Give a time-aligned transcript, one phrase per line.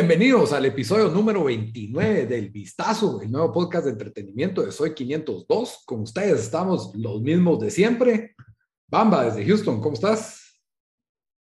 [0.00, 5.82] Bienvenidos al episodio número 29 del Vistazo, el nuevo podcast de entretenimiento de Soy 502.
[5.84, 8.34] Con ustedes estamos los mismos de siempre.
[8.88, 10.58] Bamba, desde Houston, ¿cómo estás?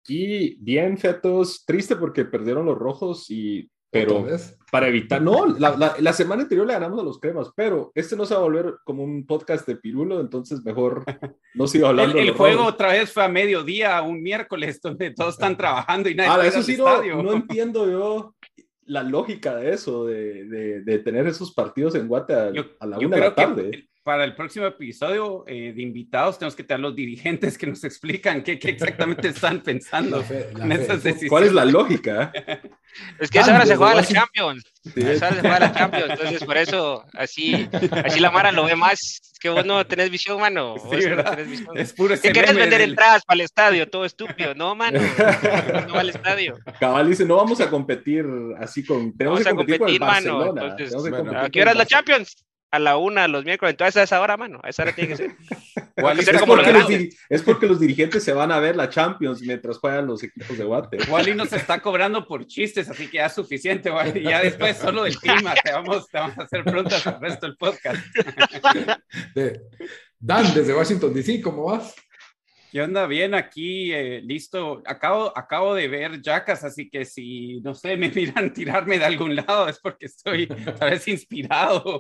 [0.09, 4.27] Y bien, fetos, triste porque perdieron los rojos y pero
[4.71, 8.27] para evitar, no, la, la, semana anterior le ganamos a los cremas, pero este no
[8.27, 11.05] se va a volver como un podcast de pirulo, entonces mejor
[11.55, 12.19] no sigo hablando.
[12.19, 16.15] el, el juego otra vez fue a mediodía, un miércoles, donde todos están trabajando y
[16.15, 18.35] nadie ah, eso sí no, no, entiendo yo
[18.89, 22.99] la lógica de eso, de, de, de tener esos partidos en Guate a, a la
[22.99, 26.97] una de la tarde para el próximo episodio eh, de invitados tenemos que tener los
[26.97, 31.29] dirigentes que nos explican qué, qué exactamente están pensando en esas decisiones.
[31.29, 32.33] ¿Cuál es la lógica?
[33.21, 34.65] Es que esa hora se juega la Champions.
[34.97, 36.11] Esa hora se juega la Champions.
[36.11, 37.69] Entonces, por eso, así,
[38.03, 38.99] así la Mara lo ve más.
[38.99, 40.75] Es que vos no tenés visión, mano.
[40.91, 41.77] Sí, no tenés visión.
[41.77, 43.89] Es puro ¿Qué querés vender entradas para el estadio?
[43.89, 44.55] Todo estúpido.
[44.55, 44.99] No, mano.
[44.99, 46.59] No va al estadio.
[46.81, 48.25] Cabal dice, no vamos a competir
[48.59, 49.17] así con...
[49.17, 50.71] Tenemos vamos que competir, a competir con el mano.
[50.71, 52.49] Entonces, ¿A qué hora es la Champions?
[52.71, 55.17] A la una los miércoles, entonces a esa hora, mano, a esa hora tiene que
[55.17, 55.31] ser.
[55.97, 56.91] es, porque los
[57.31, 60.65] es, porque los dirigentes se van a ver la Champions mientras juegan los equipos de
[60.65, 60.99] Guate.
[61.09, 64.23] Wally nos está cobrando por chistes, así que ya es suficiente, Wally.
[64.23, 67.57] Ya después solo del clima, te vamos, te vamos a hacer preguntas al resto del
[67.57, 68.05] podcast.
[70.21, 71.95] Dan, desde Washington DC, ¿cómo vas?
[72.71, 73.07] ¿Qué onda?
[73.07, 74.83] Bien, aquí, eh, listo.
[74.85, 79.35] Acabo, acabo de ver Jackas, así que si, no sé, me miran tirarme de algún
[79.37, 81.99] lado es porque estoy tal vez inspirado.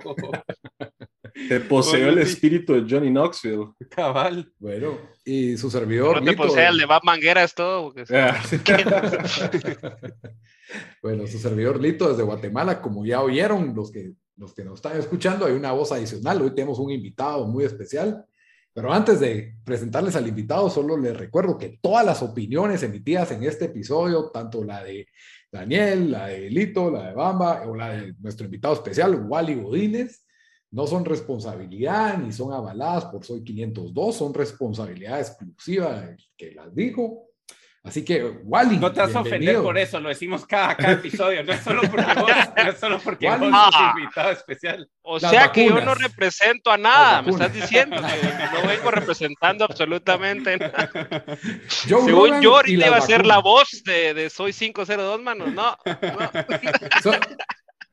[1.48, 3.72] Te posee el espíritu de Johnny Knoxville.
[3.88, 4.52] Cabal.
[4.58, 6.22] Bueno, y su servidor.
[6.22, 7.94] No te posee el de Bob Mangueras todo.
[8.10, 8.42] Ah.
[11.02, 14.98] bueno, su servidor Lito desde Guatemala, como ya oyeron los que, los que nos están
[14.98, 16.42] escuchando, hay una voz adicional.
[16.42, 18.26] Hoy tenemos un invitado muy especial.
[18.78, 23.42] Pero antes de presentarles al invitado, solo les recuerdo que todas las opiniones emitidas en
[23.42, 25.08] este episodio, tanto la de
[25.50, 30.24] Daniel, la de Lito, la de Bamba o la de nuestro invitado especial, Wally Godínez,
[30.70, 37.27] no son responsabilidad ni son avaladas por Soy 502, son responsabilidad exclusiva que las dijo
[37.84, 38.76] Así que, Wally.
[38.76, 41.82] No te vas a ofender por eso, lo decimos cada, cada episodio, no es solo
[41.82, 44.90] porque vos, no es solo porque vos sos invitado especial.
[45.02, 49.64] O sea que yo no represento a nada, me estás diciendo que no vengo representando
[49.64, 50.90] absolutamente nada.
[51.68, 55.76] Según yo, ahorita iba a ser la voz de, de Soy 502, manos, no.
[55.84, 57.12] no.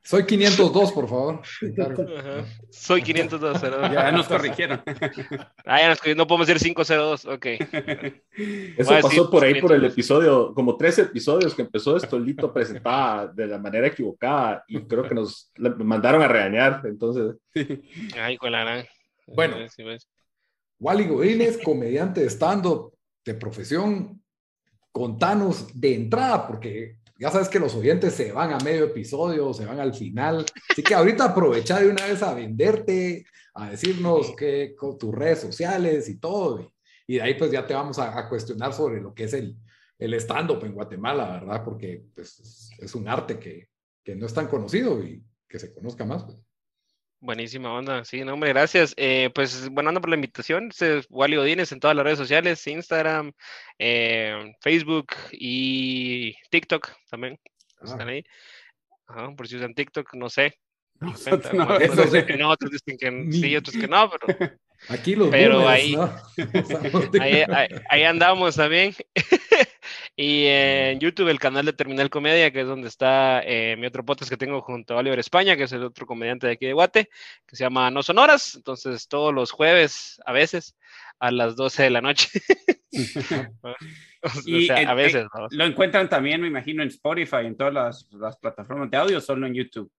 [0.06, 1.42] Soy 502, por favor.
[2.70, 3.60] Soy 502.
[3.92, 4.80] Ya nos corrigieron.
[5.64, 6.18] Ah, ya nos corrigieron.
[6.18, 7.24] No podemos decir 502.
[7.24, 7.46] Ok.
[8.78, 12.20] Eso pasó por ahí por el episodio, como tres episodios que empezó esto.
[12.20, 16.82] Lito presentaba de la manera equivocada y creo que nos mandaron a regañar.
[16.84, 17.34] Entonces.
[18.16, 18.86] Ay, con la gran.
[19.26, 19.56] Bueno,
[20.78, 22.92] Wally Godínez, comediante de stand-up
[23.24, 24.22] de profesión.
[24.92, 29.64] Contanos de entrada, porque ya sabes que los oyentes se van a medio episodio, se
[29.64, 30.44] van al final.
[30.70, 35.40] Así que ahorita aprovecha de una vez a venderte, a decirnos que con tus redes
[35.40, 36.72] sociales y todo.
[37.06, 39.56] Y, de ahí pues ya te vamos a, cuestionar sobre lo que es el,
[39.98, 41.64] el stand-up en Guatemala, ¿verdad?
[41.64, 43.68] Porque pues, es un arte que,
[44.04, 46.24] que, no es tan conocido y que se conozca más.
[46.24, 46.36] Pues.
[47.20, 48.92] Buenísima onda, sí, no, hombre, gracias.
[48.96, 50.70] Eh, pues bueno, ando por la invitación.
[50.78, 53.32] Es Wally Odines en todas las redes sociales, Instagram,
[53.78, 57.38] eh, Facebook y TikTok también.
[57.80, 57.84] Ah.
[57.84, 58.24] Están ahí.
[59.36, 60.58] por si usan TikTok, no sé.
[61.00, 61.14] No,
[62.26, 64.38] que no, otros dicen que sí, otros que no, pero.
[64.88, 65.96] Aquí los Pero ahí,
[67.20, 67.44] ahí,
[67.88, 68.94] ahí, andamos también.
[70.14, 74.04] Y en YouTube el canal de Terminal Comedia, que es donde está eh, mi otro
[74.04, 76.72] podcast que tengo junto a Oliver España, que es el otro comediante de aquí de
[76.72, 77.08] Guate,
[77.46, 78.54] que se llama No Sonoras.
[78.54, 80.76] Entonces todos los jueves, a veces,
[81.18, 82.28] a las 12 de la noche.
[84.44, 85.26] y a veces.
[85.50, 89.46] Lo encuentran también, me imagino, en Spotify, en todas las, las plataformas de audio, solo
[89.46, 89.90] en YouTube.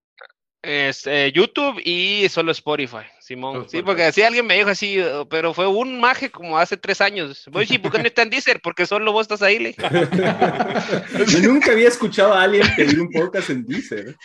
[0.62, 3.68] Es, eh, YouTube y solo Spotify, Simón.
[3.68, 7.44] sí, porque así alguien me dijo así, pero fue un maje como hace tres años.
[7.52, 8.60] Voy, sí, ¿por qué no está en Deezer?
[8.62, 9.74] Porque solo vos estás ahí, le.
[11.28, 14.16] Yo nunca había escuchado a alguien pedir un podcast en Deezer.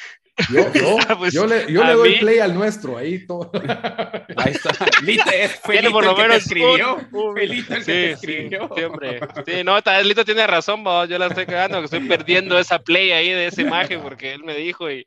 [0.50, 3.52] Yo, yo, ah, pues, yo le, yo le doy play al nuestro, ahí todo.
[4.36, 4.72] Ahí está.
[5.04, 6.98] Lite, fue Lito por lo menos escribió.
[7.12, 8.68] Fue Lito el que escribió.
[8.76, 9.20] Sí, hombre.
[9.46, 11.08] Sí, no, Lito tiene razón, vos.
[11.08, 14.44] yo la estoy cagando, que estoy perdiendo esa play ahí de esa imagen, porque él
[14.44, 15.06] me dijo y,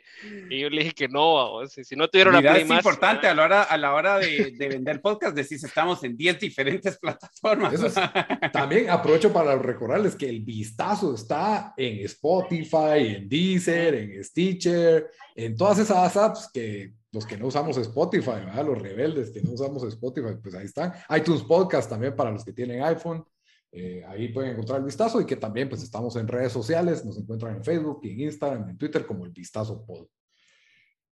[0.48, 1.72] y yo le dije que no, vos.
[1.72, 4.68] Si, no tuvieron la play es importante a la hora, a la hora de, de
[4.68, 7.74] vender podcast, decís, estamos en 10 diferentes plataformas.
[8.52, 15.56] también aprovecho para recordarles que el vistazo está en Spotify, en Deezer, en Stitcher, en
[15.56, 20.36] todas esas apps que los que no usamos Spotify, los rebeldes que no usamos Spotify,
[20.42, 20.92] pues ahí están.
[21.16, 23.24] iTunes Podcast también para los que tienen iPhone.
[23.72, 27.18] Eh, ahí pueden encontrar el vistazo y que también pues estamos en redes sociales, nos
[27.18, 30.06] encuentran en Facebook, en Instagram, en Twitter como el vistazo pod.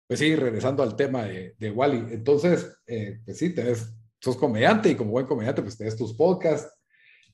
[0.08, 4.90] Pues sí, regresando al tema de, de Wally, entonces, eh, pues sí, tenés, sos comediante
[4.90, 6.72] y como buen comediante pues tenés tus podcasts.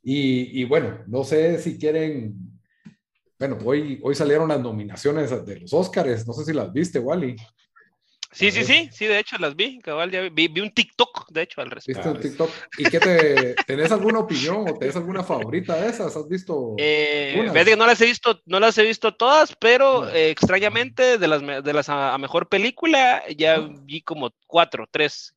[0.01, 2.35] Y, bueno, no sé si quieren,
[3.37, 7.35] bueno, hoy, hoy salieron las nominaciones de los Oscars, no sé si las viste, Wally.
[8.31, 11.41] Sí, sí, sí, sí, de hecho las vi, cabal, ya vi, vi un TikTok, de
[11.41, 12.13] hecho, al respecto.
[12.13, 12.49] ¿Viste un TikTok?
[12.77, 16.15] ¿Y qué te, tenés alguna opinión o tenés alguna favorita de esas?
[16.15, 16.75] ¿Has visto?
[16.77, 21.41] Eh, no las he visto, no las he visto todas, pero eh, extrañamente de las,
[21.63, 25.35] de las a, mejor película ya vi como cuatro, tres.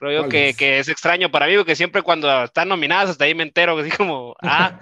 [0.00, 3.34] Creo yo que, que, es extraño para mí, porque siempre cuando están nominadas hasta ahí
[3.34, 4.80] me entero, así como, ah,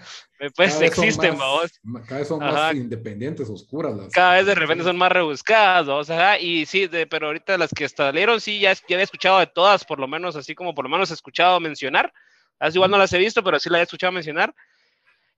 [0.54, 1.72] pues existen, vos.
[2.06, 3.96] Cada vez son más independientes, oscuras.
[3.96, 7.58] Las, cada vez de repente son más rebuscadas, o sea, y sí, de, pero ahorita
[7.58, 10.72] las que salieron, sí, ya, ya había escuchado de todas, por lo menos, así como
[10.72, 12.12] por lo menos he escuchado mencionar.
[12.60, 14.54] Así igual no las he visto, pero sí las he escuchado mencionar.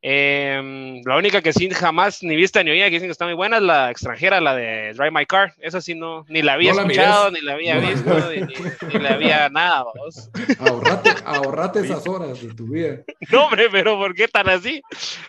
[0.03, 3.35] Eh, la única que sí jamás ni vista ni oía, que dicen que está muy
[3.35, 5.55] buena, es la extranjera, la de Drive My Car.
[5.59, 9.49] Esa sí no, ni la había escuchado, ni la había visto, ni, ni, la había
[9.51, 9.85] nada.
[10.59, 13.01] Ahorrate, ahorrate esas horas de tu vida.
[13.31, 14.83] No, hombre, pero ¿por qué tan así?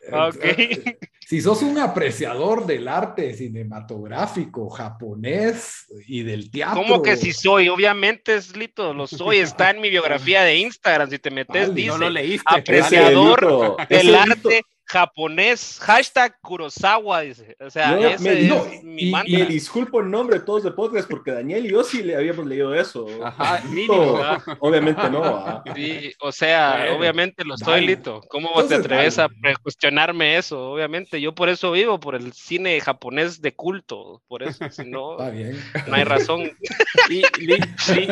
[0.04, 0.98] Eh, okay.
[1.32, 6.82] Si sos un apreciador del arte cinematográfico japonés y del teatro.
[6.82, 7.70] ¿Cómo que si soy?
[7.70, 9.38] Obviamente, es Lito, lo soy.
[9.38, 11.10] Está en mi biografía de Instagram.
[11.10, 14.61] Si te metes, dice no lo leíste, apreciador del arte
[14.92, 17.56] japonés, hashtag Kurosawa, dice.
[17.60, 20.72] O sea, ese me, es mi y, y, me disculpo en nombre de todos de
[20.72, 23.08] podcast porque Daniel y yo sí le habíamos leído eso.
[23.24, 24.20] Ajá, mínimo.
[24.60, 25.64] obviamente no.
[25.76, 28.22] Sí, o sea, bueno, obviamente lo estoy, Lito.
[28.28, 29.34] ¿Cómo Entonces, te atreves dale.
[29.46, 30.72] a cuestionarme eso?
[30.72, 34.22] Obviamente, yo por eso vivo, por el cine japonés de culto.
[34.28, 35.18] Por eso, si no,
[35.88, 36.52] no hay razón.
[37.10, 37.24] Y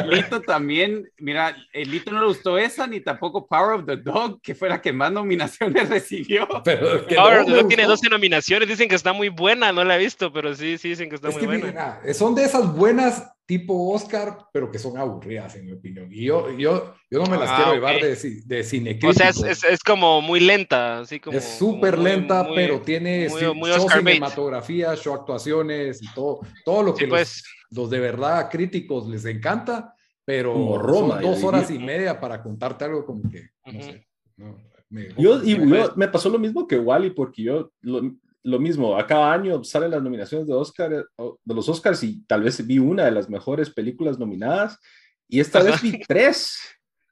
[0.07, 4.41] Lito también, mira, el Lito no le gustó esa, ni tampoco Power of the Dog,
[4.41, 6.47] que fue la que más nominaciones recibió.
[6.77, 10.31] Pero que no, tiene 12 nominaciones, dicen que está muy buena, no la he visto,
[10.31, 11.99] pero sí, sí dicen que está es muy que, buena.
[12.03, 16.07] Mira, son de esas buenas tipo Oscar, pero que son aburridas, en mi opinión.
[16.11, 17.79] Y yo, yo, yo no me las ah, quiero okay.
[17.79, 18.99] llevar de, de cine.
[19.03, 21.35] O sea, es, es, es, como muy lenta, así como...
[21.35, 26.83] Es súper lenta, muy, pero tiene muy, muy show cinematografía, show actuaciones y todo, todo
[26.83, 27.43] lo que sí, pues.
[27.71, 32.19] los, los, de verdad críticos les encanta, pero como Roma, son dos horas y media
[32.19, 33.83] para contarte algo como que, no uh -huh.
[33.83, 34.07] sé.
[34.37, 38.59] No, me, yo, y yo, me pasó lo mismo que Wally, porque yo lo, lo,
[38.59, 42.65] mismo, a cada año salen las nominaciones de Oscar, de los Oscars y tal vez
[42.65, 44.79] vi una de las mejores películas nominadas
[45.27, 46.57] y esta vez vi tres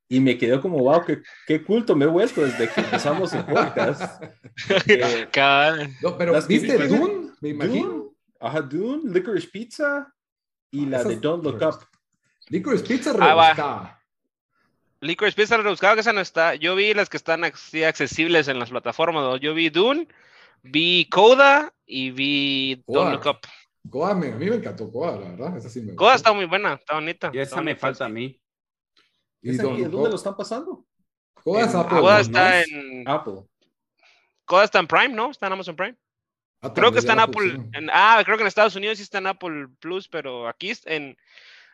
[0.10, 3.46] y me quedé como, wow, qué, qué culto me he vuelto desde que empezamos el
[3.46, 4.24] podcast.
[4.88, 5.28] eh,
[6.02, 7.32] no, pero ¿viste vi, Dune?
[7.42, 7.88] Me imagino.
[7.88, 8.10] Dune,
[8.40, 10.14] ajá, Dune, Licorice Pizza
[10.72, 11.86] y la Esas, de Don't Look Up.
[12.48, 13.56] Licorice Pizza rebuscada.
[13.58, 13.97] Ah,
[15.02, 16.56] Licorice Pizza rebuscado que esa no está.
[16.56, 19.40] Yo vi las que están así accesibles en las plataformas.
[19.40, 20.08] Yo vi Dune,
[20.64, 22.84] vi Coda y vi.
[22.88, 23.48] Don't Look Up.
[23.90, 25.58] Coda, me, a mí me encantó Coda, la verdad.
[25.58, 27.32] Esa sí me Coda está muy buena, está bonita.
[27.34, 28.40] Y esa me falta a mí.
[29.42, 30.86] ¿Y dónde lo están pasando?
[31.44, 33.44] Coda, en, Apple, Coda está en Apple.
[34.46, 35.32] Coda está en Prime, ¿no?
[35.32, 35.96] Está en Amazon Prime.
[36.62, 37.52] Ah, creo que está en Apple.
[37.52, 40.74] Apple en, ah, creo que en Estados Unidos sí está en Apple Plus, pero aquí
[40.86, 41.16] en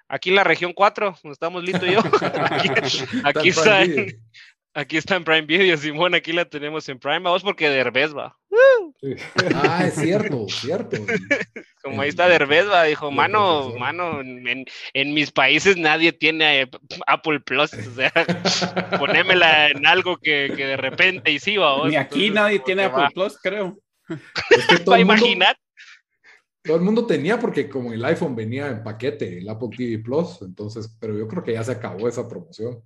[0.08, 2.00] aquí en la región 4, donde estamos Lito y yo.
[2.00, 2.70] aquí,
[3.24, 4.22] aquí está, en,
[4.74, 7.20] aquí está en Prime Video, Simón, aquí la tenemos en Prime.
[7.20, 8.38] Vamos porque Derbez va.
[9.02, 9.16] Sí.
[9.56, 10.98] Ah, es cierto, cierto.
[11.84, 16.70] Como ahí está Derbez va, dijo, mano, mano, en, en, mis países nadie tiene
[17.08, 18.12] Apple Plus, o sea,
[19.00, 21.88] ponémela en algo que, que de repente y sí va.
[21.88, 23.10] Ni aquí Entonces, nadie tiene Apple va.
[23.10, 23.78] Plus, creo.
[24.50, 24.80] Es que
[26.64, 30.42] todo el mundo tenía porque como el iPhone venía en paquete, el Apple TV Plus,
[30.42, 32.82] entonces, pero yo creo que ya se acabó esa promoción.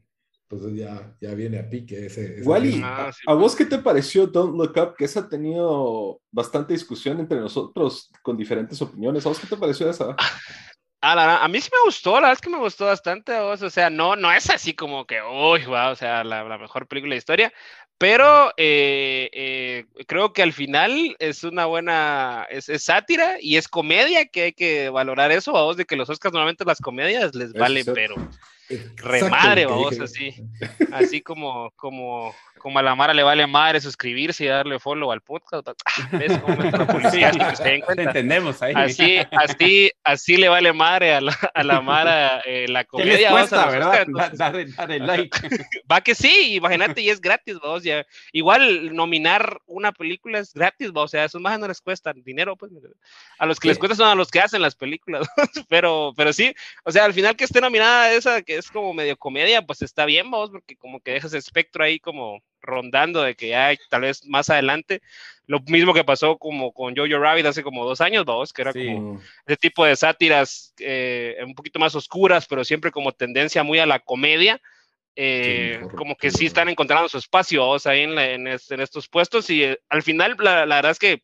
[0.50, 2.40] Entonces ya, ya viene a pique ese.
[2.40, 3.22] ese Wally, ah, sí.
[3.28, 4.96] ¿a vos qué te pareció Don't Look Up?
[4.98, 9.26] Que esa ha tenido bastante discusión entre nosotros con diferentes opiniones.
[9.26, 10.16] ¿A vos qué te pareció esa?
[11.02, 13.38] A, la, a mí sí me gustó, la verdad es que me gustó bastante.
[13.38, 16.88] O sea, no, no es así como que, uy, wow, o sea, la, la mejor
[16.88, 17.54] película de historia,
[17.98, 23.68] pero eh, eh, creo que al final es una buena, es, es, sátira y es
[23.68, 27.54] comedia, que hay que valorar eso, vamos, de que los Oscars normalmente las comedias les
[27.54, 28.16] valen, pero
[28.98, 30.36] remadre, vamos, así,
[30.92, 35.22] así como, como, como a la Mara le vale madre suscribirse y darle follow al
[35.22, 35.68] podcast.
[36.12, 37.34] ¿Ves cómo la policía?
[37.34, 38.04] Sí, se den cuenta?
[38.04, 38.74] Entendemos ahí.
[38.76, 43.14] Así, así, así le vale madre a la, a la Mara eh, la comedia.
[43.14, 44.06] ¿Qué les cuesta, ¿verdad?
[44.34, 45.38] Dale, dale like.
[45.92, 48.06] Va que sí, imagínate, y es gratis, vos, ya.
[48.32, 52.14] Igual nominar una película es gratis, vos, o sea, a esos más no les cuesta
[52.14, 52.72] dinero, pues.
[53.40, 55.28] A los que les cuesta son a los que hacen las películas,
[55.70, 59.18] pero, pero sí, o sea, al final que esté nominada esa, que es como medio
[59.18, 63.50] comedia, pues está bien, vos, porque como que dejas espectro ahí como rondando de que
[63.50, 65.02] ya tal vez más adelante,
[65.46, 68.74] lo mismo que pasó como con Jojo Rabbit hace como dos años, vamos, que era
[68.74, 73.80] como ese tipo de sátiras eh, un poquito más oscuras, pero siempre como tendencia muy
[73.80, 74.62] a la comedia.
[75.20, 80.04] Eh, como que sí están encontrando su espacio ahí en, estos puestos y eh, al
[80.04, 81.24] final la, la verdad es que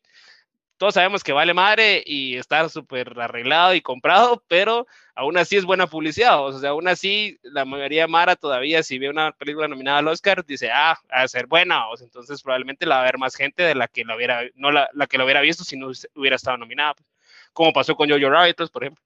[0.76, 5.64] todos sabemos que vale madre y está súper arreglado y comprado, pero aún así es
[5.64, 6.44] buena publicidad.
[6.44, 10.08] O sea, aún así, la mayoría de Mara todavía, si ve una película nominada al
[10.08, 11.88] Oscar, dice, ah, a ser buena.
[11.88, 14.42] O sea, entonces probablemente la va a ver más gente de la que la hubiera,
[14.54, 16.94] no la, la que lo hubiera visto si no hubiera estado nominada.
[16.94, 17.08] Pues,
[17.52, 19.04] como pasó con Jojo Rabbit, pues, por ejemplo.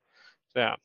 [0.50, 0.78] O sea,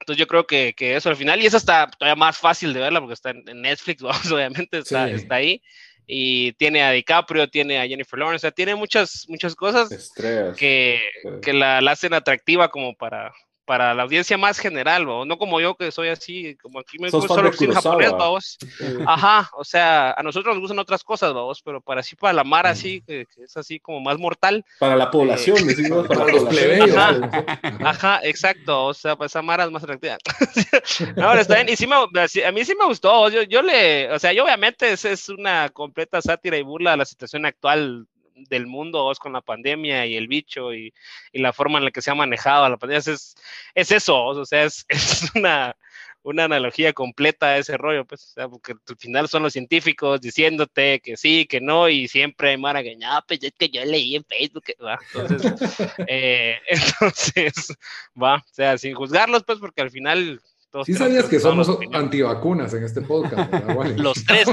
[0.00, 2.80] entonces yo creo que, que, eso al final, y esa está todavía más fácil de
[2.80, 5.62] verla porque está en Netflix, vamos, obviamente está, está ahí
[6.06, 10.12] y tiene a DiCaprio, tiene a Jennifer Lawrence, o sea, tiene muchas, muchas cosas
[10.56, 11.00] que,
[11.42, 13.32] que la, la, hacen atractiva como para,
[13.64, 17.34] para la audiencia más general, no como yo que soy así, como aquí me gusta
[17.34, 18.58] solo cine japonés, vamos.
[19.06, 22.44] Ajá, o sea, a nosotros nos gustan otras cosas, vamos, pero para así para la
[22.44, 24.64] mar así, que, es así como más mortal.
[24.78, 26.94] Para la población, eh, decimos, para, los plebeyos.
[27.84, 30.18] Ajá, exacto, o sea, para esa mara es más atractiva.
[31.22, 34.18] Ahora está bien, y sí me, a mí sí me gustó, yo, yo le, o
[34.18, 38.66] sea, yo obviamente es, es una completa sátira y burla a la situación actual del
[38.66, 40.92] mundo con la pandemia y el bicho y,
[41.32, 42.98] la forma en la que se ha manejado la pandemia.
[42.98, 43.34] Es,
[43.74, 45.76] es eso, o sea, es, es una,
[46.24, 50.20] una analogía completa a ese rollo, pues, o sea, porque al final son los científicos
[50.20, 53.84] diciéndote que sí, que no, y siempre hay mara que, no, pues es que yo
[53.84, 54.98] leí en Facebook, ¿va?
[55.12, 55.52] Entonces,
[56.08, 57.76] eh, entonces,
[58.20, 60.40] va, o sea, sin juzgarlos, pues, porque al final
[60.82, 63.52] sí sabías que somos antivacunas en este podcast,
[63.96, 64.48] Los tres.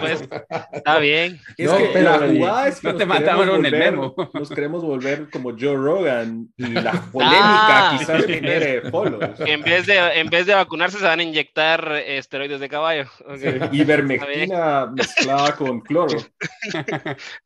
[0.00, 0.28] Pues,
[0.72, 1.40] está bien.
[1.58, 4.14] no, pero la jugada es que no te mataron el memo.
[4.34, 7.96] Nos queremos volver como Joe Rogan y la polémica ah.
[7.98, 9.40] quizás genere follows.
[9.40, 13.04] En vez, de, en vez de vacunarse se van a inyectar esteroides de caballo.
[13.26, 13.60] Okay.
[13.72, 16.18] Ivermectina mezclada con cloro.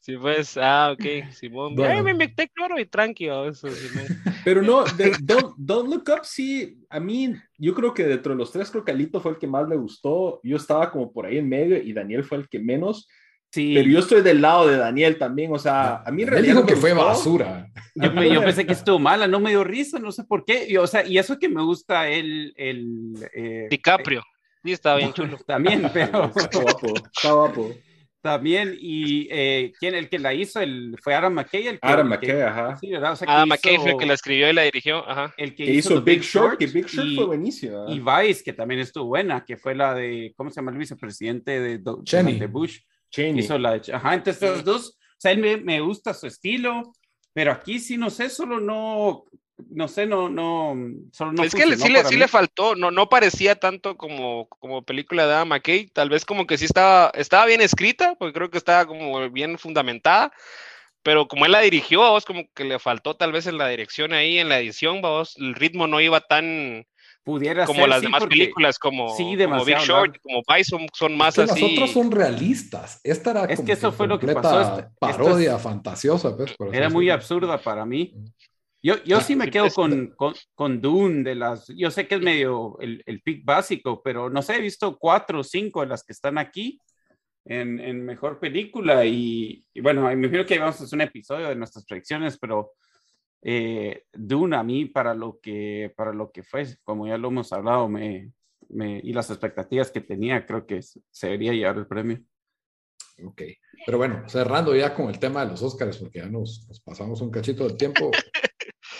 [0.01, 1.75] Sí, pues, ah, ok, Simón.
[1.75, 2.03] Bueno.
[2.03, 3.49] me inyecté cloro y tranquilo.
[3.49, 3.69] Eso,
[4.45, 4.85] Pero no,
[5.23, 8.85] don't, don't Look Up sí, a mí yo creo que dentro de los tres, creo
[8.85, 10.41] que Alito fue el que más le gustó.
[10.45, 13.09] Yo estaba como por ahí en medio y Daniel fue el que menos.
[13.51, 13.73] Sí.
[13.75, 16.55] Pero yo estoy del lado de Daniel también, o sea, a mí en realidad.
[16.55, 17.69] dijo que fue basura.
[17.97, 20.67] Yo, pensé que estuvo mala, no me dio risa, no sé por qué.
[20.69, 22.55] Y, o sea, y eso que me gusta el.
[22.57, 24.23] el eh, DiCaprio.
[24.63, 25.37] sí, estaba bien chulo.
[25.47, 26.31] También, pero.
[26.37, 27.75] Está guapo, está guapo.
[28.25, 30.59] También, y eh, ¿quién el que la hizo?
[30.59, 31.67] El, fue Adam McKay.
[31.67, 32.75] El que, Adam McKay, ajá.
[32.79, 33.13] Sí, ¿verdad?
[33.13, 35.35] O sea, Adam McKay fue el que la escribió y la dirigió, ajá.
[35.37, 37.85] El que, hizo, Big Short, que Big Short fue buenísimo.
[37.87, 41.61] Y Vice, que también estuvo buena, que fue la de, ¿cómo se llama el vicepresidente
[41.61, 42.81] de, de Bush?
[43.11, 43.45] Cheney.
[43.45, 46.95] Hizo la de, ajá, entonces estos dos, o sea, él me, me gusta su estilo,
[47.35, 49.27] pero aquí sí, no sé, solo no,
[49.71, 50.77] no sé, no, no,
[51.13, 51.45] solo no.
[51.45, 55.35] Es que sí, le, sí le, faltó, no, no parecía tanto como, como película de
[55.35, 58.87] Adam McKay, tal vez como que sí estaba, estaba bien escrita, porque creo que estaba
[58.87, 60.33] como bien fundamentada,
[61.03, 64.13] pero como él la dirigió, vos como que le faltó tal vez en la dirección
[64.13, 66.87] ahí, en la edición, vos, el ritmo no iba tan,
[67.25, 71.61] pudiera como las demás películas como, sí, como Big Short, como Bison, son más así.
[71.61, 73.01] Las otras son realistas.
[73.03, 74.85] Esta era es que eso fue lo que pasó.
[74.99, 76.37] parodia fantasiosa.
[76.37, 78.15] Pues, era muy absurda para mí.
[78.85, 82.21] Yo, yo sí me quedo con, con, con, Dune de las, yo sé que es
[82.21, 86.05] medio el, el pick básico, pero no sé, he visto cuatro o cinco de las
[86.05, 86.79] que están aquí
[87.47, 91.49] en, en mejor película y, y, bueno, me imagino que vamos a hacer un episodio
[91.49, 92.73] de nuestras predicciones, pero
[93.41, 97.55] eh, Dune a mí para lo que, para lo que fue, como ya lo hemos
[97.55, 98.33] hablado, me,
[98.69, 102.21] me, y las expectativas que tenía, creo que se debería llevar el premio.
[103.25, 103.45] Ok,
[103.87, 107.23] pero bueno, cerrando ya con el tema de los Óscares, porque ya nos, nos pasamos
[107.23, 108.11] un cachito del tiempo.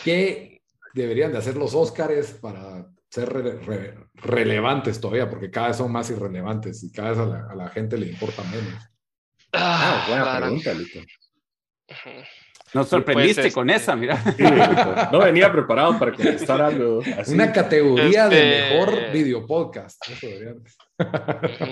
[0.05, 0.61] ¿Qué
[0.93, 3.33] deberían de hacer los Óscares para ser
[4.15, 5.31] relevantes todavía?
[5.31, 8.83] Porque cada vez son más irrelevantes y cada vez a la, gente le importa menos.
[9.53, 11.01] Ah, buena pregunta, Lito.
[12.75, 14.23] Nos sorprendiste con esa, mira.
[15.13, 17.33] no venía preparado para contestar algo así.
[17.33, 20.05] Una categoría de este, mejor video podcast.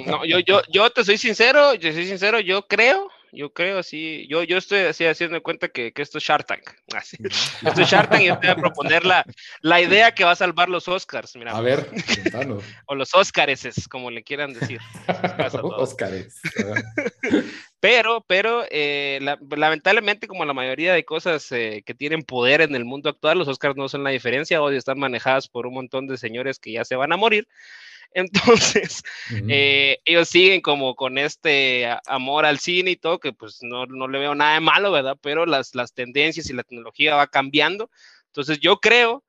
[0.07, 4.27] no, yo, yo, yo te soy sincero, yo soy sincero, yo creo yo creo así,
[4.29, 6.63] yo, yo estoy así haciendo cuenta que, que esto es Shark Tank.
[6.95, 7.17] Así.
[7.25, 9.25] Esto es Shark Tank y yo te voy a proponer la,
[9.63, 11.35] la idea que va a salvar los Oscars.
[11.37, 11.89] Mira, a ver,
[12.87, 14.81] o los Oscares, como le quieran decir.
[15.63, 16.41] Oscars.
[17.81, 19.19] pero, pero, eh,
[19.57, 23.49] lamentablemente, como la mayoría de cosas eh, que tienen poder en el mundo actual, los
[23.49, 26.85] Oscars no son la diferencia, hoy están manejadas por un montón de señores que ya
[26.85, 27.49] se van a morir.
[28.15, 29.03] Entonces,
[29.49, 34.09] eh, ellos siguen como con este amor al cine y todo, que pues no, no,
[34.09, 35.17] le veo nada de malo, ¿verdad?
[35.21, 37.91] Pero las, las tendencias y la tecnología va cambiando.
[38.27, 39.25] Entonces, yo creo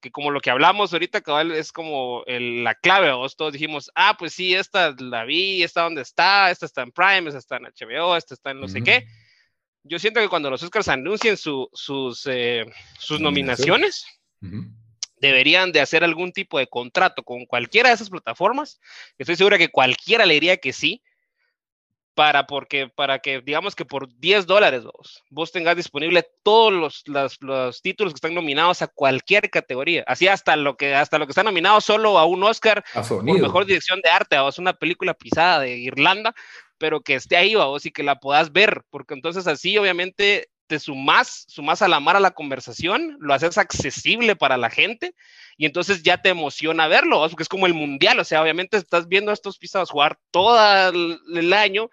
[0.00, 4.16] que como lo que hablamos ahorita, cabal, es como la clave, vos todos dijimos, ah,
[4.18, 7.64] pues sí, esta la vi, esta donde está, esta está en Prime, esta está en
[7.64, 9.06] HBO, esta está en no sé qué.
[9.82, 12.64] Yo siento que cuando los Oscars anuncien sus, eh,
[12.98, 14.04] sus nominaciones,
[15.26, 18.80] deberían de hacer algún tipo de contrato con cualquiera de esas plataformas.
[19.18, 21.02] Estoy segura que cualquiera le diría que sí,
[22.16, 27.38] para, porque, para que digamos que por 10 dólares vos, vos tengas disponible todos los,
[27.40, 31.32] los, títulos que están nominados a cualquier categoría, así hasta lo que, hasta lo que
[31.32, 35.60] está nominado solo a un Oscar por mejor dirección de arte, o una película pisada
[35.60, 36.34] de Irlanda,
[36.78, 40.78] pero que esté ahí vos y que la puedas ver, porque entonces así obviamente te
[40.78, 45.14] sumas, sumas a la mar a la conversación, lo haces accesible para la gente
[45.56, 49.08] y entonces ya te emociona verlo, porque es como el mundial, o sea, obviamente estás
[49.08, 50.58] viendo a estos pisados jugar todo
[50.90, 51.88] el año,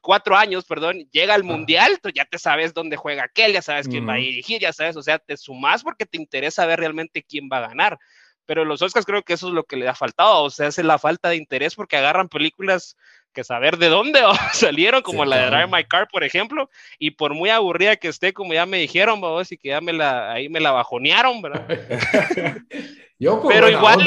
[0.00, 3.88] cuatro años, perdón, llega al mundial, tú ya te sabes dónde juega aquel, ya sabes
[3.88, 7.22] quién va a dirigir, ya sabes, o sea, te sumas porque te interesa ver realmente
[7.22, 7.98] quién va a ganar.
[8.46, 10.78] Pero los Oscars creo que eso es lo que le ha faltado, o sea, es
[10.78, 12.96] la falta de interés porque agarran películas
[13.34, 14.22] que saber de dónde
[14.54, 18.32] salieron, como la de Drive My Car, por ejemplo, y por muy aburrida que esté,
[18.32, 21.66] como ya me dijeron, vamos, y que ya me la, ahí me la bajonearon, ¿verdad?
[23.16, 24.04] Yo pero igual,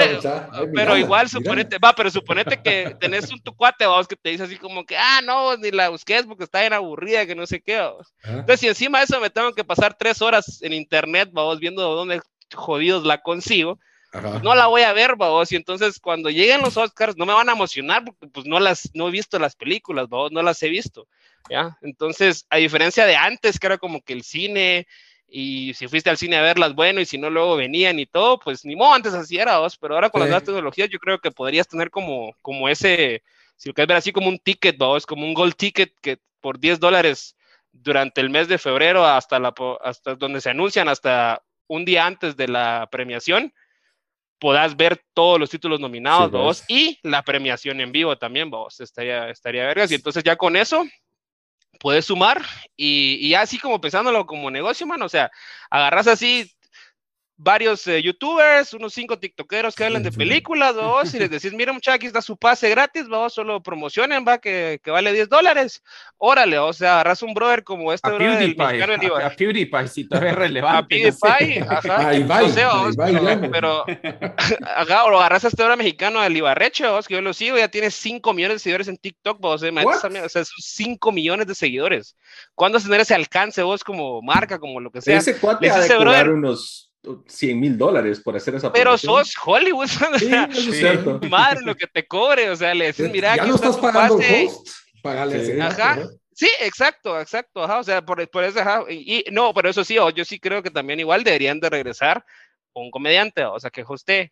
[0.75, 4.43] pero igual, suponete, va, pero suponete que tenés un tu cuate, vamos, que te dice
[4.43, 7.61] así como que, ah, no, ni la busques porque está bien aburrida, que no sé
[7.61, 8.13] qué, vamos.
[8.23, 11.81] Entonces, si encima de eso me tengo que pasar tres horas en internet, vamos, viendo
[11.95, 12.21] dónde
[12.53, 13.79] jodidos la consigo,
[14.43, 17.49] no la voy a ver, vos, y entonces cuando lleguen los Oscars no me van
[17.49, 20.69] a emocionar porque pues no las, no he visto las películas, vos, no las he
[20.69, 21.07] visto,
[21.49, 21.77] ¿ya?
[21.81, 24.87] Entonces, a diferencia de antes, que era como que el cine,
[25.27, 28.39] y si fuiste al cine a verlas, bueno, y si no luego venían y todo,
[28.39, 31.19] pues ni modo, antes así era, vos, pero ahora con las nuevas tecnologías yo creo
[31.19, 33.23] que podrías tener como, como ese,
[33.57, 36.59] si lo quieres ver así como un ticket, vos, como un gold ticket que por
[36.59, 37.35] 10 dólares
[37.73, 42.37] durante el mes de febrero hasta, la, hasta donde se anuncian, hasta un día antes
[42.37, 43.53] de la premiación,
[44.39, 49.29] podás ver todos los títulos nominados, vos, y la premiación en vivo también, vos, estaría,
[49.29, 49.91] estaría vergas.
[49.91, 50.85] Y entonces ya con eso
[51.79, 52.41] puedes sumar
[52.75, 55.31] y, y así como pensándolo como negocio, mano, o sea,
[55.69, 56.51] agarras así
[57.37, 61.71] varios eh, youtubers, unos cinco tiktokeros que hablan de películas, vos, y les decís, mira
[61.71, 65.83] muchachos, aquí está su pase gratis, vos, solo promocionen, va, que, que vale 10 dólares,
[66.17, 69.29] órale, o sea, agarras un brother como este, a brother, PewDiePie, mexicano en a, a,
[69.29, 70.77] PewDiePie, si todavía es relevante.
[70.77, 73.85] A PewDiePie, ajá, Ay, no sé, vos, pero, pero
[74.75, 77.67] acá, o agarras a este brother mexicano, el Ibarreche, vos, que yo lo sigo, ya
[77.67, 82.15] tiene 5 millones de seguidores en TikTok, vos, eh, o sea, 5 millones de seguidores.
[82.55, 85.17] ¿Cuándo vas a tener ese alcance, vos, como marca, como lo que sea?
[85.17, 86.86] Ese cuate ha de brother, unos
[87.27, 91.19] 100 mil dólares por hacer esa Pero sos Hollywood, sí, eso es cierto.
[91.29, 94.69] Madre, lo que te cobre, o sea, le decís, mira, ya no estás pagando host,
[95.01, 95.59] pagale sí.
[95.59, 96.07] Ajá.
[96.33, 99.95] Sí, exacto, exacto, ajá, o sea, por, por eso, ajá, y, no, pero eso sí,
[100.13, 102.23] yo sí creo que también igual deberían de regresar
[102.73, 104.31] un comediante, o sea, que hoste,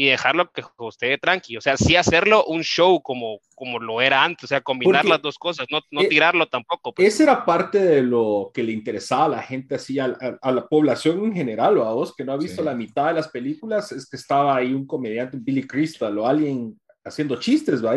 [0.00, 4.24] y dejarlo que usted tranqui, o sea, sí hacerlo un show como, como lo era
[4.24, 6.94] antes, o sea, combinar las dos cosas, no, no e tirarlo tampoco.
[6.94, 7.06] Pues.
[7.06, 10.66] Esa era parte de lo que le interesaba a la gente, así, a, a, la
[10.66, 13.92] población en general, o a vos que no ha visto la mitad de las películas,
[13.92, 17.92] es que estaba ahí un comediante, Billy Crystal, o alguien haciendo chistes, ¿va?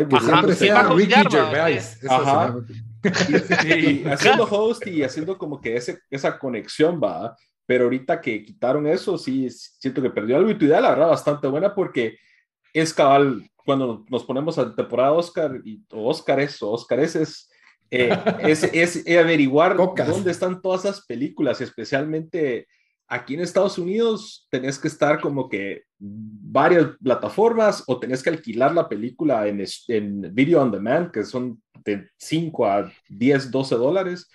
[4.12, 7.34] haciendo host y haciendo como que ese, esa conexión, ¿va?
[7.66, 11.08] Pero ahorita que quitaron eso, sí, siento que perdió algo y tu idea, la verdad,
[11.08, 12.18] bastante buena porque
[12.72, 17.50] es cabal, cuando nos ponemos a temporada Oscar y, o Oscars o Oscars es,
[17.90, 22.66] eh, es, es, averiguar dónde están todas esas películas, especialmente
[23.06, 28.74] aquí en Estados Unidos tenés que estar como que varias plataformas o tenés que alquilar
[28.74, 34.30] la película en, en video on demand, que son de 5 a 10, 12 dólares.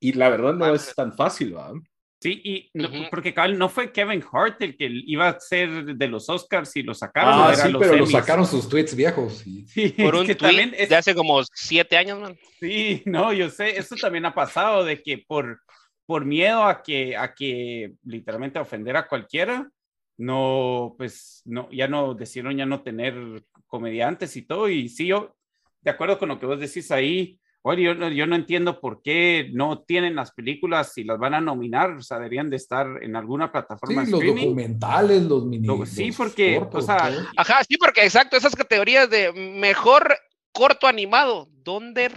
[0.00, 1.74] Y la verdad no es tan fácil, ¿verdad?
[2.22, 2.70] Sí, y
[3.10, 6.84] porque cabal, no fue Kevin Hart el que iba a ser de los Oscars y
[6.84, 7.34] lo sacaron.
[7.34, 9.38] Ah, sí, pero lo sacaron sus tweets viejos.
[9.38, 12.38] Sí, Por un tweet también de hace como siete años, man.
[12.60, 15.62] Sí, no, yo sé, eso también ha pasado de que por,
[16.06, 19.68] por miedo a que, a que literalmente ofender a cualquiera,
[20.16, 24.68] no, pues, no, ya no decidieron ya no tener comediantes y todo.
[24.68, 25.34] Y sí, yo,
[25.80, 29.48] de acuerdo con lo que vos decís ahí, Oye, yo, yo, no entiendo por qué
[29.52, 33.14] no tienen las películas y las van a nominar, o sea, deberían de estar en
[33.14, 34.04] alguna plataforma.
[34.04, 35.86] Sí, los documentales, los mini.
[35.86, 40.16] sí, porque, o sea, ajá, sí, porque exacto, esas categorías de mejor
[40.52, 42.08] corto animado, ¿dónde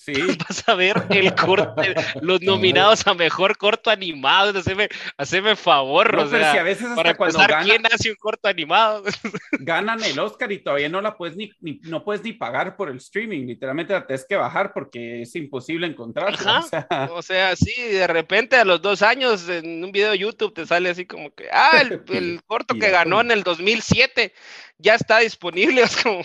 [0.00, 0.14] Sí.
[0.48, 1.74] Vas a ver el corto,
[2.22, 4.58] los nominados a mejor corto animado.
[4.58, 8.08] Haceme, haceme favor, no, o sea, si a veces hasta para cuando gana, quién hace
[8.08, 9.04] un corto animado.
[9.60, 12.96] Ganan el Oscar y todavía no la puedes ni, no puedes ni pagar por el
[12.96, 13.46] streaming.
[13.46, 16.32] Literalmente la tienes que bajar porque es imposible encontrar.
[16.32, 17.10] O, sea...
[17.12, 20.64] o sea, sí, de repente a los dos años en un video de YouTube te
[20.64, 24.32] sale así como que, ah, el, el corto que ganó en el 2007
[24.78, 25.82] ya está disponible.
[25.82, 26.24] Es como,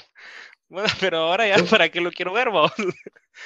[0.70, 2.72] bueno, pero ahora ya, ¿para qué lo quiero ver, vos?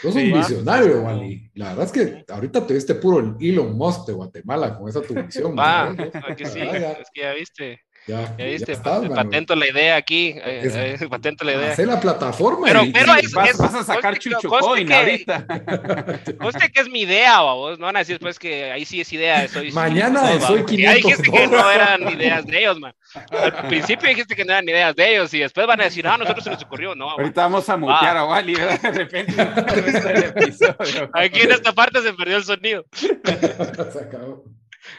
[0.02, 1.52] Sos un visionario, Wally.
[1.56, 5.02] La verdad es que ahorita te viste puro el Elon Musk de Guatemala con esa
[5.02, 5.56] tu visión.
[5.58, 7.82] Ah, es que sí, es que ya viste.
[8.08, 10.36] Ya, ya viste, patento la idea aquí.
[10.38, 11.72] Eh, eh, patento la idea.
[11.74, 12.66] Hacer la plataforma.
[12.66, 15.46] Pero, pero es, vas, vas, a sacar Chuchucoin ahorita.
[16.40, 17.78] Conste que es mi idea, vos.
[17.78, 19.48] No van a decir después que ahí sí es idea.
[19.48, 22.94] Soy, Mañana soy, soy 500 Ya dijiste que no eran ideas de ellos, man.
[23.32, 26.16] Al principio dijiste que no eran ideas de ellos y después van a decir, ah,
[26.16, 26.96] a nosotros se nos ocurrió.
[26.96, 28.22] No, ahorita vamos a mutear ah.
[28.22, 29.34] a Wally de repente.
[31.14, 32.86] Aquí en esta parte se perdió el sonido.
[32.94, 34.44] se acabó.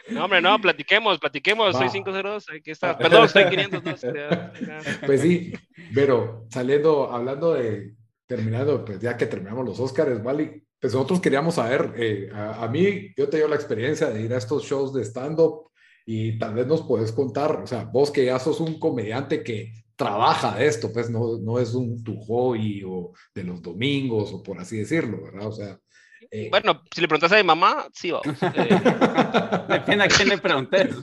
[0.09, 1.76] No, hombre, no, platiquemos, platiquemos.
[1.76, 2.96] Soy 502, aquí está.
[2.96, 4.00] Perdón, estoy 502.
[5.07, 5.53] Pues sí,
[5.94, 7.94] pero saliendo, hablando de,
[8.26, 10.62] terminando, pues ya que terminamos los Oscars, ¿vale?
[10.81, 14.38] Pues nosotros queríamos saber, eh, a, mí, yo te dio la experiencia de ir a
[14.38, 15.70] estos shows de stand-up
[16.07, 19.72] y tal vez nos puedes contar, o sea, vos que ya sos un comediante que
[19.96, 24.42] trabaja de esto, pues no, no es un tu hobby o de los domingos o
[24.42, 25.48] por así decirlo, ¿verdad?
[25.48, 25.79] O sea,
[26.33, 28.27] eh, bueno, si le preguntas a mi mamá, sí vamos.
[28.53, 28.81] Eh.
[29.69, 30.97] depende a quién le preguntes.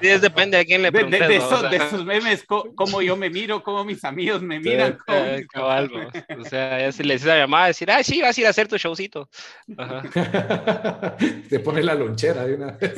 [0.00, 1.20] sí, depende a quién le preguntes.
[1.20, 1.36] De, de,
[1.76, 4.98] esos, memes, cómo yo me miro, cómo mis amigos me miran.
[5.08, 5.90] Eh, cabal,
[6.38, 8.46] o sea, ya si le dices a mi mamá, decir, ah, sí, vas a ir
[8.46, 9.28] a hacer tu showcito.
[11.48, 12.94] Te pone la lonchera de una vez.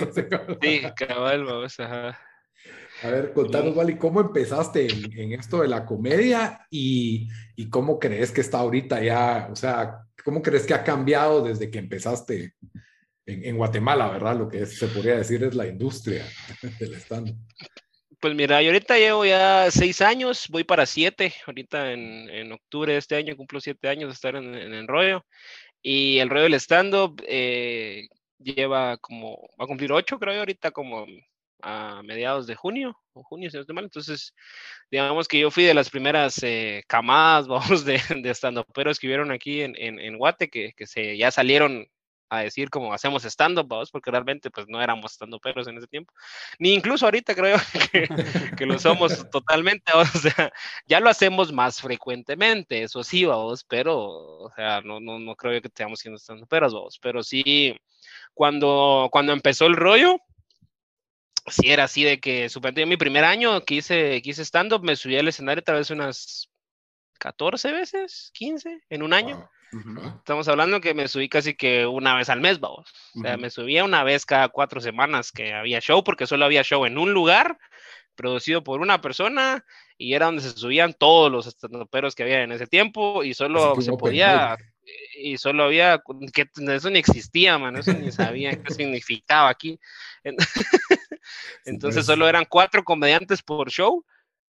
[0.62, 2.18] sí, cabal, vamos, ajá.
[3.02, 8.30] A ver, contanos, Wally, ¿cómo empezaste en, esto de la comedia y, y, cómo crees
[8.30, 9.48] que está ahorita ya?
[9.50, 12.54] O sea, ¿Cómo crees que ha cambiado desde que empezaste
[13.26, 14.36] en, Guatemala, verdad?
[14.36, 16.24] Lo que se podría decir es la industria
[16.80, 17.36] del stand.
[18.20, 21.32] Pues mira, yo ahorita llevo ya seis años, voy para siete.
[21.46, 25.24] Ahorita en, octubre de este año cumplo siete años de estar en, el rollo.
[25.82, 30.70] Y el rollo del stand-up eh, lleva como, va a cumplir ocho, creo yo, ahorita
[30.70, 31.06] como
[31.62, 33.84] a mediados de junio, o junio, si no estoy mal.
[33.84, 34.34] Entonces,
[34.90, 39.30] digamos que yo fui de las primeras eh, camadas, vamos, de, de stand-uperos que vieron
[39.30, 41.86] aquí en, en, en Guate, que, que, se, ya salieron
[42.30, 46.14] a decir como hacemos stand-up, vamos, porque realmente pues no éramos stand-uperos en ese tiempo.
[46.58, 47.56] Ni incluso ahorita creo
[47.92, 48.08] que,
[48.56, 50.52] que lo somos totalmente, o sea,
[50.86, 55.60] ya lo hacemos más frecuentemente, eso sí, vamos, pero, o sea, no, no, no creo
[55.60, 57.76] que estemos siendo stand-uperos, vamos, pero sí,
[58.32, 60.18] cuando, cuando empezó el rollo,
[61.50, 65.16] sí era así de que en mi primer año que hice, que stand-up, me subí
[65.16, 66.50] al escenario tal vez unas
[67.18, 69.48] 14 veces, 15 en un año.
[70.18, 72.92] Estamos hablando que me subí casi que una vez al mes, vamos.
[73.14, 76.64] O sea, me subía una vez cada cuatro semanas que había show, porque solo había
[76.64, 77.56] show en un lugar,
[78.16, 79.64] producido por una persona,
[79.96, 83.80] y era donde se subían todos los estandoperos que había en ese tiempo, y solo
[83.80, 84.56] se podía
[85.14, 89.78] y solo había, que eso ni existía, man, eso ni sabía qué significaba aquí.
[91.64, 94.04] Entonces solo eran cuatro comediantes por show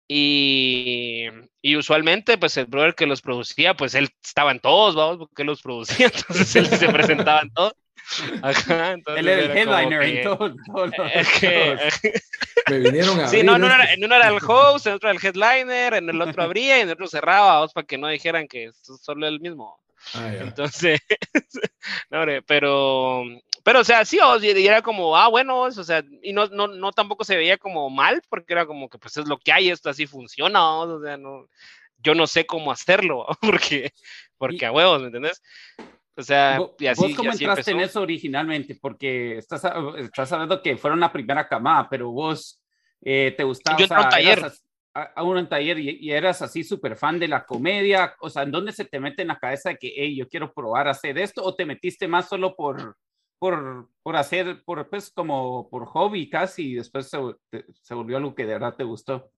[0.09, 1.27] y,
[1.63, 5.43] y, usualmente pues el brother que los producía, pues él estaba en todos, vamos, porque
[5.43, 7.75] los producía, entonces él se presentaba en todos.
[8.41, 10.55] Ajá, entonces él era el headliner en todo.
[12.71, 15.19] Me vinieron a Sí, no, no era, en uno era el host, en otro era
[15.19, 18.07] el headliner, en el otro abría y en el otro cerraba, vamos, para que no
[18.07, 19.77] dijeran que es solo el mismo.
[20.15, 21.01] Ah, Entonces,
[22.11, 23.25] no, pero,
[23.65, 26.93] pero, o sea, sí, y era como, ah, bueno, o sea, y no, no, no
[26.93, 29.91] tampoco se veía como mal, porque era como que, pues es lo que hay, esto
[29.91, 31.49] así funciona, o sea, no,
[31.99, 33.93] yo no sé cómo hacerlo, porque,
[34.39, 35.43] porque a huevos, ¿me entendés?
[36.19, 38.75] O sea, y así, ¿Vos cómo entraste en eso originalmente?
[38.81, 39.63] Porque estás,
[39.99, 42.59] estás hablando que fueron la primera camada, pero vos
[43.03, 43.77] eh, te gustaba.
[43.77, 44.53] Yo entré a taller
[44.97, 48.73] a, un taller y, eras así súper fan de la comedia, o sea, ¿en dónde
[48.73, 51.43] se te mete en la cabeza de que, hey, yo quiero probar a hacer esto?
[51.45, 52.97] ¿O te metiste más solo por,
[53.39, 57.19] por, por hacer, por, pues, como por hobby casi, y después se,
[57.83, 59.31] se volvió algo que de verdad te gustó?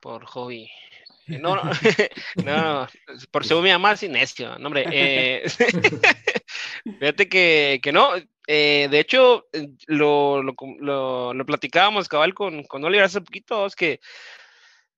[0.00, 0.70] Por hobby.
[1.26, 1.56] No,
[2.44, 2.88] no, no,
[3.32, 4.86] por ser mi mamá sin necio, no, hombre.
[4.92, 5.42] Eh,
[7.00, 8.10] fíjate que, que no,
[8.46, 9.46] eh, de hecho,
[9.86, 14.00] lo, lo, lo, platicábamos cabal con, con Oliver hace poquito, es que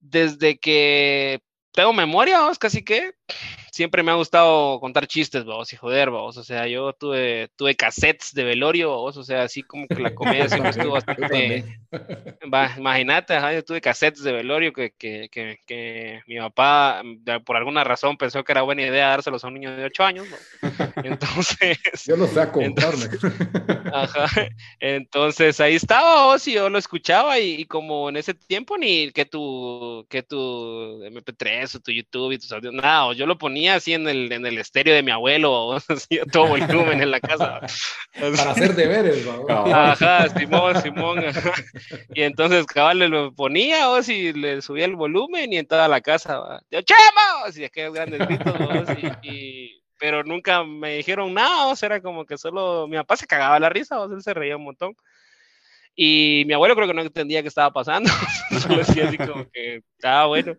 [0.00, 1.40] desde que
[1.72, 3.12] tengo memoria, casi que
[3.78, 6.36] siempre me ha gustado contar chistes, vos, y joder, vos.
[6.36, 9.16] O sea, yo tuve, tuve cassettes de velorio, vos.
[9.16, 11.78] O sea, así como que la comedia siempre estuvo bastante.
[12.76, 17.02] Imagínate, yo tuve cassettes de velorio que, que, que, mi papá,
[17.44, 20.26] por alguna razón, pensó que era buena idea dárselos a un niño de 8 años,
[21.04, 21.78] Entonces.
[22.04, 23.04] Yo no sé a contarme.
[23.92, 24.26] Ajá.
[24.80, 29.24] Entonces ahí estaba vos y yo lo escuchaba y, como en ese tiempo ni que
[29.24, 30.36] tu, que tu
[31.04, 34.44] MP3 o tu YouTube y tus audios, nada, yo lo ponía así en el, en
[34.46, 37.61] el estéreo de mi abuelo, así a todo volumen en la casa.
[38.37, 41.24] Para hacer deberes, Ajá, Simón, Simón.
[42.14, 45.88] Y entonces cabal le lo ponía, o si le subía el volumen y en toda
[45.88, 47.44] la casa, yo, ¡Chema!
[47.46, 48.54] Así aquellos grandes gritos,
[49.22, 53.26] y, pero nunca me dijeron nada, o sea, era como que solo mi papá se
[53.26, 54.94] cagaba la risa, o sea, él se reía un montón.
[56.00, 58.09] Y mi abuelo creo que no entendía qué estaba pasando,
[58.61, 60.57] solo decía así como que estaba bueno.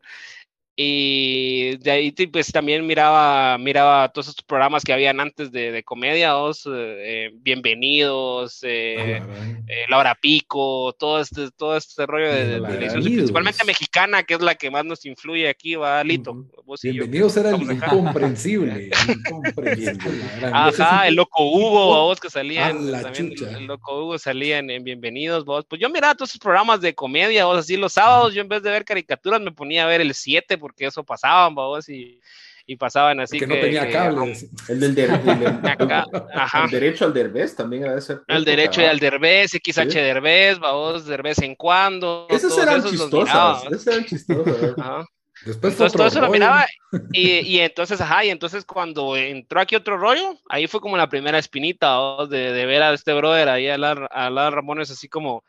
[0.81, 5.83] Y de ahí pues también miraba, miraba todos estos programas que habían antes de, de
[5.83, 6.33] comedia,
[6.67, 12.61] eh, Bienvenidos, eh, eh, La Hora Pico, todo este, todo este rollo de,
[12.93, 16.45] principalmente mexicana, que es la que más nos influye aquí, va Lito.
[16.81, 18.89] Bienvenidos era el incomprensible.
[20.53, 25.65] Ajá, el Loco Hugo, vos que salía en, el Loco Hugo salía en, Bienvenidos, vos.
[25.67, 28.63] Pues yo miraba todos esos programas de comedia, vos, así los sábados, yo en vez
[28.63, 32.21] de ver caricaturas me ponía a ver el 7, porque eso pasaban, vos, y,
[32.65, 33.39] y pasaban así.
[33.39, 34.37] Que, no tenía cable.
[34.67, 34.95] El del
[36.69, 38.19] derecho al derbez también era ese.
[38.27, 39.99] El derecho al derbez, XH ¿Sí?
[39.99, 42.27] derbez, vamos, de vez en cuando.
[42.29, 45.05] Esos eran chistosas, esos eran chistosas.
[45.45, 46.67] Después entonces, todo eso lo miraba
[47.13, 51.07] y, y, entonces, ajá, y entonces cuando entró aquí otro rollo, ahí fue como la
[51.07, 51.97] primera espinita
[52.29, 55.45] de, de, ver a este brother ahí a la, a la Ramones así como,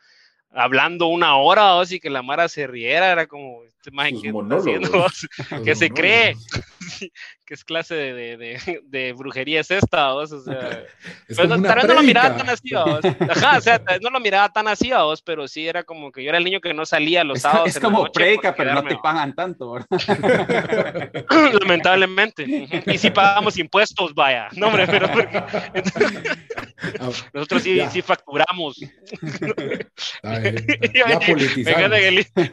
[0.52, 5.06] hablando una hora o así que la Mara se riera, era como, este que haciendo,
[5.64, 6.36] que se cree,
[7.44, 10.84] que es clase de, de, de, brujería es esta, o sea,
[11.28, 13.00] pero no, no lo miraba tan así, vos.
[13.28, 16.30] Ajá, o sea, no lo miraba tan así, vos, pero sí era como que yo
[16.30, 17.68] era el niño que no salía los sábados.
[17.68, 19.88] Es, como predica, pero no te pagan tanto, ¿verdad?
[21.60, 22.68] Lamentablemente.
[22.86, 24.48] Y si pagamos impuestos, vaya.
[24.52, 25.08] No, hombre, pero
[27.32, 28.78] nosotros sí, sí facturamos.
[30.94, 31.90] ya politizamos.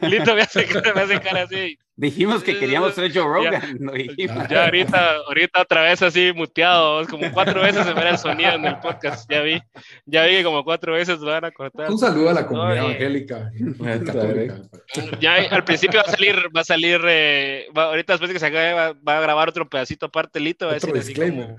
[0.02, 1.78] Lito me hace, me hace cara así.
[1.98, 3.60] Dijimos que queríamos ser Joe Rogan.
[4.48, 8.66] Ya, ahorita, ahorita otra vez así muteado, como cuatro veces se ve el sonido en
[8.66, 9.60] el podcast, ya vi,
[10.06, 11.90] ya vi que como cuatro veces lo van a cortar.
[11.90, 13.50] Un saludo a la comunidad evangélica.
[15.20, 18.46] ya al principio va a salir, va a salir, eh, ahorita después de que se
[18.46, 21.56] acabe va, va, a grabar otro pedacito aparte, Lito, va a decir así como,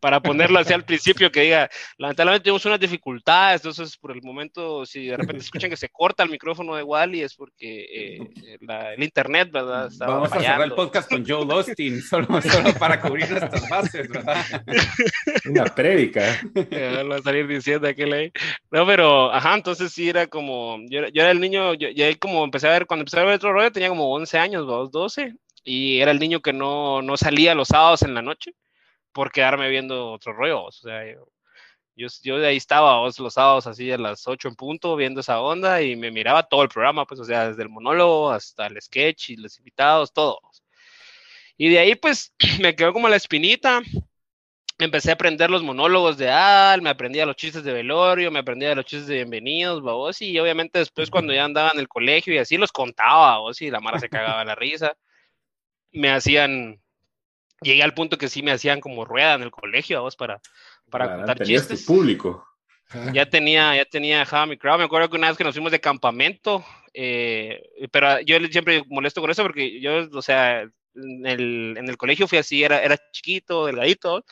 [0.00, 4.84] para ponerlo así al principio, que diga, lamentablemente tenemos unas dificultades, entonces por el momento,
[4.84, 8.92] si de repente escuchan que se corta el micrófono de Wally, es porque eh, la,
[8.94, 9.90] el internet, ¿verdad?
[9.98, 14.44] Vamos a cerrar el podcast con Joe Austin, solo, solo para cubrir nuestras bases, ¿verdad?
[15.46, 16.40] Una prédica.
[16.54, 18.32] va a salir diciendo aquel ahí.
[18.70, 22.44] No, pero, ajá, entonces sí era como, yo, yo era el niño, yo, ahí como
[22.44, 26.00] empecé a ver, cuando empecé a ver otro rollo, tenía como 11 años, 12, y
[26.00, 28.52] era el niño que no, no salía los sábados en la noche
[29.16, 30.64] por quedarme viendo otro rollo.
[30.64, 31.02] O sea,
[31.96, 35.40] yo, yo, de ahí estaba los sábados así a las 8 en punto viendo esa
[35.40, 38.78] onda y me miraba todo el programa, pues, o sea, desde el monólogo hasta el
[38.78, 40.38] sketch y los invitados, todo.
[41.56, 43.80] Y de ahí, pues, me quedó como la espinita.
[44.78, 48.74] Empecé a aprender los monólogos de Al, me aprendía los chistes de velorio, me aprendía
[48.74, 52.38] los chistes de bienvenidos, babos, y obviamente después cuando ya andaba en el colegio y
[52.38, 54.94] así los contaba, babos, y la mara se cagaba la risa.
[55.92, 56.82] Me hacían
[57.62, 60.40] llegué al punto que sí me hacían como rueda en el colegio, vos, para,
[60.90, 61.84] para contar chistes.
[61.84, 62.46] público.
[63.12, 64.78] Ya tenía, ya tenía mi crowd.
[64.78, 66.64] Me acuerdo que una vez que nos fuimos de campamento,
[66.94, 70.62] eh, pero yo siempre molesto con eso porque yo, o sea,
[70.94, 74.24] en el, en el colegio fui así, era, era chiquito, delgadito,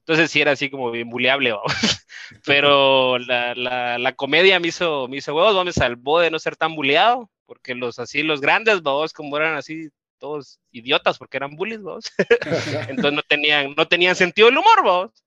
[0.00, 1.72] entonces sí era así como bien buleable, vamos.
[2.44, 6.56] pero la, la, la, comedia me hizo, me hizo huevos, me salvó de no ser
[6.56, 9.88] tan buleado, porque los así, los grandes, vamos, como eran así
[10.24, 12.10] todos idiotas porque eran bullies, vos.
[12.88, 15.23] entonces no tenían, no tenían sentido del humor, vos.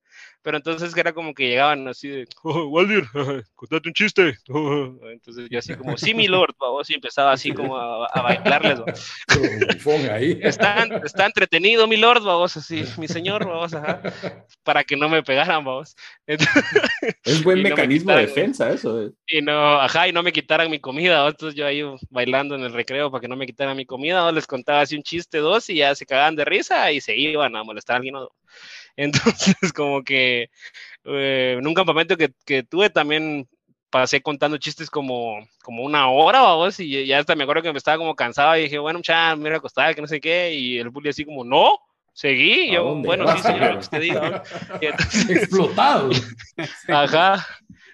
[0.47, 3.03] Pero entonces era como que llegaban así de, oh, Waldir,
[3.53, 4.37] contate un chiste.
[5.11, 8.79] entonces yo así como, sí, mi lord, vos, y empezaba así como a, a bailarles,
[10.09, 10.39] ahí.
[10.41, 14.01] Está, está, entretenido, mi lord, vos, así, mi señor, vos, ajá,
[14.63, 15.97] para que no me pegaran, vos.
[16.25, 19.01] es buen mecanismo de defensa eso.
[19.01, 19.11] Eh.
[19.27, 22.71] Y no, ajá, y no me quitaran mi comida, entonces yo ahí bailando en el
[22.71, 25.75] recreo para que no me quitaran mi comida, les contaba así un chiste, dos, y
[25.75, 28.15] ya se cagaban de risa y se iban a molestar a alguien.
[28.95, 30.49] Entonces, como que
[31.05, 33.47] eh, en un campamento que, que, tuve también
[33.89, 37.77] pasé contando chistes como, como una hora, vamos, y ya hasta me acuerdo que me
[37.77, 40.53] estaba como cansado y dije, bueno, muchachos, me voy a acostar, que no sé qué,
[40.53, 41.79] y el bully así como, no,
[42.17, 44.43] Seguí, yo, bueno, sí, señor, lo que usted diga.
[45.29, 46.09] Explotado.
[46.87, 47.45] Ajá.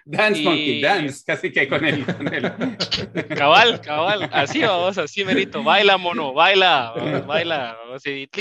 [0.06, 2.06] Dance Monkey Dance, casi que con él.
[3.36, 6.94] Cabal, cabal, así vamos, así merito, baila mono, baila,
[7.26, 8.30] baila, así,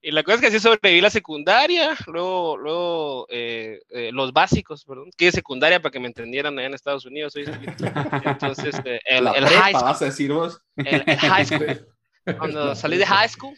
[0.00, 4.84] Y la cosa es que así sobreviví la secundaria, luego, luego eh, eh, los básicos,
[4.84, 7.34] perdón, que es secundaria para que me entendieran allá en Estados Unidos.
[7.36, 9.84] Entonces, eh, el, el high school.
[9.84, 10.62] vas a decir vos?
[10.76, 11.86] El, el high school.
[12.38, 13.54] Cuando salí de high school,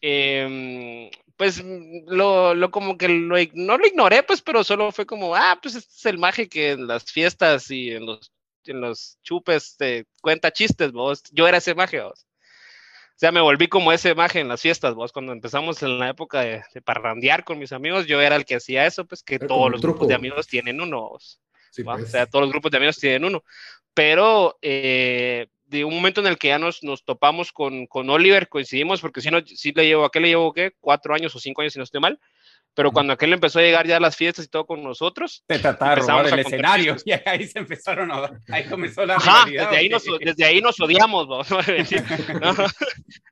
[0.00, 1.64] eh, pues
[2.06, 5.74] lo, lo, como que lo, no lo ignoré, pues, pero solo fue como, ah, pues
[5.74, 8.30] este es el maje que en las fiestas y en los,
[8.64, 11.22] en los chupes te cuenta chistes, vos.
[11.32, 12.26] Yo era ese maje, vos.
[12.26, 15.12] O sea, me volví como ese maje en las fiestas, vos.
[15.12, 18.56] Cuando empezamos en la época de, de parrandear con mis amigos, yo era el que
[18.56, 21.16] hacía eso, pues que todos los grupos de amigos tienen uno,
[21.70, 22.02] sí, pues.
[22.02, 23.42] O sea, todos los grupos de amigos tienen uno.
[23.94, 28.48] Pero eh, de un momento en el que ya nos, nos topamos con, con Oliver,
[28.48, 30.72] coincidimos, porque si no, sí le llevo, ¿a qué le llevo qué?
[30.80, 32.18] Cuatro años o cinco años, si no estoy mal.
[32.74, 35.58] Pero cuando aquel empezó a llegar ya a las fiestas y todo con nosotros, te
[35.58, 36.96] trataron el escenario.
[37.04, 40.78] Y ahí se empezaron a ahí comenzó la Ajá, desde ahí, nos, desde ahí nos
[40.80, 41.40] odiamos, ¿no?
[42.40, 42.52] No,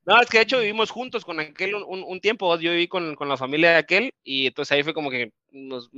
[0.05, 3.15] no, es que de hecho vivimos juntos con aquel un, un tiempo, yo viví con,
[3.15, 5.89] con, la familia de aquel y entonces ahí fue como que nos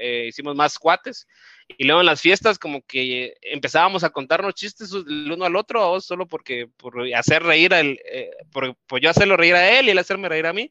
[0.00, 1.26] eh, hicimos más cuates.
[1.78, 6.00] Y luego en las fiestas como que empezábamos a contarnos chistes el uno al otro
[6.00, 9.86] solo porque por hacer reír a él, eh, por, por, yo hacerlo reír a él
[9.86, 10.70] y él hacerme reír a mí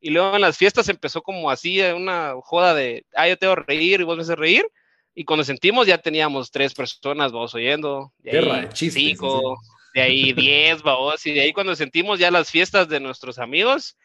[0.00, 3.52] y luego en las fiestas empezó como así una joda de ah yo te voy
[3.52, 4.66] a reír y vos me haces reír
[5.14, 9.58] y cuando sentimos ya teníamos tres personas vos oyendo de ahí chistes, cinco
[9.94, 13.96] de ahí diez vos y de ahí cuando sentimos ya las fiestas de nuestros amigos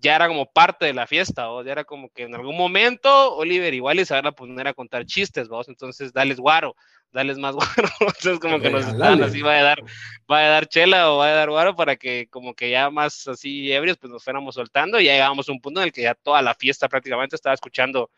[0.00, 3.34] ya era como parte de la fiesta, o ya era como que en algún momento
[3.36, 6.76] Oliver igual se van a poner a contar chistes, vos, entonces dales guaro,
[7.14, 9.82] dales más guaro, entonces como que nos están así, va a dar,
[10.30, 13.26] va a dar chela o va a dar guaro para que como que ya más
[13.28, 16.02] así ebrios, pues nos fuéramos soltando y ya llegamos a un punto en el que
[16.02, 18.10] ya toda la fiesta prácticamente estaba escuchando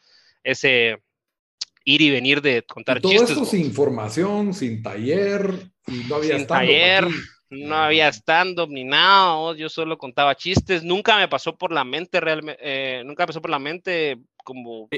[0.43, 0.99] ese
[1.85, 3.35] ir y venir de contar y todo chistes.
[3.35, 7.05] Todo esto sin formación, sin taller, y no había sin taller.
[7.05, 7.15] Aquí
[7.51, 12.19] no había stand-up ni nada, yo solo contaba chistes, nunca me pasó por la mente
[12.19, 14.89] realmente, eh, nunca me pasó por la mente como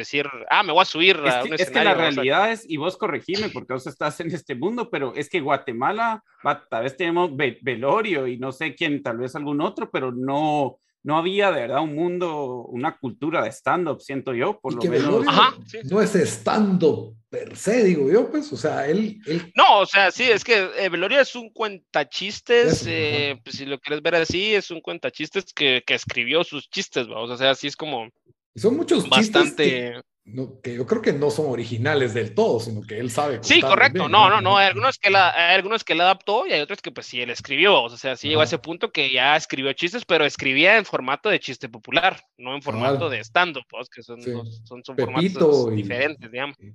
[0.00, 2.68] decir, ah, me voy a subir es a que, un es que la realidad es,
[2.68, 6.22] y vos corregime porque vos estás en este mundo, pero es que Guatemala,
[6.70, 11.16] tal vez tenemos Velorio y no sé quién, tal vez algún otro, pero no, no
[11.16, 14.90] había de verdad un mundo, una cultura de stand-up, siento yo, por y lo que
[14.90, 15.06] menos.
[15.06, 15.78] Velorio Ajá, sí.
[15.84, 19.20] no es stand-up per se, digo yo, pues, o sea, él...
[19.26, 19.52] él...
[19.54, 23.78] No, o sea, sí, es que eh, Velorio es un cuentachistes, eh, pues, si lo
[23.78, 27.68] quieres ver así, es un cuentachistes que, que escribió sus chistes, vamos, o sea, así
[27.68, 28.08] es como...
[28.56, 30.00] Son muchos bastante...
[30.26, 33.38] no, que, yo creo que no son originales del todo, sino que él sabe.
[33.42, 34.00] Sí, correcto.
[34.00, 34.56] Bien, no, no, no.
[34.56, 37.20] Hay algunos que, la, hay algunos que él adaptó y hay otros que pues sí,
[37.20, 37.80] él escribió.
[37.80, 41.28] O sea, sí llegó a ese punto que ya escribió chistes, pero escribía en formato
[41.28, 44.32] de chiste popular, no en formato de stand-up, pues, que son, sí.
[44.64, 45.76] son, son formatos y...
[45.76, 46.56] diferentes, digamos.
[46.58, 46.72] Sí.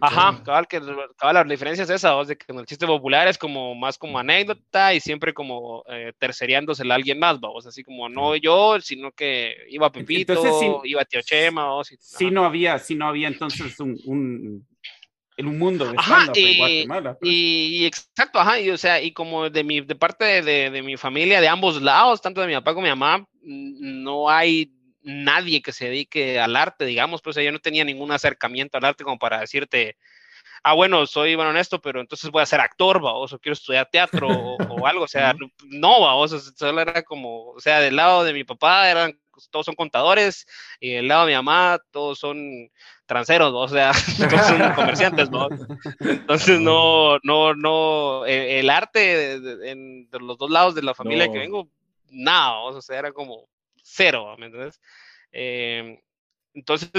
[0.00, 0.80] Ajá, cabal, que
[1.16, 2.28] cabal, la diferencia es esa, ¿vos?
[2.28, 6.12] de que en el chiste popular es como más como anécdota y siempre como eh,
[6.18, 10.90] tercereándosela a alguien más, vamos, así como no yo, sino que iba Pepito, entonces, si,
[10.90, 14.66] iba Tío Chema, vos, y, sí no había, sí no había entonces un, un
[15.36, 17.16] en un mundo de ajá, y, en Guatemala.
[17.18, 17.32] Pues.
[17.32, 20.70] Y, y, exacto, ajá, y o sea, y como de mi, de parte de, de,
[20.70, 24.28] de mi familia, de ambos lados, tanto de mi papá como de mi mamá, no
[24.28, 28.84] hay nadie que se dedique al arte, digamos, pues yo no tenía ningún acercamiento al
[28.84, 29.96] arte como para decirte,
[30.62, 33.54] ah, bueno, soy bueno en esto, pero entonces voy a ser actor, vamos, o quiero
[33.54, 35.34] estudiar teatro o, o algo, o sea,
[35.66, 39.18] no, vamos, solo era como, o sea, del lado de mi papá eran,
[39.50, 40.46] todos son contadores,
[40.80, 42.70] y del lado de mi mamá todos son
[43.06, 43.92] transeros, o sea,
[44.30, 45.48] todos son comerciantes, ¿no?
[46.00, 49.34] Entonces, no, no, no, el, el arte
[49.70, 51.32] en, de, los dos lados de la familia no.
[51.32, 51.68] que vengo,
[52.10, 53.48] nada, o sea, era como
[53.82, 54.80] cero, ¿me entiendes?
[55.32, 55.98] Eh,
[56.54, 56.90] entonces,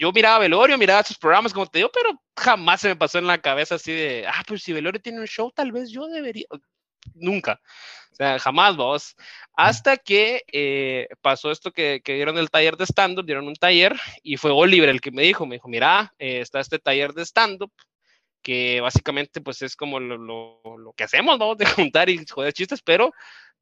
[0.00, 3.26] yo miraba Velorio, miraba sus programas, como te digo, pero jamás se me pasó en
[3.26, 6.46] la cabeza así de, ah, pues si Velorio tiene un show, tal vez yo debería.
[7.14, 7.60] Nunca.
[8.12, 9.14] O sea, jamás vos.
[9.54, 13.94] Hasta que eh, pasó esto que, que, dieron el taller de stand-up, dieron un taller
[14.22, 17.24] y fue Oliver el que me dijo, me dijo, mira, eh, está este taller de
[17.24, 17.72] stand-up
[18.46, 22.52] que básicamente pues es como lo, lo, lo, que hacemos, vamos, de juntar y joder
[22.52, 23.12] chistes, pero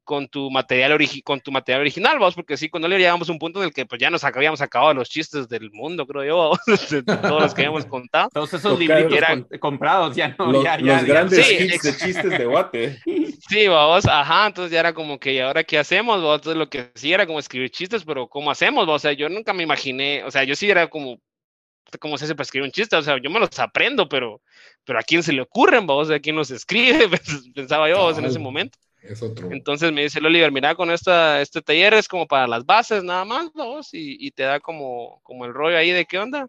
[0.05, 3.31] con tu material, origi con tu material original, vamos, porque sí, cuando le llegamos a
[3.31, 6.23] un punto en el que pues ya nos habíamos acabado los chistes del mundo, creo
[6.23, 6.51] yo,
[6.89, 8.29] de todos los que habíamos contado.
[8.31, 11.97] Todos esos libros eran comprados, ya no, los, ya, los ya, grandes sí, hits de
[11.97, 12.99] chistes de Guate.
[13.47, 16.17] Sí, vamos, ajá, entonces ya era como que, ¿y ahora qué hacemos?
[16.17, 16.37] Vamos?
[16.37, 18.87] Entonces lo que sí era como escribir chistes, pero ¿cómo hacemos?
[18.87, 21.19] O sea, yo nunca me imaginé, o sea, yo sí era como,
[21.99, 24.41] cómo se hace para escribir un chiste, o sea, yo me los aprendo, pero,
[24.83, 26.09] pero ¿a quién se le ocurren, vos?
[26.09, 27.09] ¿A quién los escribe?
[27.53, 28.77] Pensaba yo en ese momento.
[29.07, 29.51] Es otro.
[29.51, 33.03] Entonces me dice el Oliver, mira, con esta, este taller es como para las bases
[33.03, 36.47] nada más, vos, y, y, te da como, como el rollo ahí de qué onda.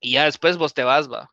[0.00, 1.30] Y ya después vos te vas, va.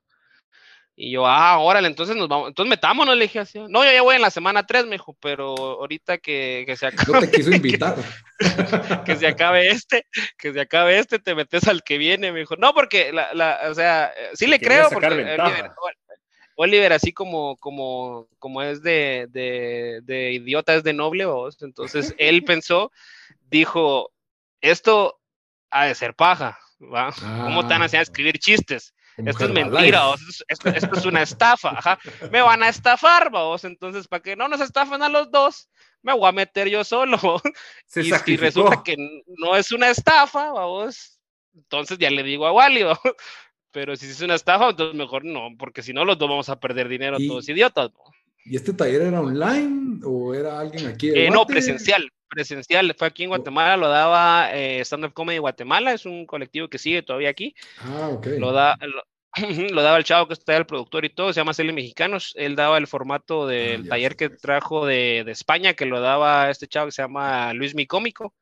[1.00, 3.60] Y yo, ah, órale, entonces nos vamos, entonces metámonos, le dije así.
[3.70, 6.88] No, yo ya voy en la semana 3, me dijo, pero ahorita que, que se
[6.88, 7.12] acabe.
[7.12, 7.96] No te quiso invitar.
[9.06, 10.08] que, se acabe este,
[10.40, 12.56] que se acabe este, te metes al que viene, me dijo.
[12.56, 15.40] No, porque, la, la, o sea, sí le creo, porque Oliver,
[16.60, 21.62] Oliver, así como, como, como es de, de, de idiota, es de noble, vos.
[21.62, 22.91] Entonces él pensó,
[23.49, 24.12] dijo,
[24.60, 25.20] esto
[25.70, 27.14] ha de ser paja, ¿va?
[27.43, 28.95] ¿Cómo te van a hacer a escribir chistes?
[29.18, 30.14] Esto es mentira,
[30.47, 31.99] esto, esto, es una estafa, ajá.
[32.32, 33.64] Me van a estafar, vos.
[33.64, 35.70] Entonces, para que no nos estafen a los dos,
[36.01, 37.18] me voy a meter yo solo.
[37.86, 38.95] Se y, y, resulta que
[39.28, 41.20] no es una estafa, vamos.
[41.55, 42.84] Entonces ya le digo a Wally.
[43.72, 46.59] Pero si es una estafa, entonces mejor no, porque si no, los dos vamos a
[46.59, 47.91] perder dinero, y, todos idiotas.
[47.93, 47.99] ¿no?
[48.45, 51.09] ¿Y este taller era online o era alguien aquí?
[51.09, 55.93] Eh, no, presencial presencial, fue aquí en Guatemala, lo daba eh, Stand Up Comedy Guatemala,
[55.93, 57.55] es un colectivo que sigue todavía aquí.
[57.80, 58.28] Ah, ok.
[58.38, 59.03] Lo, da, lo,
[59.74, 62.55] lo, daba el chavo que está el productor y todo, se llama Cele Mexicanos, él
[62.55, 66.68] daba el formato del ah, taller que trajo de, de, España, que lo daba este
[66.68, 68.34] chavo que se llama Luis Mi Cómico.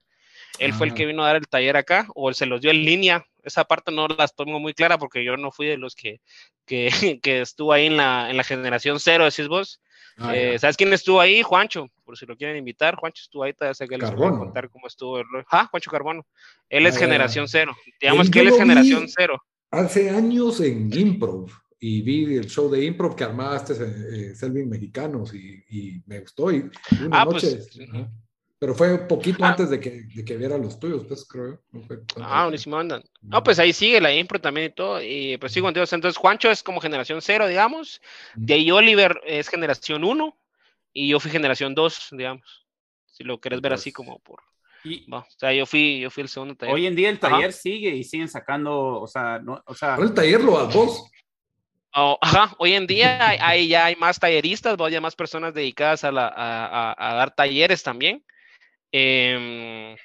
[0.60, 0.78] Él ah.
[0.78, 2.84] fue el que vino a dar el taller acá, o él se los dio en
[2.84, 3.26] línea.
[3.44, 6.22] Esa parte no las tomo muy clara porque yo no fui de los que,
[6.66, 6.90] que,
[7.24, 9.82] que estuvo ahí en la, en la generación cero, decís vos.
[10.18, 11.42] Ah, eh, ¿Sabes quién estuvo ahí?
[11.42, 12.96] Juancho, por si lo quieren invitar.
[12.96, 15.20] Juancho estuvo ahí, todavía sé que les voy a contar cómo estuvo.
[15.20, 15.26] El...
[15.52, 16.26] Ah, Juancho Carbono.
[16.70, 17.76] Él es ah, generación cero.
[18.00, 19.42] Digamos que él es generación cero.
[19.72, 21.50] Hace años en Improv
[21.80, 26.22] y vi el show de Improv que armaba este eh, Selvin Mexicanos y, y, me
[26.22, 26.50] gustó.
[26.52, 26.70] Y
[27.06, 27.80] una ah, noche, pues,
[28.66, 29.50] pero fue poquito ah.
[29.50, 31.62] antes de que, de que viera los tuyos, pues creo.
[31.72, 33.04] No fue ah, buenísimo andan.
[33.22, 35.00] No, pues ahí sigue la impro también y todo.
[35.04, 35.86] Y pues sigo contigo.
[35.92, 38.02] Entonces, Juancho es como generación cero, digamos.
[38.34, 40.36] De ahí Oliver es generación uno.
[40.92, 42.66] Y yo fui generación dos, digamos.
[43.06, 44.42] Si lo querés ver así como por.
[44.84, 46.74] Y, o sea, yo fui, yo fui el segundo taller.
[46.74, 49.96] Hoy en día el taller sigue y siguen sacando, o sea, no, o sea.
[49.98, 51.12] el taller lo das vos.
[51.94, 56.12] Oh, ajá, hoy en día hay, ya hay más talleristas, ya más personas dedicadas a,
[56.12, 58.26] la, a, a, a dar talleres también.
[58.98, 59.98] Eh,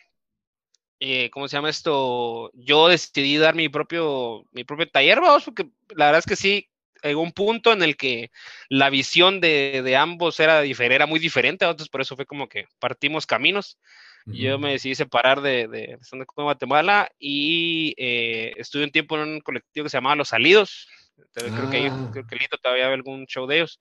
[0.99, 2.51] eh, ¿cómo se llama esto?
[2.55, 6.69] Yo decidí dar mi propio, mi propio taller, vamos, porque la verdad es que sí,
[7.01, 8.33] llegó un punto en el que
[8.69, 12.67] la visión de, de ambos era, era muy diferente, entonces por eso fue como que
[12.81, 13.79] partimos caminos.
[14.27, 14.35] Uh -huh.
[14.35, 19.41] Yo me decidí separar de, de, de Guatemala y eh, estuve un tiempo en un
[19.41, 20.89] colectivo que se llamaba Los Salidos.
[21.17, 21.57] Entonces, ah.
[21.57, 23.81] creo, que ahí, creo que Lito todavía había algún show de ellos.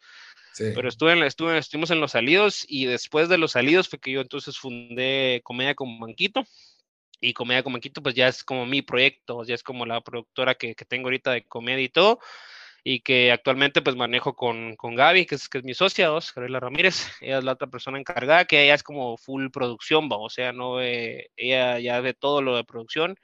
[0.59, 4.11] Pero estuve, en, estuve, estuvimos en los salidos y después de los salidos fue que
[4.11, 6.43] yo entonces fundé Comedia con Manquito.
[7.21, 10.55] Y Comedia con Manquito pues ya es como mi proyecto, ya es como la productora
[10.55, 12.19] que, que tengo ahorita de comedia y todo.
[12.83, 16.33] Y que actualmente pues manejo con, con Gaby, que es, que es mi socia, dos,
[16.33, 17.07] Gabriela Ramírez.
[17.21, 20.17] Ella es la otra persona encargada, que ella es como full producción, ¿va?
[20.17, 23.17] o sea, no eh, ella ya ve todo lo de producción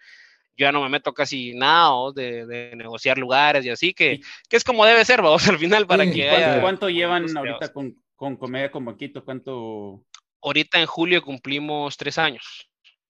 [0.58, 4.58] yo ya no me meto casi nada de, de, negociar lugares y así, que, que,
[4.58, 7.74] es como debe ser, vamos, al final para sí, que ¿Cuánto, haya, ¿Cuánto llevan ahorita
[7.74, 9.24] con, con Comedia con Banquito?
[9.24, 10.04] ¿Cuánto?
[10.42, 12.70] Ahorita en julio cumplimos tres años.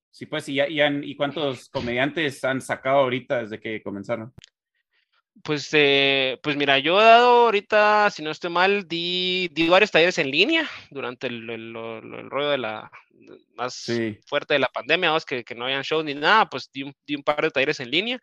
[0.09, 4.33] Sí, pues, ¿y, y, ¿y cuántos comediantes han sacado ahorita desde que comenzaron?
[5.43, 9.91] Pues, eh, pues mira, yo he dado ahorita, si no estoy mal, di, di varios
[9.91, 12.91] talleres en línea durante el, el, el, el rollo de la
[13.55, 14.17] más sí.
[14.25, 15.19] fuerte de la pandemia, ¿no?
[15.21, 17.79] que, que, no habían show ni nada, pues di un, di un, par de talleres
[17.79, 18.19] en línea.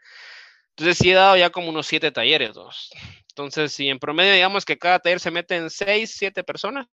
[0.71, 2.91] Entonces sí he dado ya como unos siete talleres, dos.
[3.29, 6.87] Entonces, si en promedio digamos que cada taller se mete en seis, siete personas,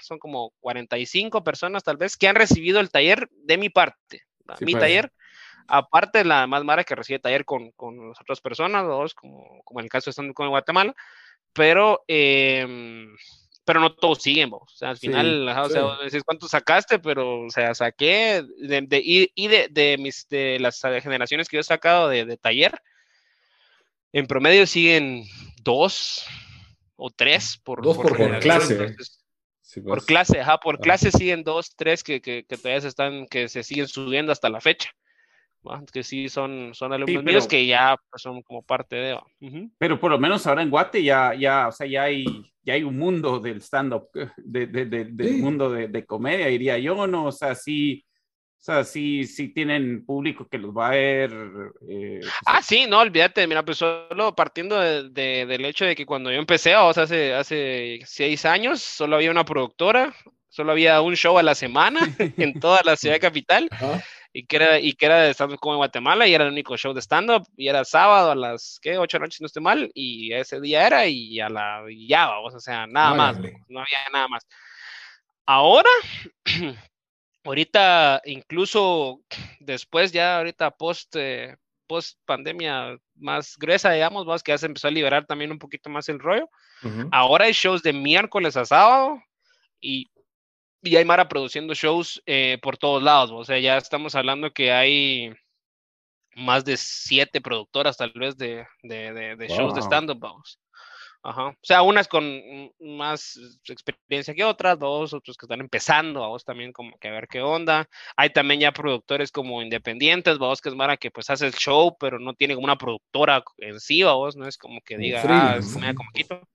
[0.00, 4.22] son como 45 personas tal vez que han recibido el taller de mi parte.
[4.58, 4.82] Sí, mi pues.
[4.82, 5.12] taller
[5.68, 9.62] aparte de la más mara que recibe taller con, con las otras personas, dos, como,
[9.64, 10.94] como en el caso de con Guatemala,
[11.52, 13.06] pero, eh,
[13.64, 14.72] pero no todos siguen, vos.
[14.72, 16.04] o sea, al final, sí, o sea, sí.
[16.04, 20.58] decís cuánto sacaste, pero, o sea, saqué, de, de, y, y de, de, mis, de
[20.60, 22.80] las generaciones que yo he sacado de, de taller,
[24.12, 25.24] en promedio siguen
[25.62, 26.26] dos
[26.96, 28.74] o tres por, dos por, por clase.
[28.74, 29.20] Entonces,
[29.66, 29.92] Sí, pues.
[29.92, 30.78] Por clase, ajá, por ah.
[30.80, 34.48] clase siguen dos, tres que, que, que, todavía se están, que se siguen subiendo hasta
[34.48, 34.94] la fecha
[35.92, 39.14] que sí son, son alumnos sí, pero, míos que ya pues, son como parte de...
[39.14, 39.70] Uh -huh.
[39.78, 42.24] Pero por lo menos ahora en Guate ya, ya, o sea, ya hay,
[42.62, 45.42] ya hay un mundo del stand-up, de, de, de, del sí.
[45.42, 47.26] mundo de, comedia, diría yo, ¿no?
[47.26, 48.04] O sea, sí,
[48.58, 51.32] o sea, sí, sí tienen público que los va a ver.
[51.88, 56.30] Eh, pues, ah, sí, no, olvídate, mira, pues solo partiendo del hecho de que cuando
[56.30, 60.14] yo empecé, o sea, hace, hace seis años, solo había una productora,
[60.48, 62.00] solo había un show a la semana
[62.38, 63.68] en toda la ciudad capital.
[63.70, 64.02] Ajá
[64.36, 66.76] y que era, y que era de stand-up como en Guatemala y era el único
[66.76, 68.98] show de stand-up y era sábado a las, ¿qué?
[68.98, 72.08] 8 de la noche, no estoy mal, y ese día era y a la, y
[72.08, 74.44] ya, vamos, o sea, nada más, no había nada más.
[75.46, 75.88] Ahora,
[77.44, 79.20] ahorita, incluso
[79.60, 81.56] después ya, ahorita post, eh,
[81.86, 85.88] post pandemia más gruesa, digamos, vamos, que ya se empezó a liberar también un poquito
[85.90, 86.48] más el rollo.
[87.12, 89.22] Ahora hay shows de miércoles a sábado
[89.80, 90.10] y,
[90.84, 93.30] y hay Mara produciendo shows eh, por todos lados.
[93.32, 95.32] O sea, ya estamos hablando que hay
[96.36, 100.24] más de siete productoras tal vez de, de, de, shows de stand-up.
[101.22, 101.46] Ajá.
[101.46, 102.42] O sea, unas con
[102.80, 107.28] más experiencia que otras, dos, otros que están empezando, vos también como que a ver
[107.28, 107.88] qué onda.
[108.14, 111.96] Hay también ya productores como independientes, vos que es Mara que pues hace el show,
[111.98, 115.56] pero no tiene como una productora en sí, vos, no es como que diga, ah,
[115.56, 116.46] es como quito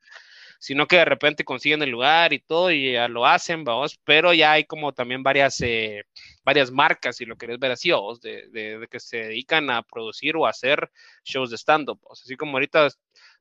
[0.59, 4.33] sino que de repente consiguen el lugar y todo y ya lo hacen, vamos, pero
[4.33, 6.03] ya hay como también varias, eh,
[6.43, 10.35] varias marcas, si lo querés ver así, vos, de, de, que se dedican a producir
[10.35, 10.91] o hacer
[11.23, 12.89] shows de stand-up, así como ahorita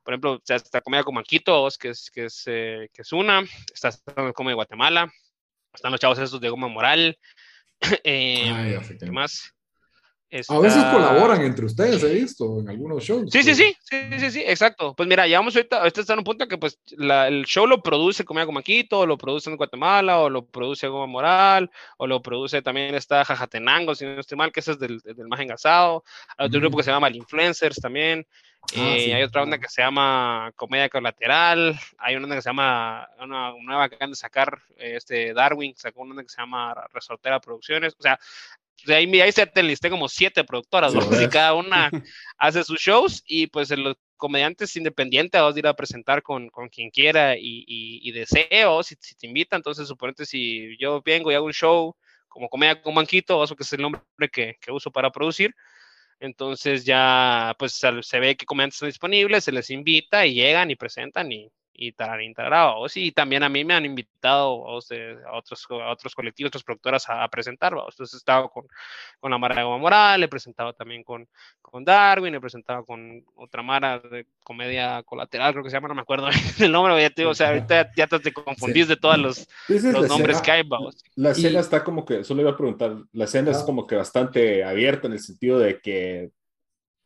[0.04, 3.44] por ejemplo, está Comedia con Manquito, que es, que es, eh, que es una,
[3.74, 3.90] está
[4.32, 5.12] Comedia de Guatemala,
[5.74, 7.18] están los chavos esos de Goma Moral,
[8.04, 9.52] eh, ¿qué más?
[10.48, 13.30] A veces colaboran entre ustedes, he visto en algunos shows.
[13.30, 14.94] Sí, sí, sí, sí, sí, sí, exacto.
[14.94, 18.24] Pues mira, vamos ahorita, ahorita está en un punto que pues el show lo produce
[18.24, 22.20] Comida como Quito, o lo produce en Guatemala, o lo produce Goma Moral, o lo
[22.20, 26.04] produce también está Jajatenango, si no estoy mal, que ese es del, del más engasado.
[26.36, 28.26] Hay otro grupo que se llama Influencers también.
[28.76, 31.78] Ah, eh, hay otra onda que se llama Comedia Colateral.
[31.96, 36.02] Hay una onda que se llama, una nueva que acaban de sacar, este Darwin, sacó
[36.02, 37.94] una onda que se llama Resortera Producciones.
[37.98, 38.18] O sea,
[38.86, 41.90] de ahí, ahí se te listé como siete productoras, y cada una
[42.38, 46.68] hace sus shows y pues los comediantes independientes vas a ir a presentar con, con
[46.68, 51.34] quien quiera y, y, deseo, si, si, te invita, entonces suponete si yo vengo y
[51.34, 51.94] hago un show
[52.26, 55.54] como Comedia con Manquito, eso que es el nombre que, que uso para producir,
[56.20, 60.76] entonces ya pues se ve que comediantes están disponibles, se les invita y llegan y
[60.76, 61.50] presentan y,
[61.80, 62.88] y Tararín Tararao.
[62.88, 67.26] Sí, también a mí me han invitado a, otros, a otros colectivos, otras productoras a,
[67.28, 67.72] presentar.
[67.72, 68.66] Entonces he estado con,
[69.20, 71.28] con la Mara de Goma Moral, he presentado también con,
[71.62, 75.94] con Darwin, he presentado con otra Mara de comedia colateral, creo que se llama, no
[75.94, 79.18] me acuerdo el nombre, ya te digo, o sea, ahorita ya te confundís de todos
[79.18, 80.68] los, los nombres que hay.
[81.14, 84.64] La escena está como que, solo iba a preguntar, la escena es como que bastante
[84.64, 86.32] abierta en el sentido de que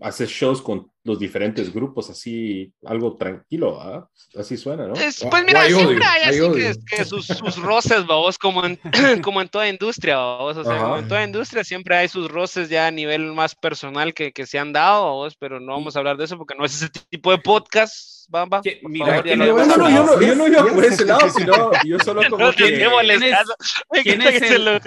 [0.00, 4.08] haces shows con los diferentes grupos, así algo tranquilo, ¿ah?
[4.38, 4.94] así suena, ¿no?
[4.94, 8.78] pues mira, siempre hay, así que, sus, sus, roces, vos, como en,
[9.22, 12.68] como en toda industria, vos, o sea, como en toda industria siempre hay sus roces
[12.68, 15.98] ya a nivel más personal que, que se han dado, vos, pero no vamos a
[15.98, 18.22] hablar de eso porque no es ese tipo de podcast.
[18.28, 19.44] Bamba, mira, yo, no,
[20.20, 22.78] yo, no, iba por ese lado, sino yo solo como que...
[22.78, 23.42] ¿Quién es,
[24.02, 24.80] ¿quién es el,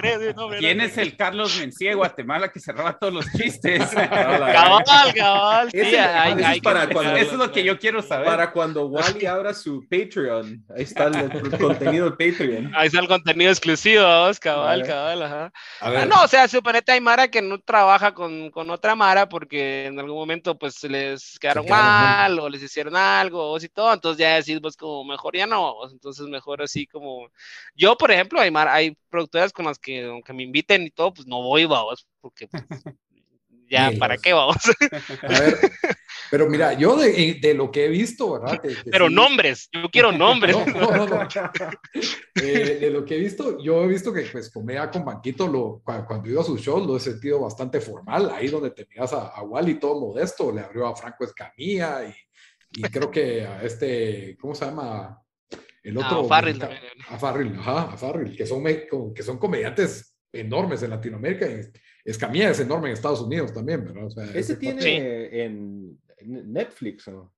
[0.58, 3.84] ¿quién es el Carlos Mencía de Guatemala que cerraba todos los chistes?
[3.94, 5.70] cabal, cabal,
[6.06, 8.26] eso es lo que yo quiero saber.
[8.26, 11.30] Para cuando Wally abra su Patreon, ahí está el,
[11.60, 12.72] contenido de Patreon.
[12.76, 15.54] Ahí está el contenido exclusivo, vamos, cabal, cabal, ajá.
[15.82, 19.86] Ah, no, o sea, suponete hay Mara que no trabaja con, con, otra Mara porque
[19.86, 24.36] en algún momento pues les quedaron, mal o les hicieron algo y todo, entonces ya
[24.36, 27.30] decís pues como mejor ya no, entonces mejor así como
[27.76, 31.28] yo, por ejemplo, hay, hay productoras con las que aunque me inviten y todo, pues
[31.28, 32.64] no voy, vamos, porque pues,
[33.70, 34.58] ya, ¿para qué vamos?
[35.22, 35.58] A ver,
[36.32, 38.62] pero mira, yo de, de, lo que he visto, ¿verdad?
[38.90, 40.56] pero nombres, yo quiero nombres.
[40.56, 41.28] No, no, no.
[42.36, 45.82] Eh, de lo que he visto, yo he visto que pues Comedia con Banquito, lo,
[45.84, 49.28] cuando, he ido a sus shows, lo he sentido bastante formal, ahí donde tenías a,
[49.28, 52.14] a Wally todo modesto, le abrió a Franco Escamilla y,
[52.78, 55.22] y creo que a este, ¿cómo se llama?
[55.84, 56.22] El otro.
[56.22, 56.62] a Farrell.
[57.10, 58.64] A Farrell, ajá, a Farrell, que son,
[59.14, 61.48] que son comediantes enormes en Latinoamérica.
[61.48, 61.62] Y,
[62.04, 64.06] Escamilla es enorme en Estados Unidos también, ¿verdad?
[64.06, 67.34] O sea, ese tiene en Netflix, ¿no?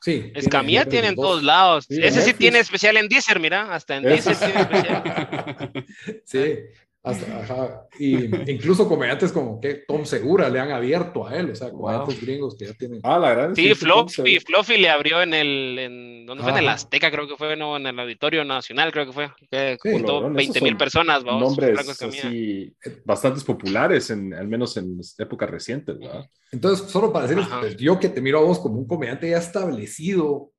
[0.00, 0.32] Sí.
[0.34, 1.86] Escamilla tiene, en todos lados.
[1.90, 5.84] ese sí tiene especial en Deezer, mira, hasta en Deezer tiene especial.
[6.24, 6.58] sí.
[7.02, 11.70] Hasta, Y incluso comediantes como que Tom Segura le han abierto a él, o sea,
[11.70, 13.00] comediantes gringos que ya tienen.
[13.02, 13.56] Ah, la gran.
[13.56, 15.78] Sí, Fluffy, Fluffy le abrió en el.
[15.78, 16.52] En, ¿Dónde fue?
[16.52, 19.30] En el Azteca, creo que fue, no, en el Auditorio Nacional, creo que fue.
[19.50, 21.56] Que juntó 20 mil personas, vamos.
[21.56, 22.74] Nombres así,
[23.06, 26.28] bastantes populares, en, al menos en épocas recientes, ¿verdad?
[26.52, 29.38] Entonces, solo para decirles, pues, yo que te miro a vos como un comediante ya
[29.38, 30.52] establecido,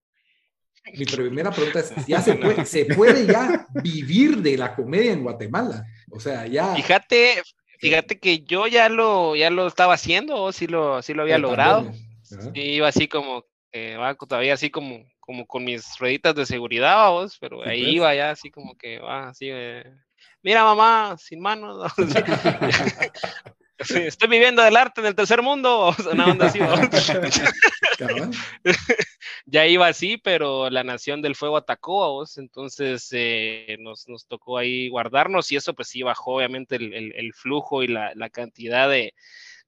[0.94, 5.24] mi primera pregunta es: ¿ya se puede, ¿se puede ya vivir de la comedia en
[5.24, 5.86] Guatemala?
[6.10, 6.76] O sea, ya.
[6.76, 7.42] Fíjate,
[7.80, 11.38] fíjate que yo ya lo, ya lo estaba haciendo, o sí lo, sí lo había
[11.38, 11.92] logrado.
[12.54, 17.64] iba así como, eh, todavía así como, como con mis rueditas de seguridad, vos, pero
[17.64, 17.96] ahí pues.
[17.96, 19.50] iba ya así como que va así.
[20.42, 21.92] mira mamá, sin manos.
[23.90, 26.60] estoy viviendo del arte en el tercer mundo, una onda así.
[29.46, 34.26] ya iba así, pero la Nación del Fuego atacó a vos, entonces eh, nos, nos,
[34.28, 38.30] tocó ahí guardarnos y eso pues sí bajó obviamente el, el, flujo y la, la
[38.30, 39.14] cantidad de,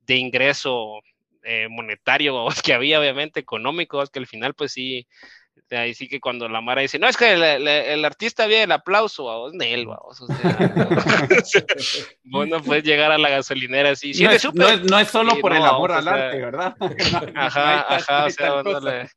[0.01, 1.01] de ingreso
[1.43, 5.07] eh, monetario que había, obviamente, económico, que al final pues sí
[5.71, 9.29] ahí sí que cuando la Mara dice, no, es que el, artista viene el aplauso,
[9.31, 10.21] a vos, él, vos.
[10.21, 11.27] O sea,
[12.23, 14.11] vos no puedes llegar a la gasolinera así.
[14.13, 14.31] no,
[14.67, 16.75] es, no, es, solo por el amor al arte, ¿verdad?
[17.35, 19.09] Ajá, ajá, o sea, uno le,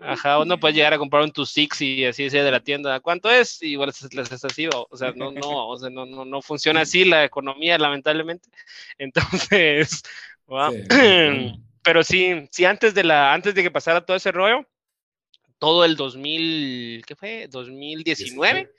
[0.00, 3.00] Ajá, uno puede llegar a comprar un tu six y así sea de la tienda,
[3.00, 3.60] ¿cuánto es?
[3.62, 6.82] Y igual les es así, o sea, no, no, o sea, no, no, no funciona
[6.82, 8.48] así la economía, lamentablemente.
[8.96, 10.02] Entonces,
[11.82, 14.64] pero sí, sí, antes de la, antes de que pasara todo ese rollo,
[15.58, 17.48] todo el 2000, ¿qué fue?
[17.48, 18.72] 2019.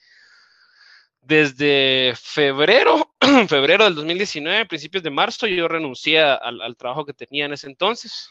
[1.22, 3.14] Desde febrero,
[3.48, 8.30] febrero del 2019, principios de marzo, yo renuncié al, trabajo que tenía en ese entonces.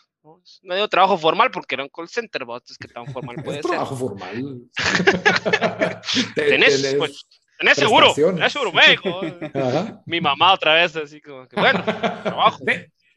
[0.62, 2.62] No digo trabajo formal porque era un call center, ¿vos?
[2.68, 3.70] es que tan formal puede ser.
[3.70, 4.62] Trabajo formal.
[6.34, 7.26] tenés, pues,
[7.58, 9.20] tenés seguro, tenés seguro médico.
[10.06, 12.58] Mi mamá otra vez, así como que, bueno, trabajo.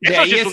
[0.02, 0.52] De ahí, es,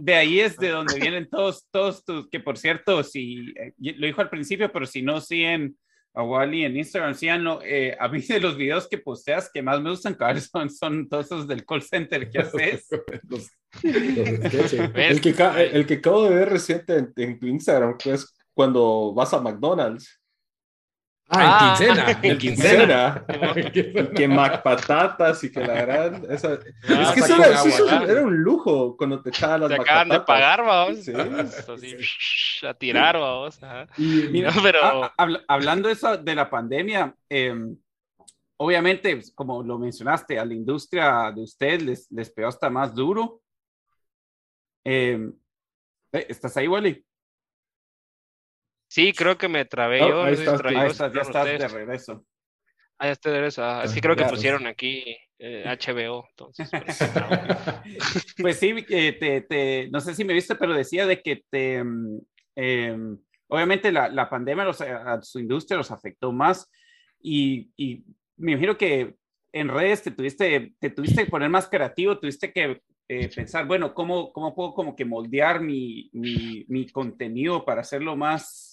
[0.00, 4.06] de, ahí es de donde vienen todos, todos tus, que por cierto, si eh, lo
[4.06, 5.76] dijo al principio, pero si no siguen
[6.12, 7.60] a Wally en Instagram, síganlo.
[7.62, 11.08] Eh, a mí de los videos que posteas que más me gustan, cabrón, son, son
[11.08, 12.88] todos esos del call center que haces.
[13.84, 15.34] el, que,
[15.72, 20.19] el que acabo de ver reciente en, en tu Instagram, pues cuando vas a McDonald's
[21.32, 21.98] Ah, en ah.
[21.98, 22.18] quincena.
[22.22, 23.24] En quincena.
[24.16, 26.26] que Mac patatas y que la gran.
[26.28, 26.58] Esa...
[26.88, 30.08] Ah, es que eso, era, eso, era, un lujo cuando te echaban las Te acaban
[30.08, 31.04] de pagar, vamos.
[31.04, 31.12] Sí.
[31.14, 31.96] Así,
[32.66, 33.60] a tirar, vamos.
[33.96, 35.12] Y, Mira, pero...
[35.46, 37.54] hablando eso de la pandemia, eh,
[38.56, 43.40] obviamente, como lo mencionaste, a la industria de usted les, les pegó hasta más duro.
[44.84, 45.30] Eh,
[46.12, 47.04] ¿Estás ahí, Wally?
[48.90, 50.24] Sí, creo que me trabé yo.
[50.24, 52.26] Ahí, estás, ahí estás, ya estás de regreso.
[52.98, 53.64] Ah, ya estoy de regreso.
[53.64, 56.24] Ah, sí, creo que pusieron aquí HBO.
[56.24, 56.98] Eh, entonces, pues,
[58.36, 61.84] pues sí, te, te, no sé si me viste, pero decía de que te.
[62.56, 62.96] Eh,
[63.46, 66.68] obviamente la, la pandemia los, a su industria los afectó más
[67.22, 68.04] y, y
[68.36, 69.14] me imagino que
[69.52, 73.94] en redes te tuviste, te tuviste que poner más creativo, tuviste que eh, pensar, bueno,
[73.94, 78.69] ¿cómo, ¿cómo puedo como que moldear mi, mi, mi contenido para hacerlo más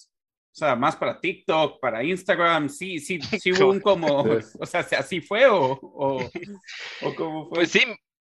[0.58, 4.22] sea, más para TikTok, para Instagram, sí, sí, sí hubo un como,
[4.60, 6.30] o sea, así fue o, o,
[7.02, 7.58] o cómo fue.
[7.58, 7.80] Pues sí,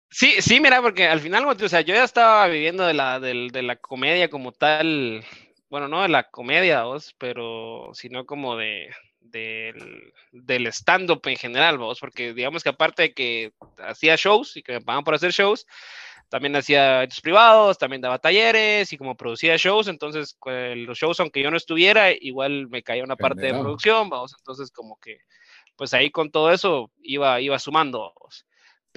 [0.09, 3.49] sí, sí, mira, porque al final, o sea, yo ya estaba viviendo de la, de,
[3.51, 5.23] de la comedia como tal,
[5.69, 8.89] bueno, no de la comedia, vos, pero sino como de,
[9.31, 14.63] del, del stand-up en general, vos, porque digamos que aparte de que hacía shows y
[14.63, 15.65] que me pagaban por hacer shows,
[16.29, 21.41] también hacía eventos privados, también daba talleres y como producía shows, entonces los shows, aunque
[21.41, 25.19] yo no estuviera, igual me caía una parte de producción, vamos, entonces como que,
[25.75, 28.13] pues ahí con todo eso iba, iba sumando.
[28.15, 28.46] Vamos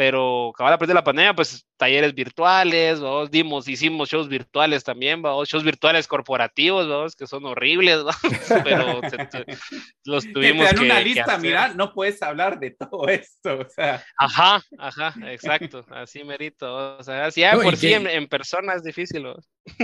[0.01, 5.47] pero acababa de la pandemia, pues talleres virtuales, vamos, dimos, hicimos shows virtuales también, vamos,
[5.47, 8.15] shows virtuales corporativos, vamos, que son horribles, ¿vamos?
[8.65, 9.03] pero
[10.07, 14.03] los tuvimos te dan una lista, mira, no puedes hablar de todo esto, o sea.
[14.17, 19.25] Ajá, ajá, exacto, así merito, o sea, si por sí en, persona es difícil.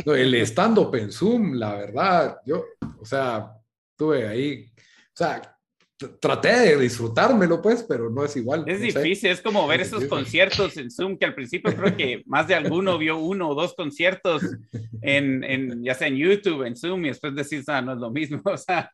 [0.07, 2.65] No, el stand-up en Zoom, la verdad, yo,
[2.99, 3.53] o sea,
[3.99, 5.56] tuve ahí, o sea,
[6.21, 8.65] traté de disfrutármelo, pues, pero no es igual.
[8.67, 12.47] Es difícil, es como ver esos conciertos en Zoom, que al principio creo que más
[12.49, 14.43] de alguno vio uno o dos conciertos
[15.01, 18.11] en, en ya sea en YouTube, en Zoom, y después decís, ah, no es lo
[18.11, 18.43] mismo.
[18.57, 18.89] O sea.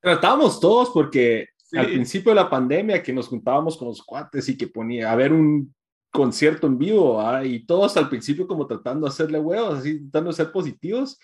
[0.00, 4.56] Tratamos todos porque al principio de la pandemia que nos juntábamos con los cuates y
[4.56, 5.74] que ponía a ver un
[6.10, 7.44] concierto en vivo, ¿ah?
[7.44, 11.18] y todos al principio como tratando de hacerle huevos, así tratando de ser positivos,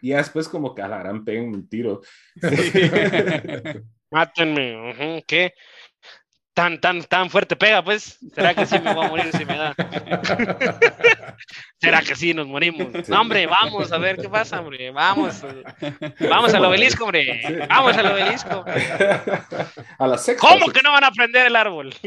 [0.00, 2.00] y después como que a la gran peguen un tiro.
[4.12, 5.54] Mátenme, ¿qué?
[6.54, 8.18] Tan, tan, tan fuerte pega, pues.
[8.34, 9.74] ¿Será que sí me voy a morir si me da?
[11.80, 13.08] ¿Será que sí nos morimos?
[13.08, 14.90] No, hombre, vamos a ver qué pasa, hombre.
[14.90, 15.42] Vamos.
[16.28, 17.66] Vamos al obelisco, hombre.
[17.70, 18.64] Vamos al obelisco.
[19.98, 20.46] A la sexta.
[20.46, 21.94] ¿Cómo que no van a prender el árbol?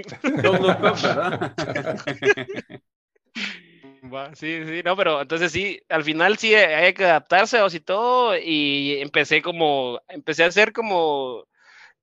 [4.34, 8.38] Sí, sí, no, pero entonces sí, al final sí hay que adaptarse o si todo
[8.38, 11.46] y empecé como, empecé a hacer como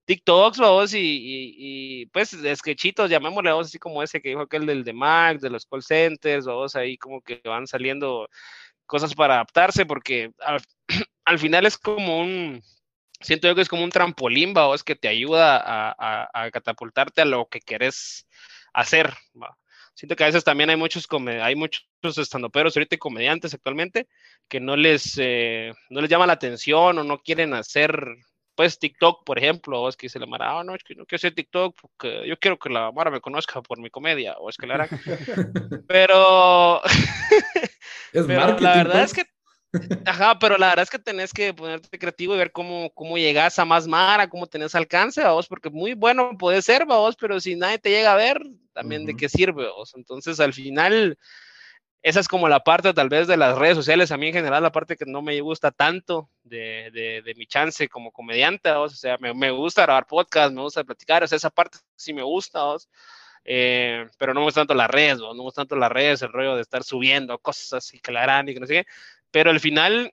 [0.05, 4.85] TikToks, vamos, y, y, pues sketchitos, llamémosle, vamos, así como ese que dijo aquel del
[4.85, 8.29] de Mac, de los call centers, vamos, ahí como que van saliendo
[8.87, 10.61] cosas para adaptarse, porque al,
[11.39, 12.63] final es como un,
[13.21, 17.47] siento yo que es como un trampolín, vamos, que te ayuda a, catapultarte a lo
[17.47, 18.27] que quieres
[18.73, 19.15] hacer,
[19.95, 21.07] siento que a veces también hay muchos,
[21.43, 21.87] hay muchos
[22.19, 24.09] estandoperos ahorita y comediantes actualmente
[24.49, 28.17] que no les, eh, no les llama la atención o no quieren hacer
[28.55, 31.07] pues TikTok, por ejemplo, o es que dice la Mara, ah, no, es que no
[31.07, 34.49] quiero hacer TikTok porque yo quiero que la Mara me conozca por mi comedia, o
[34.49, 34.89] es que la
[35.89, 36.83] pero,
[38.13, 39.25] es pero la verdad es pues.
[39.25, 39.33] que
[40.05, 43.59] Ajá, pero la verdad es que tenés que ponerte creativo y ver cómo, cómo llegas
[43.59, 47.57] a más Mara, cómo tenés alcance, vos, porque muy bueno puede ser, vos, pero si
[47.57, 48.43] nadie te llega a ver,
[48.75, 49.95] también de qué sirve, vos.
[49.97, 51.17] Entonces, al final,
[52.03, 54.63] esa es como la parte tal vez de las redes sociales, a mí en general
[54.63, 56.91] la parte que no me gusta tanto de,
[57.25, 61.23] de, mi chance como comediante, o sea, me, me, gusta grabar podcast, me gusta platicar,
[61.23, 62.89] o sea, esa parte sí me gusta, vos.
[63.45, 65.29] Eh, pero no me gusta tanto las redes, ¿no?
[65.29, 68.23] no me gusta tanto las redes, el rollo de estar subiendo cosas así que la
[68.23, 68.87] harán y que no sé qué,
[69.31, 70.13] pero al final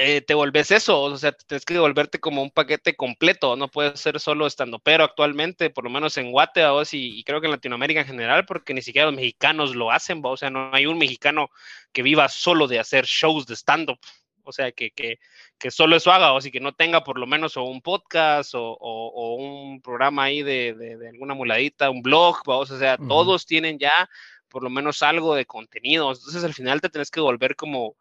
[0.00, 3.98] eh, te volvés eso, o sea, tienes que volverte como un paquete completo, no puedes
[3.98, 7.52] ser solo estando pero actualmente, por lo menos en Guate, y, y, creo que en
[7.52, 10.98] Latinoamérica en general, porque ni siquiera los mexicanos lo hacen, o sea, no hay un
[10.98, 11.50] mexicano
[11.92, 13.98] que viva solo de hacer shows de stand-up,
[14.44, 15.18] o sea, que, que,
[15.58, 18.54] que, solo eso haga, o sea, que no tenga por lo menos o un podcast
[18.54, 23.78] o, o, un programa ahí de, de, alguna muladita, un blog, o sea, todos tienen
[23.78, 24.08] ya
[24.48, 26.10] por lo menos algo de contenido.
[26.10, 27.96] Entonces al final te tienes que volver como,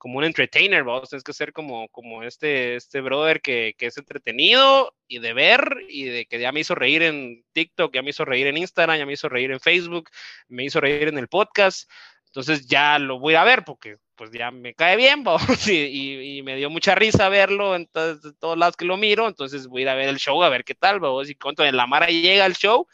[0.00, 3.98] como un entertainer, vos tienes que ser como, como este, este brother que, que, es
[3.98, 8.08] entretenido y de ver y de que ya me hizo reír en TikTok, ya me
[8.08, 10.08] hizo reír en Instagram, ya me hizo reír en Facebook,
[10.48, 11.90] me hizo reír en el podcast.
[12.24, 16.42] Entonces ya lo voy a ver porque pues ya me cae bien, vos, y, y,
[16.42, 19.88] me dio mucha risa verlo en, todos lados que lo miro, entonces voy a ir
[19.90, 22.54] a ver el show a ver qué tal, vos, y cuando la Mara llega el
[22.54, 22.86] show,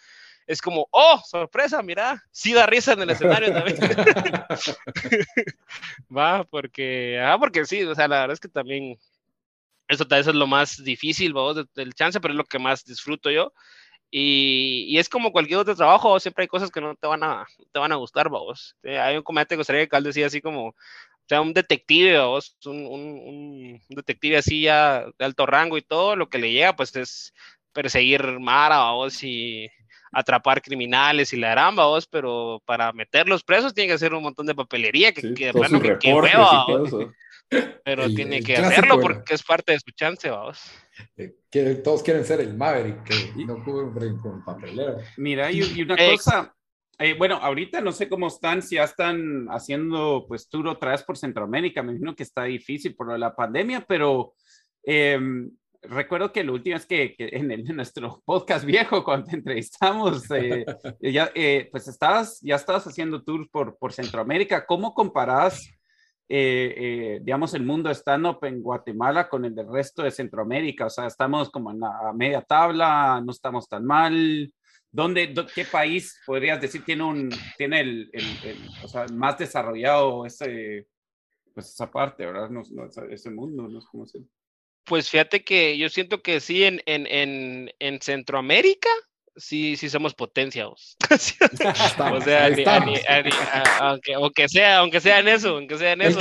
[0.46, 3.78] es como, oh, sorpresa, mira, sí da risa en el escenario también.
[6.16, 8.96] Va, porque, ah, porque sí, o sea, la verdad es que también,
[9.88, 13.30] eso vez es lo más difícil, vos, del chance, pero es lo que más disfruto
[13.30, 13.52] yo.
[14.10, 17.44] Y, y, es como cualquier otro trabajo, siempre hay cosas que no te van a,
[17.72, 18.76] te van a gustar, vos.
[18.84, 20.74] Eh, hay un comediante que gustaría que Cal decía así como, o
[21.28, 26.14] sea, un detective, vos, un, un, un, detective así ya de alto rango y todo,
[26.14, 27.34] lo que le llega, pues es
[27.72, 29.68] perseguir Mara, vos, y,
[30.16, 34.46] atrapar criminales y la gran vos, pero para meterlos presos tiene que hacer un montón
[34.46, 35.52] de papelería que, que, que,
[36.00, 37.10] que
[37.84, 40.58] pero tiene que hacerlo porque es parte de su chance, vamos.
[41.18, 44.96] Eh, que todos quieren ser el Maverick, que no cubren con papelera.
[45.18, 46.54] Mira, y, una cosa,
[46.98, 51.02] eh, bueno, ahorita no sé cómo están, si ya están haciendo pues tour otra vez
[51.02, 54.32] por Centroamérica, me imagino que está difícil por la pandemia, pero
[54.82, 55.20] eh,
[55.82, 60.64] recuerdo que lo último es que, en, nuestro podcast viejo, cuando te entrevistamos, eh,
[61.00, 64.66] ya, eh, pues estabas, ya estabas haciendo tours por, por Centroamérica.
[64.66, 65.68] ¿Cómo comparás,
[66.28, 70.86] eh, digamos, el mundo stand-up en Guatemala con el del resto de Centroamérica?
[70.86, 74.52] O sea, estamos como en la media tabla, no estamos tan mal.
[74.90, 78.24] ¿Dónde, ¿Qué país podrías decir tiene, un, tiene el, el,
[78.82, 80.86] o sea, más desarrollado ese,
[81.52, 82.50] pues esa parte, ¿verdad?
[82.50, 82.62] No,
[83.10, 84.20] ese mundo, no cómo se
[84.86, 88.88] pues fíjate que yo siento que sí, en, en, en, en Centroamérica,
[89.36, 90.68] sí, sí somos potencia.
[90.68, 92.46] o sea,
[93.80, 96.18] aunque, aunque, sea, aunque sea en eso, aunque sea en eso.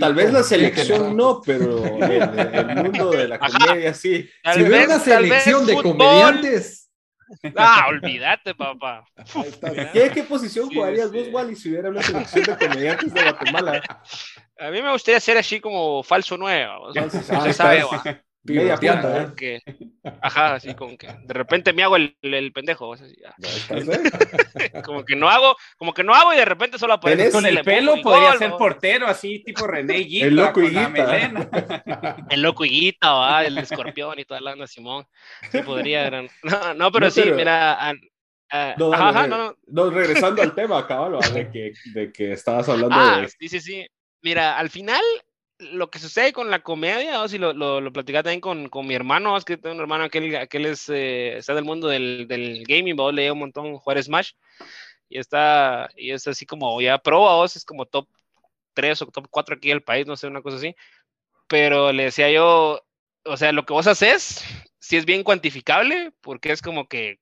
[0.00, 4.28] tal vez la selección no, pero el, mundo de la comedia sí.
[4.54, 6.80] si vez, una selección de comediantes.
[7.56, 9.04] Ah, olvídate, papá.
[9.92, 13.82] ¿Qué, ¿Qué, posición jugarías vos, Wally, si hubiera una selección de comediantes de Guatemala?
[14.58, 16.92] A mí me gustaría ser así como falso nuevo.
[16.92, 17.84] se sabe,
[18.44, 18.78] Media
[19.40, 19.60] ¿eh?
[20.20, 22.92] ajá, así como que de repente me hago el, el pendejo.
[22.92, 23.16] Así,
[24.84, 27.32] como que no hago, como que no hago y de repente solo aparece.
[27.32, 30.26] Con el pelo podría ser portero, así tipo René Guita.
[30.26, 31.32] El loco Higuita.
[32.28, 33.44] El loco Higuita, ¿va?
[33.44, 35.06] el escorpión y toda la onda Simón.
[35.50, 36.10] Sí podría.
[36.42, 37.94] No, no pero sí, mira.
[38.76, 43.20] no, ajá, no, no, regresando al tema, cabrón, de que, de que estabas hablando ah,
[43.22, 43.28] de.
[43.30, 43.86] Sí, sí, sí.
[44.24, 45.02] Mira, al final,
[45.58, 48.94] lo que sucede con la comedia, o si lo, lo, platicaba también con, con, mi
[48.94, 52.64] hermano, es que tengo un hermano que él, es, eh, está del mundo del, del
[52.66, 54.32] gaming, vos leía un montón jugar Smash,
[55.10, 58.08] y está, y es así como ya pro, es como top
[58.72, 60.74] 3 o top 4 aquí del país, no sé, una cosa así,
[61.46, 62.82] pero le decía yo,
[63.26, 64.42] o sea, lo que vos haces,
[64.78, 67.20] si es bien cuantificable, porque es como que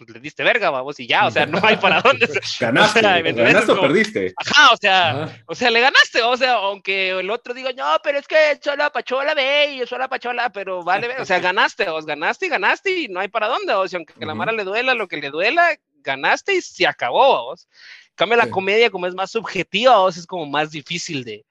[0.00, 2.26] pues le diste verga, vamos, y ya, o sea, no hay para dónde.
[2.58, 4.32] ganaste, ganaste o perdiste.
[4.36, 8.18] Ajá, o sea, o sea, le ganaste, o sea, aunque el otro diga, no, pero
[8.18, 12.46] es que sola pachola ve y sola pachola, pero vale, o sea, ganaste, os ganaste
[12.46, 14.94] y ganaste y no hay para dónde, o sea, aunque a la Mara le duela
[14.94, 17.68] lo que le duela, ganaste y se acabó, vos.
[18.14, 21.44] Cambia la comedia como es más subjetiva, vos es como más difícil de,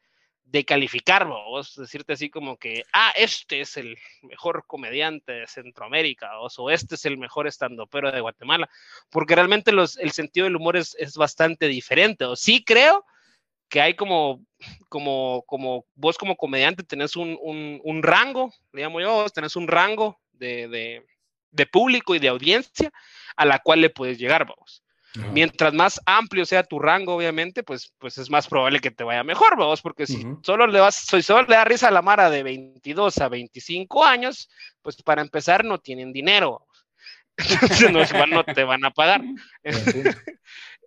[0.51, 6.39] de calificar, vos, decirte así como que, ah, este es el mejor comediante de Centroamérica,
[6.39, 8.67] o este es el mejor estandopero de Guatemala,
[9.11, 13.05] porque realmente los, el sentido del humor es, es bastante diferente, o sí creo
[13.69, 14.43] que hay como,
[14.89, 19.55] como, como vos como comediante tenés un, un, un rango, le llamo yo, vos tenés
[19.55, 21.05] un rango de, de,
[21.51, 22.91] de, público y de audiencia
[23.35, 24.47] a la cual le puedes llegar,
[25.15, 25.33] vamos.
[25.33, 29.23] Mientras más amplio sea tu rango, obviamente, pues, pues es más probable que te vaya
[29.23, 32.29] mejor, vamos, porque si solo le vas, si solo le da risa a la Mara
[32.29, 34.49] de 22 a 25 años,
[34.81, 36.65] pues para empezar no tienen dinero.
[37.37, 39.21] Entonces no, no te van a pagar.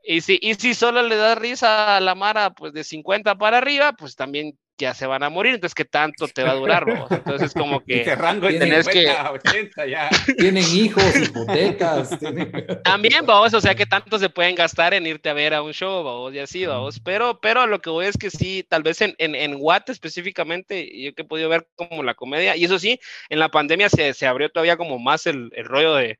[0.04, 3.58] y, si, y si solo le da risa a la Mara, pues de 50 para
[3.58, 6.85] arriba, pues también ya se van a morir, entonces qué tanto te va a durar,
[6.85, 7.11] vos?
[7.11, 10.11] Entonces como que rango tenés que 80 ya.
[10.37, 12.11] tienen hijos, hipotecas,
[12.85, 15.72] también vamos, o sea que tanto se pueden gastar en irte a ver a un
[15.72, 19.01] show, vamos, y así, vamos, pero pero lo que voy es que sí, tal vez
[19.01, 22.78] en en, en Watt específicamente, yo que he podido ver como la comedia, y eso
[22.78, 26.18] sí, en la pandemia se, se abrió todavía como más el, el rollo de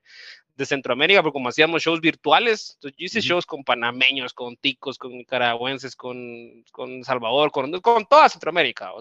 [0.55, 4.97] de Centroamérica, porque como hacíamos shows virtuales, entonces yo hice shows con panameños, con ticos,
[4.97, 8.91] con nicaragüenses, con, con Salvador, con, con toda Centroamérica.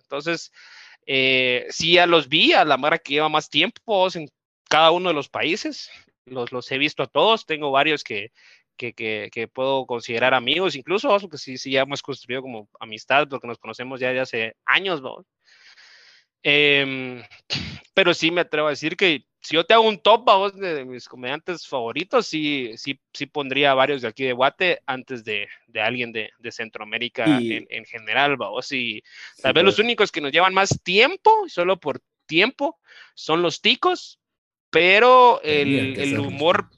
[0.00, 0.52] entonces,
[1.06, 4.28] eh, sí, ya los vi, a la mara que lleva más tiempo en
[4.68, 5.90] cada uno de los países,
[6.26, 8.30] los, los he visto a todos, tengo varios que,
[8.76, 13.28] que, que, que, puedo considerar amigos, incluso, porque sí, sí, ya hemos construido como amistad,
[13.28, 15.24] porque nos conocemos ya de hace años, ¿no?
[16.42, 17.22] Em,
[17.94, 20.84] pero sí me atrevo a decir que si yo te hago un top vos, de,
[20.84, 25.80] mis comediantes favoritos, sí, sí, sí pondría varios de aquí de Guate antes de, de
[25.80, 28.70] alguien de, de Centroamérica en, en, general, vos.
[28.72, 29.02] Y
[29.40, 32.78] tal vez los únicos que nos llevan más tiempo, solo por tiempo,
[33.14, 34.20] son los ticos,
[34.70, 36.68] pero el, el humor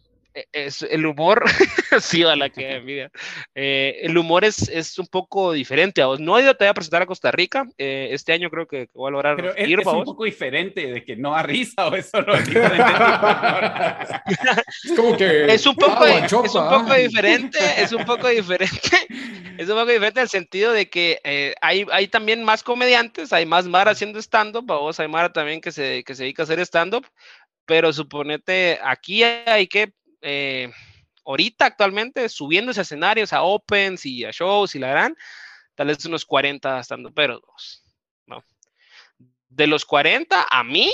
[0.52, 1.44] es, el humor,
[2.00, 3.10] sí, a la que envidia.
[3.54, 6.02] Eh, el humor es, es, un poco diferente.
[6.18, 7.66] No he ido todavía a presentar a Costa Rica.
[7.78, 9.80] Eh, este año creo que voy a lograr Pero es, ir.
[9.80, 12.82] Es un poco diferente de que no a risa o eso no es diferente.
[14.84, 15.52] es como que.
[15.52, 17.58] Es un poco, es un poco diferente.
[17.78, 18.72] Es un poco diferente.
[19.58, 23.34] Es un poco diferente en el sentido de que eh, hay, hay también más comediantes,
[23.34, 24.64] hay más Mara haciendo stand-up.
[24.64, 27.06] Vos hay Mara también que se, que se dedica a hacer stand-up.
[27.66, 29.92] Pero suponete, aquí hay que
[30.22, 30.70] eh,
[31.24, 35.16] ahorita actualmente subiendo esos escenarios a Opens y a shows y la gran,
[35.74, 37.84] tal vez unos 40 estando, pero dos,
[38.26, 38.44] ¿no?
[39.48, 40.92] De los 40, a mí,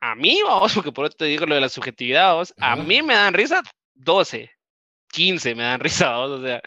[0.00, 3.14] a mí, vamos, porque por eso te digo lo de la subjetividad, a mí me
[3.14, 3.62] dan risa
[3.94, 4.50] 12.
[5.14, 6.60] 15 me dan risa, o sea,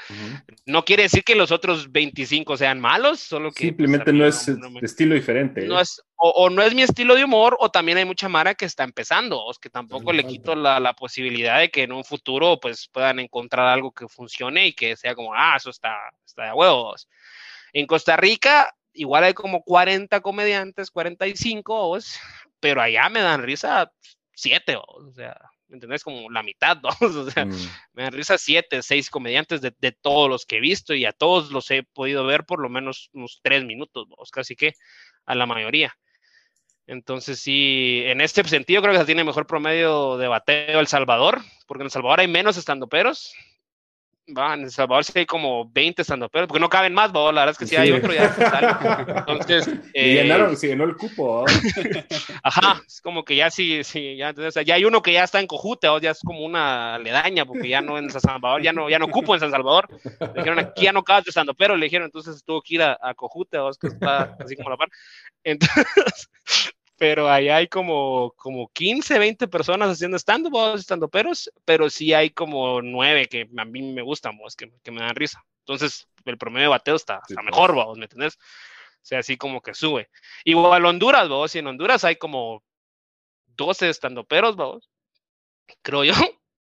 [0.66, 3.56] no quiere decir que los otros 25 sean malos, solo que...
[3.56, 4.48] Pues, Simplemente no, es
[4.82, 5.66] estilo diferente.
[5.66, 8.66] No es, o, no es mi estilo de humor, o también hay mucha mara que
[8.66, 12.60] está empezando, o que tampoco le quito la, la, posibilidad de que en un futuro
[12.60, 15.96] pues puedan encontrar algo que funcione y que sea como, ah, eso está,
[16.26, 17.10] está de huevos.
[17.74, 21.98] En Costa Rica, igual hay como 40 comediantes, 45,
[22.60, 23.92] pero allá me dan risa
[24.34, 26.04] 7, o sea, ¿me entendés?
[26.04, 26.90] Como la mitad, ¿no?
[27.28, 27.70] O sea, mm.
[27.94, 31.12] me dan risa siete, seis comediantes de, de, todos los que he visto y a
[31.12, 34.16] todos los he podido ver por lo menos unos tres minutos, ¿no?
[34.32, 34.74] casi que
[35.26, 35.94] a la mayoría.
[36.88, 41.42] Entonces, sí, en este sentido creo que se tiene mejor promedio de bateo El Salvador,
[41.68, 43.36] porque en El Salvador hay menos estandoperos
[44.36, 47.22] Va, en El Salvador sí hay como 20 estando pero porque no caben más, la
[47.22, 48.36] verdad es que sí, hay otro ya.
[49.26, 51.46] Entonces, eh, llenaron, se llenó el cupo.
[52.44, 55.40] Ajá, es como que ya sí, sí, ya, entonces, ya hay uno que ya está
[55.40, 58.90] en Cojute, ya es como una aledaña, porque ya no en San Salvador, ya no,
[58.90, 59.88] ya no cupo en San Salvador.
[60.20, 62.82] Le dijeron, aquí ya no cabas de estando pero le dijeron, entonces tuvo que ir
[62.82, 64.90] a, a Cojute, que está así como la par.
[65.44, 66.30] Entonces,
[66.98, 72.32] pero ahí hay como, como 15, 20 personas haciendo stand-up, estando peros, pero sí hay
[72.32, 75.44] como 9 que a mí me gustan, vos, que, que, me dan risa.
[75.60, 78.36] Entonces, el promedio de bateo está, está mejor, vos, ¿me entendés?
[78.36, 80.10] O sea, así como que sube.
[80.44, 82.64] Igual Honduras, vos, y en Honduras hay como
[83.56, 84.90] 12 estando peros, vos,
[85.82, 86.14] creo yo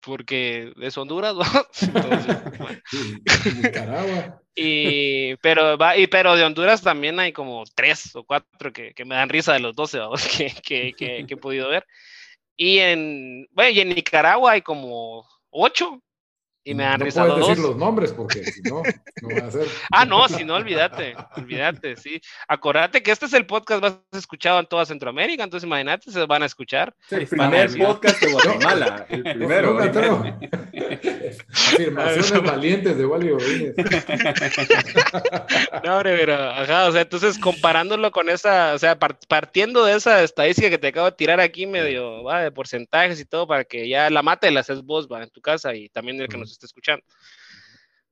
[0.07, 1.43] porque es Honduras, ¿no?
[1.83, 2.37] Entonces,
[4.55, 9.05] y, pero, va, y, pero de Honduras también hay como tres o cuatro que, que
[9.05, 9.99] me dan risa de los doce
[10.65, 11.85] que, que, que, he podido ver.
[12.57, 16.01] Y en, bueno, y en Nicaragua hay como ocho
[16.67, 18.83] y me han no puedes decir los nombres porque si no,
[19.23, 19.69] no va a ser.
[19.93, 22.21] ah, no, si no, olvídate, olvídate, sí.
[22.49, 26.43] Acordate que este es el podcast más escuchado en toda Centroamérica, entonces imagínate, se van
[26.43, 26.93] a escuchar.
[27.11, 29.79] el primer podcast de Guatemala, el primero.
[31.51, 33.29] Afirmaciones valientes de Wally
[35.85, 40.23] no, hombre, pero, ajá, o sea, entonces comparándolo con esa, o sea, partiendo de esa
[40.23, 43.89] estadística que te acabo de tirar aquí medio, va, de porcentajes y todo, para que
[43.89, 46.53] ya la mate la haces vos, va, en tu casa y también el que nos
[46.53, 47.05] está escuchando.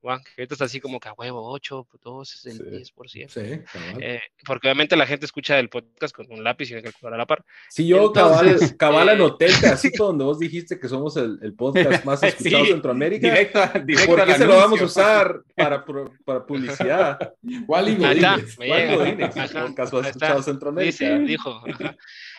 [0.04, 3.28] Que ahorita está así como que a huevo, 8, 2, el 10%.
[3.28, 3.60] Sí,
[4.00, 7.18] eh, porque obviamente la gente escucha el podcast con un lápiz y una calculadora a
[7.18, 7.44] la par.
[7.70, 11.54] Sí, yo Entonces, cabal, cabal anoté el pedacito donde vos dijiste que somos el, el
[11.54, 13.28] podcast más escuchado de Centroamérica.
[13.28, 15.84] Directo, directo ¿Por qué se lo vamos a usar para,
[16.24, 17.34] para publicidad?
[17.66, 18.58] Wally Godínez.
[18.58, 21.18] Wally Godínez, podcast más escuchado Centroamérica.
[21.20, 21.62] dijo.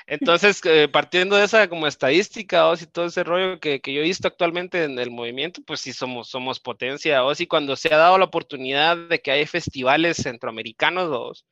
[0.08, 4.02] Entonces, eh, partiendo de esa como estadística, o si todo ese rollo que, que, yo
[4.02, 7.92] he visto actualmente en el movimiento, pues sí somos, somos potencia, o si cuando se
[7.94, 11.44] ha dado la oportunidad de que hay festivales centroamericanos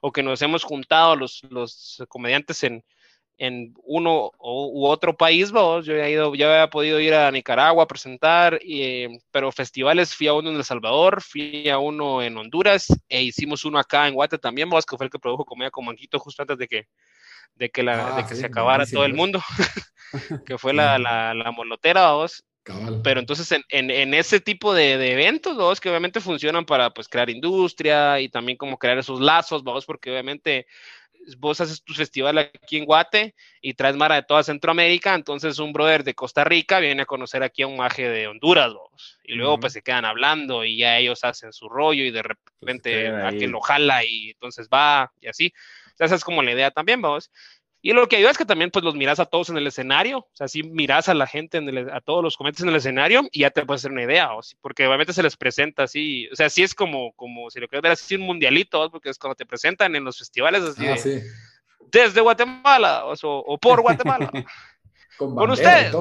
[0.00, 2.82] o, que nos hemos juntado los, los comediantes en,
[3.36, 7.86] en uno u otro país, yo he ido, ya había podido ir a Nicaragua a
[7.88, 12.86] presentar, y, pero festivales fui a uno en El Salvador, fui a uno en Honduras,
[13.08, 15.84] e hicimos uno acá en Guate también, vos, que fue el que produjo Comedia con
[15.84, 16.86] Manquito justo antes de que
[17.54, 19.42] de que, la, de ah, que se acabara todo el mundo,
[20.46, 22.44] que fue la, la, la molotera, vos.
[23.02, 26.90] Pero entonces en, en, en, ese tipo de, de eventos, vos, que obviamente funcionan para
[26.90, 30.66] pues crear industria y también como crear esos lazos, vos, porque obviamente
[31.38, 35.72] vos haces tu festival aquí en Guate y traes Mara de toda Centroamérica, entonces un
[35.72, 39.34] brother de Costa Rica viene a conocer aquí a un maje de Honduras, vos, y
[39.34, 43.08] luego pues se quedan hablando y ya ellos hacen su rollo y de pues, repente
[43.08, 45.52] a que lo jala y entonces va y así
[45.98, 47.30] esa es como la idea también, vamos.
[47.80, 50.18] Y lo que ayuda es que también pues los miras a todos en el escenario,
[50.18, 53.28] o sea, si miras a la gente, en a todos los comentes en el escenario
[53.30, 56.34] y ya te puedes hacer una idea, o porque obviamente se les presenta así, o
[56.34, 59.36] sea, sí es como, como si lo quieres ver así un mundialito, porque es cuando
[59.36, 60.96] te presentan en los festivales así ah,
[61.92, 64.30] desde Guatemala o, por Guatemala.
[65.18, 65.94] con, ustedes.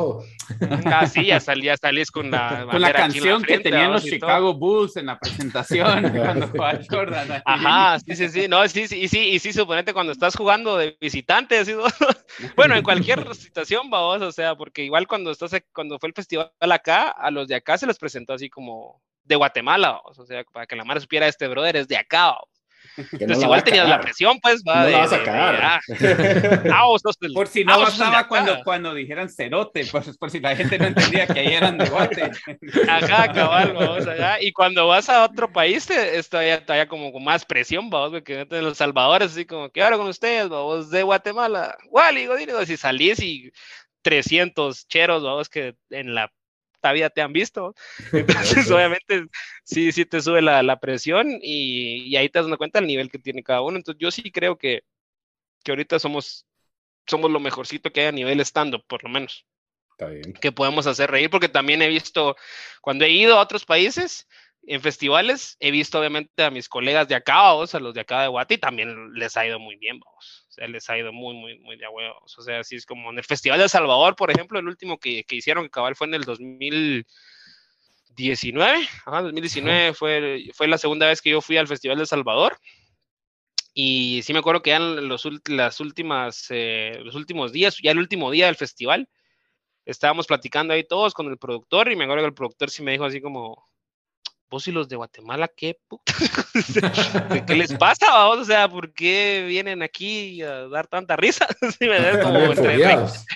[0.86, 4.96] Ah, sí, ya, salía, salís con la, con la canción que tenían los Chicago Bulls
[4.96, 6.50] en la presentación cuando
[6.90, 7.42] Jordan.
[7.44, 10.78] Ajá, sí, sí, sí, no, sí, sí, y sí, y sí, suponete cuando estás jugando
[10.78, 11.74] de visitante, así,
[12.56, 16.52] bueno, en cualquier situación, vamos, o sea, porque igual cuando estás, cuando fue el festival
[16.60, 20.68] acá, a los de acá se les presentó así como de Guatemala, o sea, para
[20.68, 22.36] que la madre supiera este brother es de acá,
[22.96, 24.84] entonces igual tenías la presión, pues, va.
[24.84, 25.56] No la vas a cagar.
[25.64, 25.80] Ah,
[27.34, 30.86] por si no ah, pasaba cuando, cuando dijeran cerote, pues, por si la gente no
[30.86, 32.32] entendía que ahí eran de guate.
[32.88, 34.42] Ajá, cabal, vamos allá.
[34.42, 38.46] Y cuando vas a otro país, te, es todavía, como con más presión, vamos, porque
[38.50, 41.78] los salvadores, así como, ¿qué ahora con ustedes, vamos, de Guatemala?
[41.90, 43.52] Wally, digo, si salís y
[44.02, 46.32] 300 cheros, vamos, que en la
[46.94, 47.74] vida te han visto.
[48.14, 49.26] Entonces, obviamente,
[49.64, 53.10] sí, sí te sube la, la presión y, y, ahí te das cuenta del nivel
[53.10, 53.78] que tiene cada uno.
[53.78, 54.84] Entonces, yo sí creo que,
[55.64, 56.46] que ahorita somos,
[57.06, 59.46] somos lo mejorcito que hay a nivel stand por lo menos.
[59.92, 60.34] Está bien.
[60.34, 62.36] Que podemos hacer reír, porque también he visto,
[62.82, 64.28] cuando he ido a otros países,
[64.64, 68.28] en festivales, he visto obviamente a mis colegas de acá, a los de acá de
[68.28, 71.88] Guati, también les ha ido muy bien, vamos les ha ido muy, muy, muy de
[71.88, 72.38] huevos.
[72.38, 75.00] O sea, así es como en el Festival de El Salvador, por ejemplo, el último
[75.00, 78.88] que, que hicieron, que cabal fue en el 2019.
[79.06, 82.58] Ajá, 2019 fue, fue la segunda vez que yo fui al Festival de El Salvador.
[83.80, 87.92] Y sí me acuerdo que ya en los, las últimas, eh, los últimos días, ya
[87.92, 89.08] el último día del festival,
[89.86, 92.94] estábamos platicando ahí todos con el productor y me acuerdo que el productor sí me
[92.94, 93.67] dijo así como,
[94.50, 95.78] vos y los de Guatemala, ¿qué?
[97.46, 98.06] ¿Qué les pasa?
[98.12, 98.40] Vamos?
[98.40, 101.48] O sea, ¿por qué vienen aquí a dar tanta risa?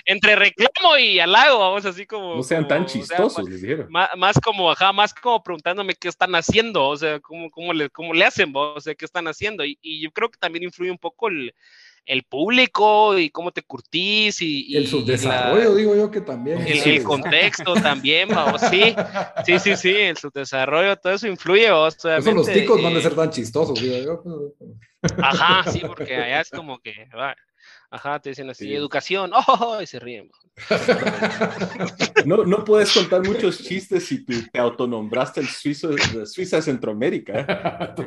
[0.04, 2.36] entre, reclamo y halago, vamos, así como.
[2.36, 3.88] No sean tan chistosos, les dijeron.
[3.90, 8.14] Más, como, ajá, más como preguntándome qué están haciendo, o sea, cómo, cómo, le, cómo
[8.14, 8.76] le hacen, vos?
[8.76, 9.64] o sea, qué están haciendo.
[9.64, 11.54] Y, y yo creo que también influye un poco el,
[12.04, 16.64] el público y cómo te curtís y, el subdesarrollo, digo yo que también.
[16.66, 18.94] El, contexto también, vamos, sí,
[19.44, 23.14] sí, sí, sí, el subdesarrollo, todo eso influye, vos, Eso los ticos van a ser
[23.14, 24.54] tan chistosos, digo yo.
[25.18, 27.08] Ajá, sí, porque allá es como que,
[27.92, 29.78] Ajá, te dicen así, educación, ¡oh!
[29.82, 30.30] Y se ríen.
[32.24, 37.94] No, no puedes contar muchos chistes si te autonombraste el suizo de Suiza Centroamérica.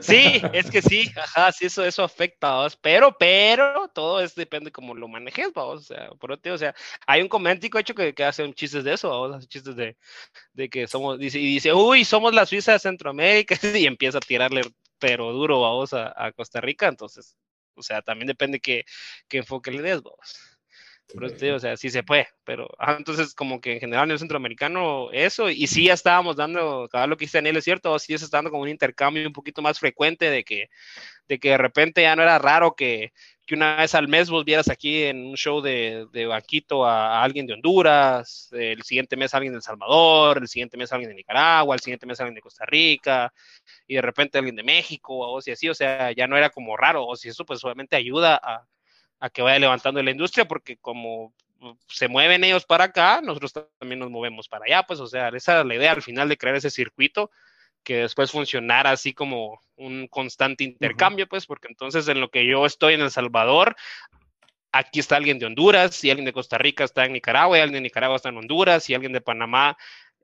[0.00, 4.94] Sí, es que sí, ajá, sí, eso, eso afecta, pero, pero, todo es depende cómo
[4.94, 6.74] lo manejes, vamos, o sea, por otro, o sea,
[7.06, 9.96] hay un coméntico hecho que, que hace un chistes de eso, vamos, hace chistes de,
[10.52, 14.20] de que somos, dice, y dice, uy, somos la Suiza de Centroamérica, y empieza a
[14.20, 14.62] tirarle
[14.98, 17.36] pero duro, vamos, a, a Costa Rica, entonces,
[17.76, 18.84] o sea, también depende qué,
[19.28, 20.56] qué enfoque le des, vos.
[21.14, 25.50] o sea, sí se puede, pero entonces como que en general en el centroamericano eso,
[25.50, 28.38] y sí ya estábamos dando, cada lo que dice Daniel es cierto, sí se está
[28.38, 30.68] dando como un intercambio un poquito más frecuente de que,
[31.28, 33.12] de que de repente ya no era raro que,
[33.46, 37.22] que una vez al mes vos vieras aquí en un show de, de banquito a,
[37.22, 41.16] alguien de Honduras, el siguiente mes alguien de El Salvador, el siguiente mes alguien de
[41.16, 43.32] Nicaragua, el siguiente mes alguien de Costa Rica,
[43.86, 46.76] y de repente alguien de México, o si así, o sea, ya no era como
[46.76, 48.66] raro, o si eso pues obviamente ayuda a,
[49.20, 51.34] a que vaya levantando la industria, porque como
[51.88, 55.60] se mueven ellos para acá, nosotros también nos movemos para allá, pues, o sea, esa
[55.60, 57.30] es la idea al final de crear ese circuito
[57.84, 62.66] que después funcionara así como un constante intercambio, pues, porque entonces en lo que yo
[62.66, 63.76] estoy en El Salvador,
[64.72, 67.82] aquí está alguien de Honduras, y alguien de Costa Rica está en Nicaragua, y alguien
[67.82, 69.76] de Nicaragua está en Honduras, y alguien de Panamá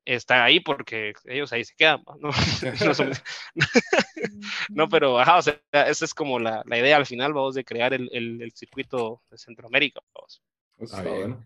[0.05, 2.31] está ahí porque ellos ahí se quedan, ¿no?
[4.71, 7.65] no, pero, ajá, o sea, esa es como la, la idea al final, vamos, de
[7.65, 10.43] crear el, el, circuito de Centroamérica, vamos.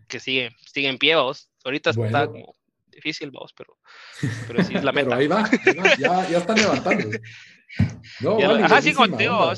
[0.07, 1.49] Que sigue, sigue en pie, vamos.
[1.65, 2.55] Ahorita está como
[2.95, 3.77] difícil, vamos, pero,
[4.47, 5.09] pero sí es la meta.
[5.09, 5.49] pero ahí va,
[5.97, 7.09] Ya, ya, están levantando.
[8.21, 9.51] No, ajá, sí, contigo,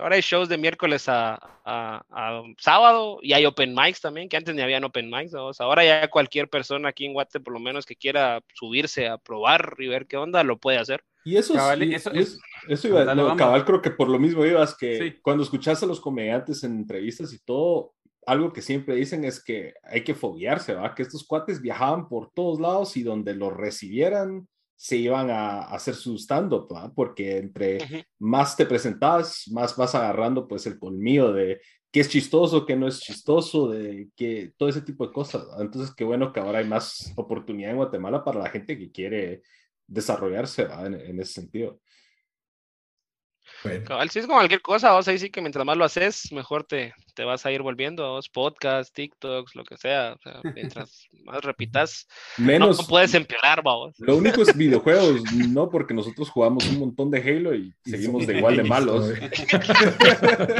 [0.00, 4.54] Ahora hay shows de miércoles a, a, sábado y hay open mics también, que antes
[4.54, 5.32] ni habían open mics.
[5.34, 9.76] Ahora ya cualquier persona aquí en Guate, por lo menos que quiera subirse a probar
[9.78, 11.04] y ver qué onda, lo puede hacer.
[11.24, 12.10] Y eso, eso,
[12.68, 16.64] eso, iba, cabal, creo que por lo mismo ibas que cuando escuchas a los comediantes
[16.64, 17.94] en entrevistas y todo,
[18.26, 20.94] algo que siempre dicen es que hay que foguearse, ¿va?
[20.94, 25.94] Que estos cuates viajaban por todos lados y donde los recibieran, se iban a, hacer
[25.94, 31.60] su stand-up, porque entre más te presentas, más vas agarrando pues el colmillo de
[31.90, 35.46] qué es chistoso, qué no es chistoso, de que todo ese tipo de cosas.
[35.58, 39.42] Entonces, qué bueno que ahora hay más oportunidad en Guatemala para la gente que quiere
[39.86, 41.80] desarrollarse en, ese sentido.
[44.08, 46.94] si es como cualquier cosa, vos ahí sí que mientras más lo haces, mejor te,
[47.20, 50.16] te vas a ir volviendo, a podcasts, TikToks, lo que sea.
[50.54, 52.08] mientras más repitas,
[52.38, 53.94] Menos, no puedes empeorar, vamos.
[53.98, 58.38] Lo único es videojuegos, no porque nosotros jugamos un montón de Halo y seguimos de
[58.38, 59.12] igual de malos.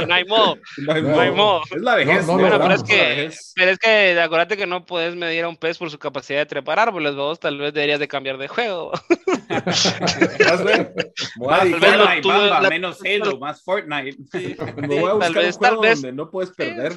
[0.07, 0.59] no hay modo.
[0.85, 1.61] No hay, modo.
[1.71, 2.27] Es la vejez.
[2.27, 5.79] No, pero, es que, pero es que acuérdate que no puedes medir a un pez
[5.79, 8.91] por su capacidad de trepar árboles, vos tal vez deberías de cambiar de juego.
[9.47, 10.91] tal vez
[13.39, 14.15] más Fortnite.
[14.75, 15.43] Me voy a buscar
[16.51, 16.95] perder.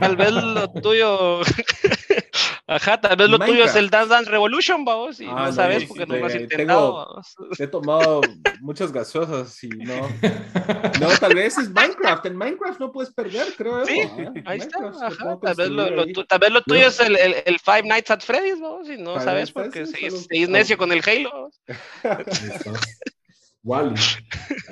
[0.00, 1.40] tal vez lo tuyo.
[2.68, 5.84] Ajá, tal vez lo tuyo es el Dance Dance Revolution, vamos, y ah, no, sabes
[5.84, 7.22] porque no lo has intentado.
[7.58, 8.22] he tomado
[8.60, 10.08] muchas gaseosas y no.
[11.00, 12.26] No, tal vez es Minecraft.
[12.26, 13.86] En Minecraft no puedes perder, creo.
[13.86, 14.02] Sí,
[14.44, 14.78] ahí está.
[15.00, 18.60] Ajá, tal, vez lo, tal vez lo tuyo es el, el, Five Nights at Freddy's,
[18.60, 21.50] vamos, y no sabes porque seguís, necio con el Halo.
[23.66, 23.94] Wally,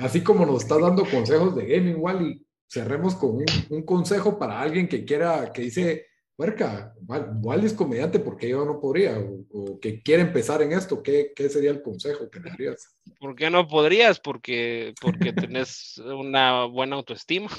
[0.00, 4.88] así como nos estás dando consejos de gaming, Wally, cerremos con un, consejo para alguien
[4.88, 6.06] que quiera, que dice,
[6.36, 11.32] huerca, igual es comediante porque yo no podría, o, que quiere empezar en esto, ¿qué,
[11.34, 12.96] ¿qué, sería el consejo que le darías?
[13.18, 14.20] ¿Por qué no podrías?
[14.20, 17.48] Porque, porque tenés una buena autoestima.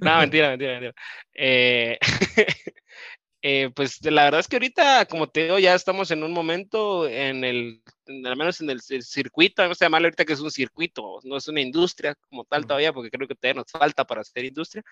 [0.00, 0.94] No, mentira, mentira, mentira.
[1.34, 1.98] Eh,
[3.44, 7.08] eh, pues la verdad es que ahorita, como te digo, ya estamos en un momento
[7.08, 7.82] en el,
[8.24, 11.48] al menos en el, circuito, vamos a llamarlo ahorita que es un circuito, no es
[11.48, 14.84] una industria como tal todavía, porque creo que todavía nos falta para ser industria.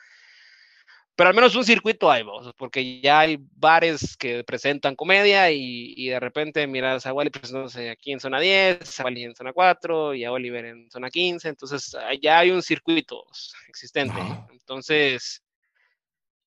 [1.14, 5.94] Pero al menos un circuito hay, vos, porque ya hay bares que presentan comedia y,
[5.96, 9.53] y de repente miras a Wally presentándose aquí en zona 10, a Wally en zona
[9.53, 13.24] 4 y a Oliver en zona 15, entonces ya hay un circuito
[13.68, 14.18] existente.
[14.51, 15.42] Entonces,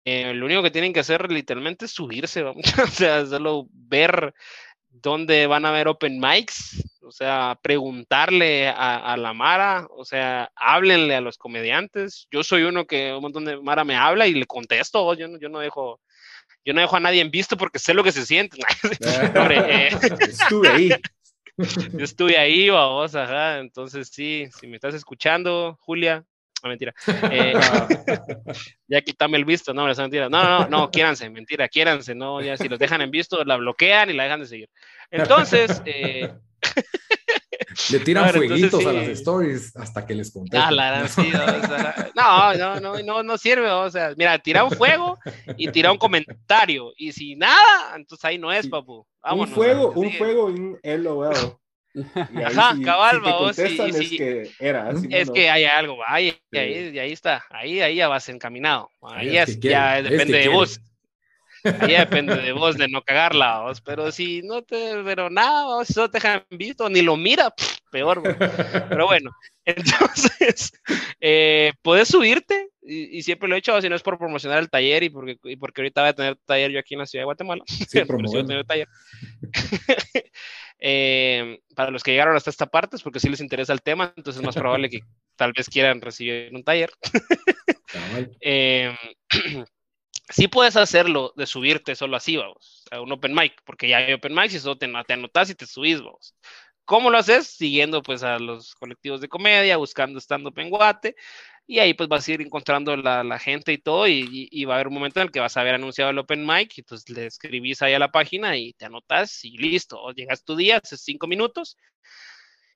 [0.05, 4.33] eh, lo único que tienen que hacer literalmente es subirse, o sea, solo ver
[4.89, 11.15] dónde van a haber open mics, o sea, preguntarle a, la Mara, o sea, háblenle
[11.15, 12.27] a los comediantes.
[12.31, 15.39] Yo soy uno que un montón de Mara me habla y le contesto, yo no,
[15.39, 15.99] yo no dejo,
[16.63, 18.57] yo no dejo a nadie en visto porque sé lo que se siente.
[19.49, 19.89] Eh,
[20.19, 20.89] estuve ahí.
[21.57, 23.59] Yo estuve ahí, vamos, ajá.
[23.59, 26.23] Entonces, sí, si me estás escuchando, Julia,
[26.63, 26.93] no, mentira.
[27.31, 27.53] Eh,
[28.87, 30.29] ya quítame el visto, no, mentira.
[30.29, 34.09] No, no, no, quiéranse, mentira, quiéranse, no, ya si los dejan en visto, la bloquean
[34.09, 34.69] y la dejan de seguir.
[35.11, 36.31] Entonces, eh...
[37.91, 40.59] Le tiran fueguitos a las stories hasta que les contesten.
[42.15, 43.69] no, no, no, no, no sirve.
[43.71, 45.17] O sea, mira, tira un fuego
[45.57, 46.93] y tira un comentario.
[46.97, 49.07] Y si nada, entonces ahí no es, papu.
[49.23, 50.51] un fuego, un fuego
[51.93, 52.43] y.
[52.43, 53.57] Ajá, cabal, vos.
[53.59, 54.91] es que era.
[55.09, 58.89] es que hay algo, ahí, ahí, ahí está, ahí, ahí ya vas encaminado.
[59.01, 60.79] Ahí es, ya depende de vos.
[61.79, 63.81] Ahí depende de vos de no cagarla, vos.
[63.81, 67.53] Pero si no te, pero nada, vos, si no te dejan visto, ni lo mira,
[67.91, 68.21] peor.
[68.89, 69.31] Pero bueno,
[69.65, 70.73] entonces,
[71.21, 75.03] eh, puedes subirte, y, siempre lo he hecho, si no es por promocionar el taller
[75.03, 77.25] y porque, y porque ahorita voy a tener taller yo aquí en la ciudad de
[77.25, 77.63] Guatemala.
[77.67, 77.87] Sí,
[78.47, 78.87] tener taller.
[80.85, 84.13] Eh, para los que llegaron hasta esta parte es porque sí les interesa el tema,
[84.17, 84.99] entonces es más probable que
[85.37, 86.91] tal vez quieran recibir un taller.
[88.41, 88.93] eh,
[90.29, 94.13] sí puedes hacerlo de subirte solo así, vamos, a un open mic, porque ya hay
[94.13, 96.35] open mics y solo te, te anotas y te subís, vamos.
[96.85, 97.47] ¿Cómo lo haces?
[97.47, 101.15] Siguiendo pues a los colectivos de comedia, buscando stand-up en Guate.
[101.65, 104.87] y ahí pues vas a ir encontrando la, gente y todo y, va a haber
[104.89, 107.27] un momento en el que vas a haber anunciado el Open Mic y entonces le
[107.27, 111.27] escribís ahí a la página y te anotas y listo, llegas tu día, haces cinco
[111.27, 111.77] minutos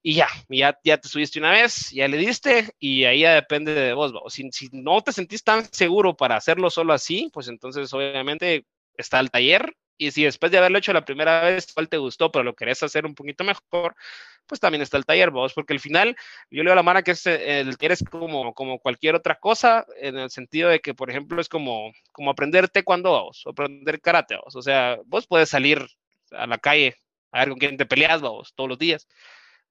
[0.08, 3.74] y ya, ya, ya te subiste una vez, ya le diste y ahí ya depende
[3.74, 4.14] de vos.
[4.30, 8.66] Si, si no te sentís tan seguro para hacerlo solo así, pues entonces obviamente
[8.96, 12.32] está el taller y si después de haberlo hecho la primera vez, cuál te gustó,
[12.32, 13.98] pero lo querés hacer un poquito mejor,
[14.46, 16.16] pues también está el taller, vos, porque al final
[16.50, 19.14] yo le digo a la mano que es, eh, el taller es como, como cualquier
[19.14, 23.46] otra cosa, en el sentido de que, por ejemplo, es como, como aprender taekwondo vos,
[23.46, 24.56] o aprender karate vos.
[24.56, 25.86] O sea, vos puedes salir
[26.32, 26.96] a la calle
[27.34, 29.06] a ver con quién te peleas vos todos los días,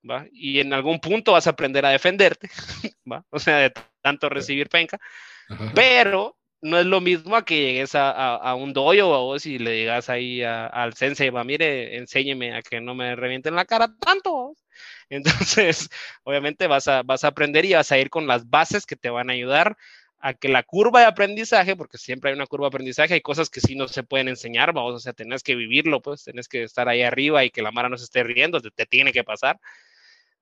[0.08, 0.26] ¿va?
[0.32, 2.48] Y en algún punto vas a aprender a defenderte,
[3.10, 3.24] ¿va?
[3.30, 3.72] O sea, de
[4.02, 4.98] tanto recibir penca,
[5.74, 9.58] pero no es lo mismo a que llegues a, a, un dojo a vos y
[9.58, 13.94] le digas ahí al sensei, va, mire, enséñeme a que no me revienten la cara
[13.98, 14.54] tanto.
[15.10, 15.88] Entonces,
[16.24, 19.10] obviamente vas a, vas a aprender y vas a ir con las bases que te
[19.10, 19.76] van a ayudar
[20.18, 23.50] a que la curva de aprendizaje, porque siempre hay una curva de aprendizaje, hay cosas
[23.50, 26.64] que sí no se pueden enseñar, vamos, o sea, tenés que vivirlo, pues, tenés que
[26.64, 29.24] estar ahí arriba y que la mara no se esté riendo, te, te tiene que
[29.24, 29.60] pasar,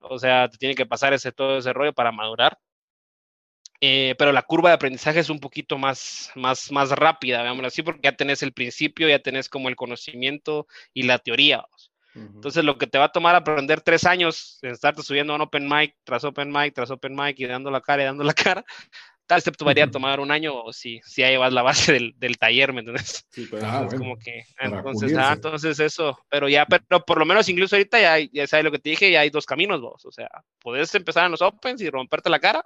[0.09, 2.59] o sea, te tiene que pasar ese todo ese rollo para madurar.
[3.81, 7.83] Eh, pero la curva de aprendizaje es un poquito más, más, más rápida, veámoslo así,
[7.83, 11.67] porque ya tenés el principio, ya tenés como el conocimiento y la teoría.
[12.15, 15.69] Entonces, lo que te va a tomar aprender tres años en estarte subiendo un open
[15.69, 18.65] mic tras open mic tras open mic y dando la cara y dando la cara,
[19.27, 22.15] tal vez te podría tomar un año o si, si ya llevas la base del,
[22.17, 23.27] del taller, ¿me entiendes?
[23.31, 27.49] Sí, pues, ah, como que, entonces, ah, entonces eso, pero ya, pero por lo menos
[27.49, 30.13] incluso ahorita ya, ya sabes lo que te dije, ya hay dos caminos vos, o
[30.13, 30.29] sea,
[30.61, 32.63] puedes empezar en los opens y romperte la cara,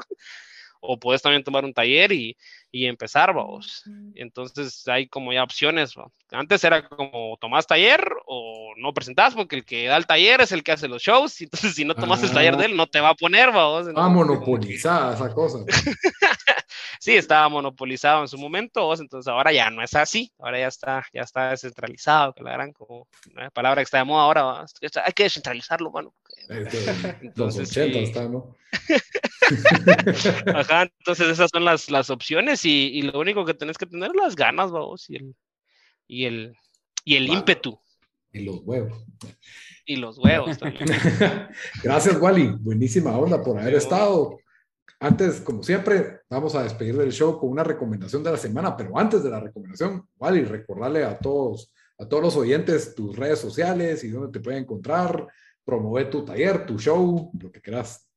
[0.81, 2.37] o puedes también tomar un taller y,
[2.71, 3.85] y empezar, vamos.
[4.15, 5.95] Entonces hay como ya opciones.
[6.31, 10.53] Antes era como tomás taller o no presentás, porque el que da el taller es
[10.53, 11.41] el que hace los shows.
[11.41, 13.89] Entonces, si no tomas el taller de él, no te va a poner, vamos.
[13.97, 15.59] Ah, monopolizada esa cosa.
[17.01, 20.33] sí, estaba monopolizado en su momento, entonces ahora ya no es así.
[20.39, 24.05] Ahora ya está, ya está descentralizado, que la gran como la palabra que está de
[24.05, 24.67] moda ahora.
[25.05, 26.15] Hay que descentralizarlo, mano.
[26.49, 28.57] Entonces, los 80 está, ¿no?
[30.55, 34.37] Ajá, entonces esas son las, las opciones y, lo único que tenés que tener las
[34.37, 35.35] ganas, vamos, y el,
[36.07, 36.57] y el,
[37.05, 37.79] y el ímpetu.
[38.33, 39.05] Y los huevos.
[39.87, 40.87] Y los huevos también.
[41.83, 42.55] Gracias, Wally.
[42.61, 44.39] Buenísima onda por haber estado.
[45.01, 48.99] Antes, como siempre, vamos a despedir del show con una recomendación de la semana, pero
[48.99, 54.03] antes de la recomendación, Wally, recordarle a todos, a todos los oyentes tus redes sociales
[54.03, 55.27] y dónde te pueden encontrar,
[55.65, 58.08] promover tu taller, tu show, lo que quieras.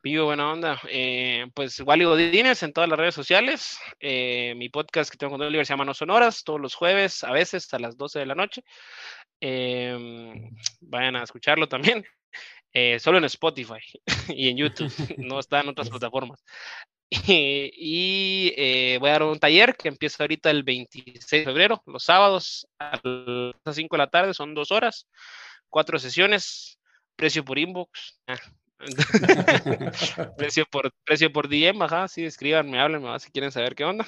[0.00, 0.80] Vivo, buena onda.
[0.88, 3.78] Eh, pues Wally Godínez en todas las redes sociales.
[3.98, 7.32] Eh, mi podcast que tengo con Oliver se llama No Sonoras, todos los jueves, a
[7.32, 8.62] veces a las 12 de la noche.
[9.40, 10.50] Em,
[10.80, 12.04] vayan a escucharlo también.
[12.74, 13.80] Eh, solo en Spotify
[14.28, 16.44] y en YouTube, no está en otras plataformas.
[17.26, 22.68] y voy a dar un taller que empieza ahorita el 26 de febrero, los sábados
[22.78, 25.08] a las 5 de la tarde, son dos horas,
[25.70, 26.78] cuatro sesiones,
[27.16, 28.20] precio por inbox.
[28.26, 28.36] Ah,
[30.36, 34.06] precio por precio por DM, ajá, sí, escríbanme, háblenme, si quieren saber qué onda.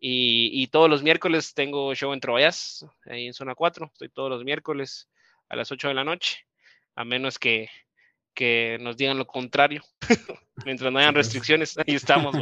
[0.00, 4.30] Y, y, todos los miércoles tengo show en Trovallas, ahí en zona 4, estoy todos
[4.30, 5.08] los miércoles
[5.48, 6.46] a las 8 de la noche,
[6.94, 7.68] a menos que,
[8.38, 9.82] que nos digan lo contrario.
[10.64, 12.36] Mientras no hayan restricciones, ahí estamos.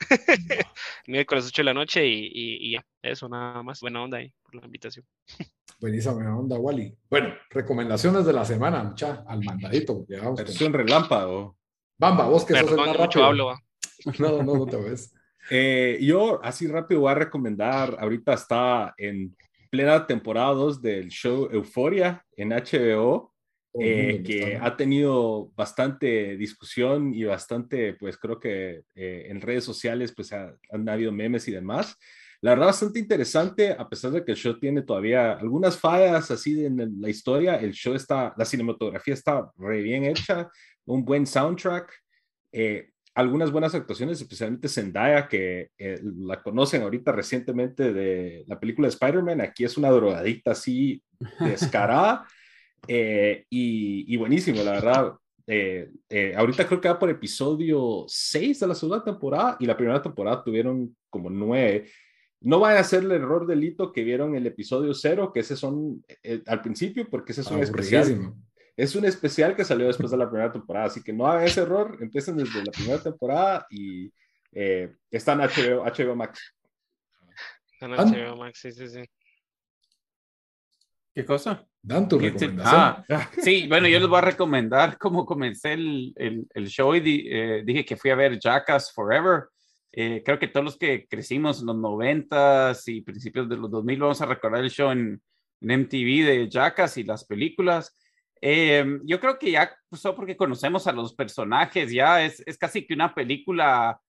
[1.06, 3.82] miércoles 8 de la noche y, y, y ya, eso nada más.
[3.82, 5.04] Buena onda ahí por la invitación.
[5.78, 6.96] Buenísima onda, Wally.
[7.10, 10.06] Bueno, recomendaciones de la semana, mucha, al mandadito.
[10.08, 11.58] Vamos un relámpago.
[11.98, 13.24] Bamba, vos que sos el más rápido.
[13.26, 13.54] Hablo,
[14.18, 15.12] no, no, no te ves.
[15.50, 19.36] Eh, yo, así rápido, voy a recomendar, ahorita está en
[19.68, 23.33] plena temporada 2 del show Euforia en HBO,
[23.80, 30.12] eh, que ha tenido bastante discusión y bastante, pues creo que eh, en redes sociales,
[30.14, 31.96] pues han habido memes y demás.
[32.44, 36.64] La verdad, bastante interesante, a pesar de que el show tiene todavía algunas fallas así
[36.64, 40.50] en la historia, el show está, la cinematografía está re bien hecha,
[40.84, 41.90] un buen soundtrack,
[42.52, 48.88] eh, algunas buenas actuaciones, especialmente Zendaya, que eh, la conocen ahorita recientemente de la película
[48.88, 51.02] de Spider-Man, aquí es una drogadicta así
[51.40, 52.26] descarada
[52.88, 55.14] eh, y, y, buenísimo, la verdad.
[56.36, 60.42] ahorita creo que va por episodio 6 de la segunda temporada y la primera temporada
[60.42, 61.86] tuvieron como 9
[62.44, 66.04] no vayan a hacer el error delito que vieron el episodio cero, que ese son
[66.22, 68.34] eh, al principio, porque ese es un especial.
[68.76, 71.62] Es un especial que salió después de la primera temporada, así que no hagan ese
[71.62, 74.12] error, empiecen desde la primera temporada y
[74.52, 76.54] eh, están HBO, HBO Max.
[77.72, 79.04] Están HBO Max, sí, sí, sí.
[81.14, 81.64] ¿Qué cosa?
[81.86, 82.64] Dan tu recomendación.
[82.64, 87.26] Ah, sí, bueno, yo les voy a recomendar cómo comencé el, el, el show y
[87.30, 89.44] eh, dije que fui a ver Jackass Forever
[89.96, 94.00] Eh, creo que todos los que crecimos en los noventas y principios de los 2000
[94.00, 95.22] vamos a recordar el show en,
[95.60, 97.94] en MTV de Jackass y las películas.
[98.40, 102.58] Eh, yo creo que ya, pues, solo porque conocemos a los personajes, ya es, es
[102.58, 104.00] casi que una película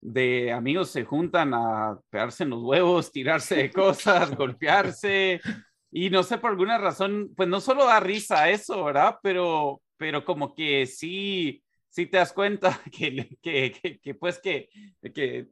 [0.00, 5.40] de amigos se juntan a pegarse en los huevos, tirarse de cosas, golpearse.
[5.90, 9.16] Y no sé, por alguna razón, pues no solo da risa eso, ¿verdad?
[9.22, 14.68] Pero, pero como que sí, sí te das cuenta que, que, que, pues que,
[15.14, 15.48] que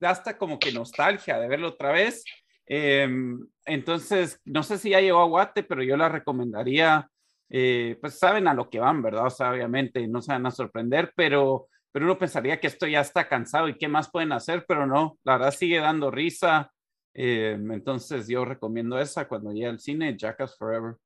[0.00, 2.24] hasta como que nostalgia de verlo otra vez.
[2.66, 7.08] Em, entonces, no sé si ya llegó a Guate, pero yo la recomendaría
[7.48, 9.26] eh, pues saben a lo que van, ¿verdad?
[9.26, 13.00] O sea, obviamente no se van a sorprender, pero, pero uno pensaría que esto ya
[13.00, 16.72] está cansado y qué más pueden hacer, pero no, la verdad sigue dando risa.
[17.18, 20.96] Eh, entonces yo recomiendo esa cuando llegue al cine, Jackass Forever.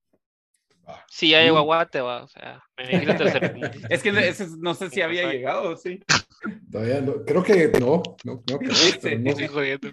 [1.09, 2.24] Sí, ya llegó a Guate, va.
[2.24, 6.03] O sea, es que no sé si había llegado, sí.
[6.69, 8.73] Todavía no, creo que no, no, no, no.
[8.73, 9.93] Estoy jodiendo.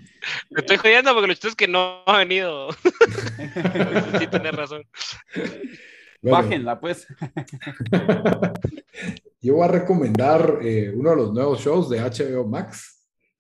[0.49, 2.72] Me estoy jodiendo porque lo chistoso es que no ha venido.
[4.19, 4.84] sí, tienes razón.
[6.23, 7.06] Bájenla, pues.
[9.41, 12.96] Yo voy a recomendar eh, uno de los nuevos shows de HBO Max.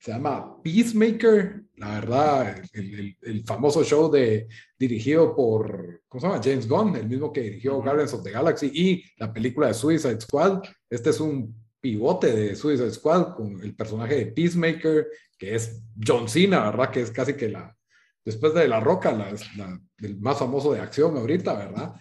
[0.07, 1.63] Se llama Peacemaker.
[1.75, 4.47] La verdad, el, famoso show de,
[4.79, 6.41] dirigido por, ¿cómo se llama?
[6.41, 10.21] James Gunn, el mismo que dirigió Guardians of the Galaxy y la película de Suicide
[10.21, 10.61] Squad.
[10.89, 15.07] Este es un pivote de Suicide Squad con el personaje de Peacemaker,
[15.37, 16.89] que es John Cena, ¿verdad?
[16.89, 17.75] Que es casi que la,
[18.23, 21.95] después de La Roca, la, el más famoso de acción ahorita, ¿verdad?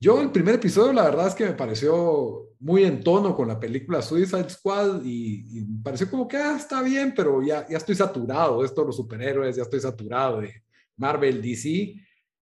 [0.00, 3.60] Yo el primer episodio, la verdad es que me pareció muy en tono con la
[3.60, 7.94] película Suicide Squad y, me pareció como que ah, está bien, pero ya, ya estoy
[7.94, 10.62] saturado de esto de los superhéroes, ya estoy saturado de
[10.96, 11.94] Marvel, DC,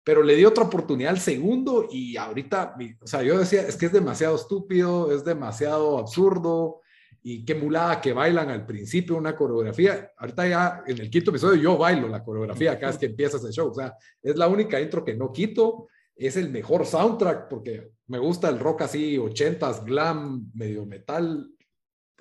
[0.04, 3.86] pero le di otra oportunidad al segundo y ahorita, o sea, yo decía, es que
[3.86, 6.80] es demasiado estúpido, es demasiado absurdo
[7.22, 10.10] y qué mulada que bailan al principio una coreografía.
[10.16, 13.52] Ahorita ya en el quinto episodio yo bailo la coreografía cada vez que empieza ese
[13.52, 15.88] show, o sea, es la única intro que no quito
[16.26, 21.50] es el mejor soundtrack porque me gusta el rock así, ochentas, glam, medio metal.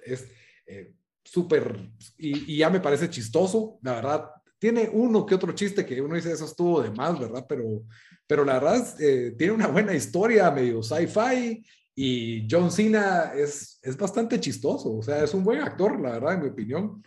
[0.04, 0.28] Es
[0.66, 4.30] eh, súper, y, ya me parece chistoso, la verdad.
[4.58, 7.46] Tiene uno que otro chiste que uno dice, eso estuvo de más, ¿verdad?
[7.48, 7.84] Pero,
[8.28, 11.66] pero la verdad, eh, tiene una buena historia, medio sci-fi,
[11.96, 16.36] y John Cena es, es bastante chistoso, o sea, es un buen actor, la verdad,
[16.36, 17.04] en mi opinión.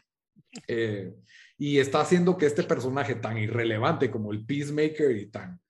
[0.68, 1.14] Eh,
[1.56, 5.60] y está haciendo que este personaje tan irrelevante como el Peacemaker y tan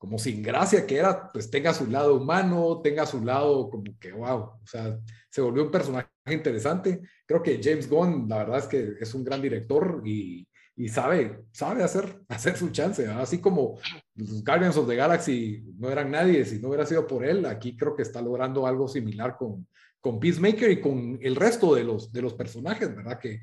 [0.00, 4.12] como sin gracia que era, pues tenga su lado humano, tenga su lado como que,
[4.12, 4.98] wow, o sea,
[5.28, 7.02] se volvió un personaje interesante.
[7.26, 11.44] Creo que James Gunn, la verdad es que es un gran director y, y sabe,
[11.52, 13.78] sabe hacer, hacer su chance, así como
[14.14, 17.76] los Guardians of the Galaxy no eran nadie, si no hubiera sido por él, aquí
[17.76, 19.66] creo que está logrando algo similar con,
[20.00, 23.18] con Peacemaker y con el resto de los, de los personajes, ¿verdad?
[23.18, 23.42] Que,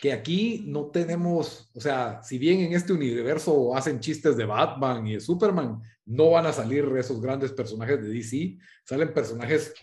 [0.00, 5.06] que aquí no tenemos, o sea, si bien en este universo hacen chistes de Batman
[5.06, 9.74] y de Superman, no van a salir esos grandes personajes de DC, salen personajes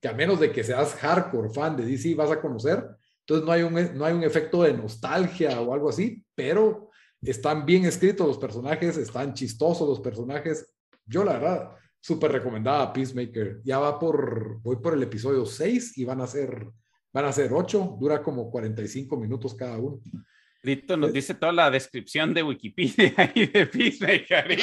[0.00, 2.84] que a menos de que seas hardcore fan de DC vas a conocer,
[3.20, 6.90] entonces no hay un, no hay un efecto de nostalgia o algo así, pero
[7.20, 10.74] están bien escritos los personajes, están chistosos los personajes.
[11.04, 11.70] Yo la verdad,
[12.00, 13.60] súper recomendada Peacemaker.
[13.64, 16.70] Ya va por, voy por el episodio 6 y van a ser
[17.12, 20.00] Van a ser ocho, dura como 45 minutos cada uno.
[20.62, 24.58] Lito nos dice toda la descripción de Wikipedia y de Peacemaker.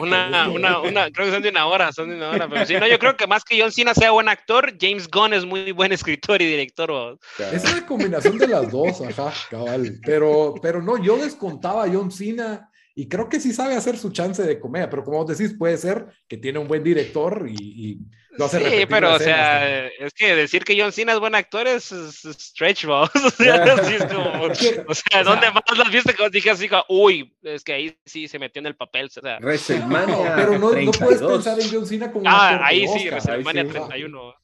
[0.00, 2.74] una, una, una, creo que son de una hora, son de una hora, pero sí,
[2.74, 5.72] no, yo creo que más que John Cena sea buen actor, James Gunn es muy
[5.72, 7.18] buen escritor y director.
[7.38, 9.98] Es una combinación de las dos, ajá, cabal.
[10.04, 14.10] Pero, pero no, yo descontaba a John Cena y creo que sí sabe hacer su
[14.10, 18.00] chance de comedia, pero como vos decís, puede ser que tiene un buen director y,
[18.32, 21.68] lo hace Sí, pero o sea, es que decir que John Cena es buen actor
[21.68, 23.10] es, stretch, boss.
[23.14, 27.96] O sea, o sea, ¿dónde más las viste que dije así, uy, es que ahí
[28.04, 29.06] sí se metió en el papel?
[29.06, 29.38] O sea.
[29.38, 30.34] WrestleMania.
[30.34, 34.34] pero no, no, puedes pensar en John Cena como ah, actor ahí sí, WrestleMania 31.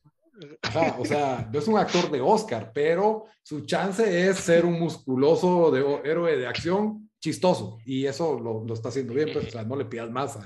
[0.62, 4.78] Ajá, o sea, no es un actor de Oscar, pero su chance es ser un
[4.78, 9.51] musculoso de, héroe de acción chistoso y eso lo, lo está haciendo bien, pues, o
[9.51, 10.38] sea, no le pidas más.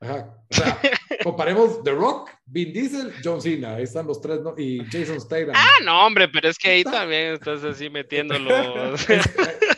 [0.00, 0.42] Ajá.
[0.48, 0.80] O sea,
[1.22, 4.54] comparemos The Rock, Vin Diesel, John Cena, ahí están los tres, ¿no?
[4.56, 5.52] Y Jason Statham.
[5.54, 8.48] Ah, no, hombre, pero es que ahí también estás así metiéndolo.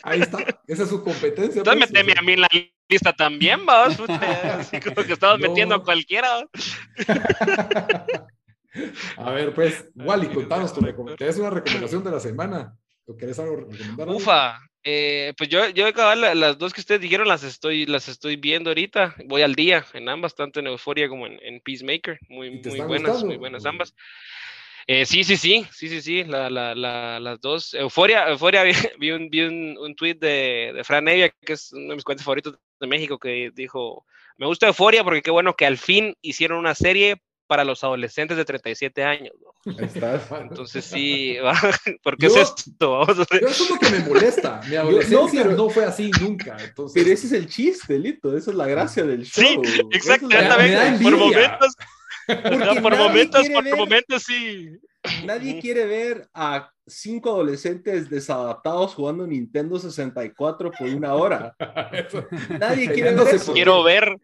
[0.04, 0.38] ahí está,
[0.68, 1.58] esa es su competencia.
[1.62, 2.48] Entonces pues, meteme a mí en la
[2.88, 6.46] lista también, vamos, así como que estabas metiendo a cualquiera.
[9.16, 11.28] A ver, pues, Wally, contanos tu recomendación.
[11.28, 12.76] Es una recomendación de la semana.
[13.06, 13.68] ¿O querés algo?
[14.06, 18.70] Ufa, eh, pues yo, yo las dos que ustedes dijeron las estoy, las estoy viendo
[18.70, 19.16] ahorita.
[19.26, 22.18] Voy al día en ambas, tanto en Euforia como en, Peacemaker.
[22.28, 23.94] Muy, muy buenas, muy buenas ambas.
[24.86, 27.74] Eh, sí, sí, sí, sí, sí, sí, la, la, la, las dos.
[27.74, 28.64] Euforia, Euforia,
[28.98, 32.04] vi, un, vi un, un, tweet de, de Fran Nevia, que es uno de mis
[32.04, 34.06] cuentos favoritos de México, que dijo,
[34.36, 38.36] me gusta Euforia porque qué bueno que al fin hicieron una serie para los adolescentes
[38.36, 39.34] de 37 años.
[39.42, 39.74] ¿no?
[40.40, 41.36] Entonces sí,
[42.04, 42.92] ¿por qué es esto?
[42.92, 44.60] Vamos a Yo es que me molesta.
[44.68, 46.56] Mi adolescencia no, no, fue así nunca.
[46.62, 46.94] Entonces...
[46.94, 48.36] Pero ese es el chiste, Lito.
[48.36, 49.64] Esa es la gracia del show.
[49.64, 51.02] Sí, exactamente.
[51.02, 51.74] por momentos,
[52.80, 54.70] por momentos, por momentos sí.
[55.24, 61.56] Nadie quiere ver a cinco adolescentes desadaptados jugando Nintendo 64 por una hora.
[62.60, 63.52] Nadie quiere ver eso.
[63.52, 64.20] Quiero ver,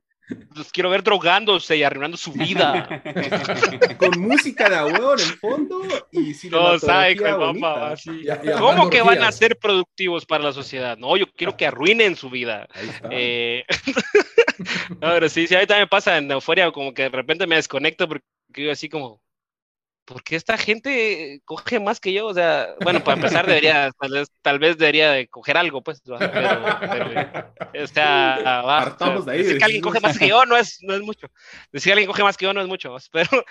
[0.54, 3.02] los quiero ver drogándose y arruinando su vida.
[3.98, 9.56] Con música de abuelo en el fondo y cinematografía no, ¿Cómo que van a ser
[9.58, 10.96] productivos para la sociedad?
[10.96, 12.68] No, yo quiero que arruinen su vida.
[13.10, 13.64] Eh...
[15.00, 18.08] no, sí, sí, a mí también pasa en euforia, como que de repente me desconecto
[18.08, 18.24] porque
[18.54, 19.20] yo así como,
[20.06, 23.90] porque esta gente coge más que yo, o sea, bueno, para empezar debería,
[24.40, 28.96] tal vez, debería de coger algo, pues, pero, o sea, va,
[29.26, 31.26] de ahí, decir que alguien coge más que yo no es, no es mucho,
[31.72, 33.44] decir que alguien coge más que yo no es mucho, pero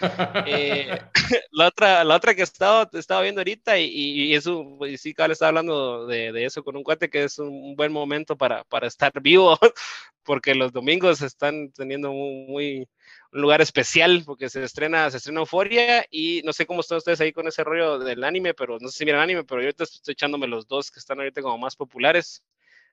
[0.45, 0.97] eh,
[1.51, 5.13] la, otra, la otra que he estado, estaba viendo ahorita y, y, eso, y sí,
[5.17, 8.63] le estaba hablando de, de, eso con un cuate que es un buen momento para,
[8.63, 9.59] para estar vivo,
[10.23, 12.87] porque los domingos están teniendo muy
[13.35, 17.19] un lugar especial porque se estrena, se estrena Euforia y no sé cómo están ustedes
[17.19, 19.83] ahí con ese rollo del anime, pero no sé si miran anime, pero yo ahorita
[19.83, 22.45] estoy echándome los dos que están ahorita como más populares.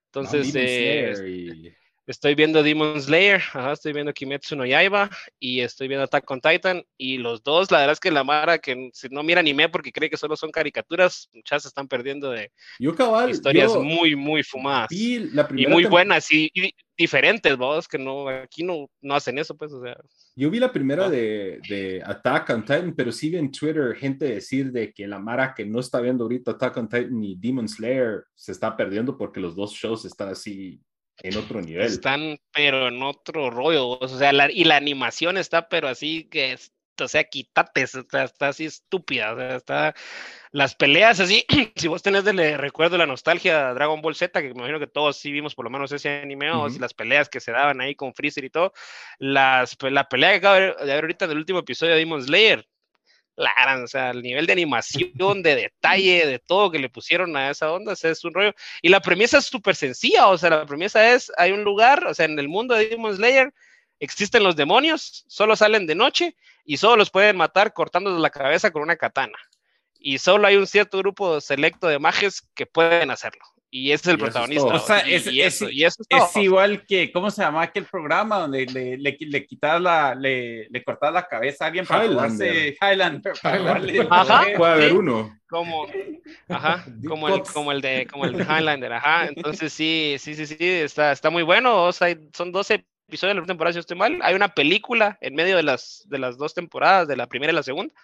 [0.06, 3.42] Entonces, eh, estoy viendo Demon Slayer,
[3.72, 7.78] estoy viendo Kimetsu no Yaiba y estoy viendo Attack on Titan y los dos, la
[7.78, 10.50] verdad es que la Mara que si no mira anime porque cree que solo son
[10.50, 12.50] caricaturas, muchas se están perdiendo de
[13.30, 15.30] historias muy, muy fumadas y
[15.68, 16.50] muy buenas y,
[16.96, 19.96] diferentes, vos, que no, aquí no, no hacen eso, pues, o sea.
[20.36, 24.26] Yo vi la primera de, de, Attack on Titan, pero sí vi en Twitter gente
[24.26, 27.68] decir de que la Mara que no está viendo ahorita Attack on Titan ni Demon
[27.68, 30.80] Slayer se está perdiendo porque los dos shows están así
[31.18, 31.86] en otro nivel.
[31.86, 36.56] Están, pero en otro rollo, o sea, la, y la animación está, pero así que,
[37.00, 39.94] o sea, quítate, está así estúpida, o sea, está,
[40.50, 41.44] las peleas así,
[41.76, 45.16] si vos tenés de recuerdo la nostalgia Dragon Ball Z, que me imagino que todos
[45.16, 48.14] sí vimos por lo menos ese anime, o las peleas que se daban ahí con
[48.14, 48.72] Freezer y todo,
[49.18, 52.68] las, la pelea que acabo de ver ahorita del último episodio de Demon Slayer,
[53.36, 53.52] la
[53.82, 57.72] o sea, el nivel de animación, de detalle, de todo que le pusieron a esa
[57.72, 58.54] onda, es un rollo.
[58.82, 62.14] Y la premisa es súper sencilla, o sea, la premisa es, hay un lugar, o
[62.14, 63.52] sea, en el mundo de Demon Slayer
[64.00, 68.70] existen los demonios, solo salen de noche y solo los pueden matar cortándoles la cabeza
[68.70, 69.38] con una katana.
[69.98, 74.08] Y solo hay un cierto grupo selecto de mages que pueden hacerlo y ese es
[74.08, 74.66] el protagonista.
[74.66, 78.66] O sea, es, y, eso, es, es, igual que, ¿cómo se llama aquel programa donde
[78.66, 82.76] le, le, le quitas la, le, le cortas la cabeza a alguien para Highlander.
[82.78, 83.32] Highlander.
[84.10, 85.38] Ajá, puede haber uno.
[85.48, 85.86] Como,
[86.50, 89.28] ajá, como el, como el de, como el de Highlander, ajá.
[89.28, 91.84] Entonces sí, sí, sí, sí, está, está muy bueno.
[91.84, 94.18] O sea, son 12 episodios de la temporada, si estoy mal.
[94.22, 97.56] Hay una película en medio de las, de las dos temporadas, de la primera y
[97.56, 97.94] la segunda.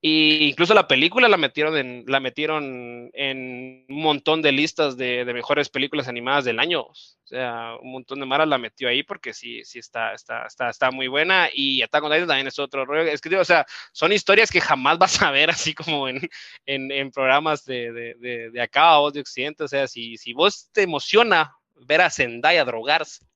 [0.00, 5.24] Y incluso la película la metieron en, la metieron en un montón de listas de,
[5.32, 6.82] mejores películas animadas del año.
[6.82, 6.94] O
[7.24, 10.90] sea, un montón de maras la metió ahí porque sí, sí está, está, está, está
[10.90, 11.48] muy buena.
[11.52, 13.10] Y Attack on Titan también es otro rollo.
[13.10, 16.20] Es que, o sea, son historias que jamás vas a ver así como en,
[16.66, 19.64] en, programas de, de, de, acá o de Occidente.
[19.64, 23.26] O sea, si, si vos te emociona ver a Zendaya drogarse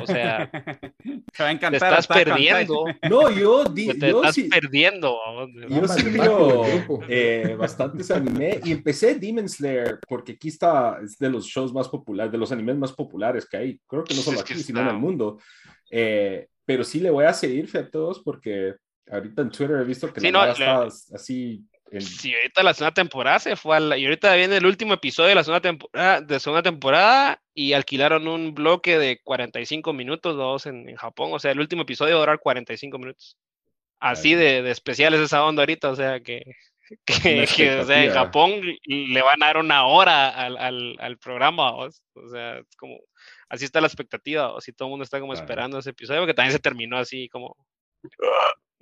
[0.00, 0.50] o sea,
[1.02, 1.80] te va a encantar.
[1.80, 2.84] Te estás perdiendo.
[3.08, 5.16] No, yo, di, te estás perdiendo.
[5.68, 6.64] Yo sí veo
[7.08, 11.88] eh, bastantes anime y empecé Demon Slayer porque aquí está, es de los shows más
[11.88, 13.80] populares, de los animes más populares que hay.
[13.86, 15.38] Creo que no solo aquí, sino en el mundo.
[15.90, 18.74] Eh, pero sí le voy a seguir a todos porque
[19.10, 20.82] ahorita en Twitter he visto que la está
[21.14, 21.64] así
[22.00, 25.34] Sí, ahorita la segunda temporada se fue a y ahorita viene el último episodio de
[25.36, 30.88] la segunda temporada, de segunda temporada y alquilaron un bloque de 45 minutos dos en,
[30.88, 33.36] en Japón, o sea, el último episodio va a durar 45 minutos.
[34.00, 36.42] Así de, de especial es esa onda ahorita, o sea, que,
[37.56, 41.74] que, o sea, en Japón le van a dar una hora al, al, al programa,
[41.74, 41.90] o
[42.30, 42.98] sea, es como,
[43.48, 46.34] así está la expectativa, o si todo el mundo está como esperando ese episodio, porque
[46.34, 47.56] también se terminó así como...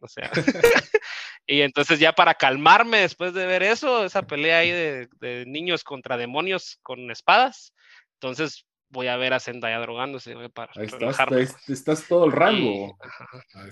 [0.02, 0.30] O sea,
[1.46, 6.16] y entonces ya para calmarme después de ver eso, esa pelea ahí de, niños contra
[6.16, 7.72] demonios con espadas,
[8.14, 12.96] entonces voy a ver a Zendaya drogándose para ahí estás, estás, todo el rango.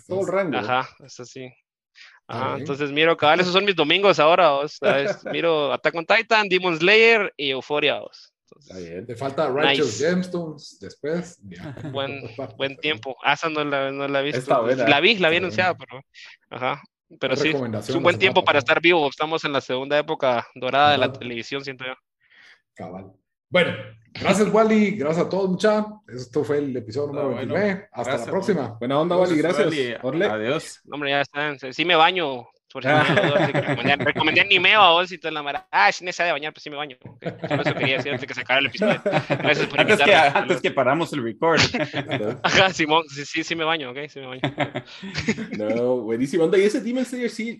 [0.09, 0.59] todo el rango.
[0.59, 1.52] Ajá, eso sí.
[2.26, 6.48] Ajá, entonces miro, cabal, esos son mis domingos ahora, o sea, miro Attack on Titan,
[6.48, 8.01] Demon Slayer y Euphoria.
[9.06, 11.40] Te falta Righteous Gemstones después.
[11.93, 12.22] Buen,
[12.56, 13.16] buen tiempo.
[13.22, 14.66] Ah, esa no la, no la he visto.
[14.86, 16.01] La vi, la vi anunciada, pero.
[16.51, 16.82] Ajá.
[17.20, 19.09] pero sí, es un buen tiempo para estar vivo.
[19.09, 21.94] Estamos en la segunda época dorada de la televisión, siento yo.
[22.74, 23.12] Cabal.
[23.51, 23.72] Bueno,
[24.12, 24.97] gracias, Wally.
[24.97, 25.93] Gracias a todos, muchachos.
[26.09, 27.89] Esto fue el episodio número 29.
[27.93, 28.76] Hasta la próxima.
[28.78, 29.36] Buena onda, Wally.
[29.39, 29.68] Gracias.
[30.02, 30.81] Adiós.
[30.90, 31.59] Hombre, ya están.
[31.72, 32.48] Sí me baño.
[32.74, 32.88] Por si
[33.52, 35.64] recomendé, recomendé anime a vos y toda la mara.
[35.70, 36.96] Ah, si necesidad de bañar, pues sí me baño.
[37.48, 39.01] Solo eso quería decir antes que se acabe el episodio.
[39.05, 41.60] Gracias por antes, que, antes que paramos el record.
[42.42, 44.40] Ajá, Simón, sí, sí, sí me baño, ok, sí me baño.
[45.56, 46.51] no, buenísimo.
[46.56, 47.52] Y ese Demon Slayer sí,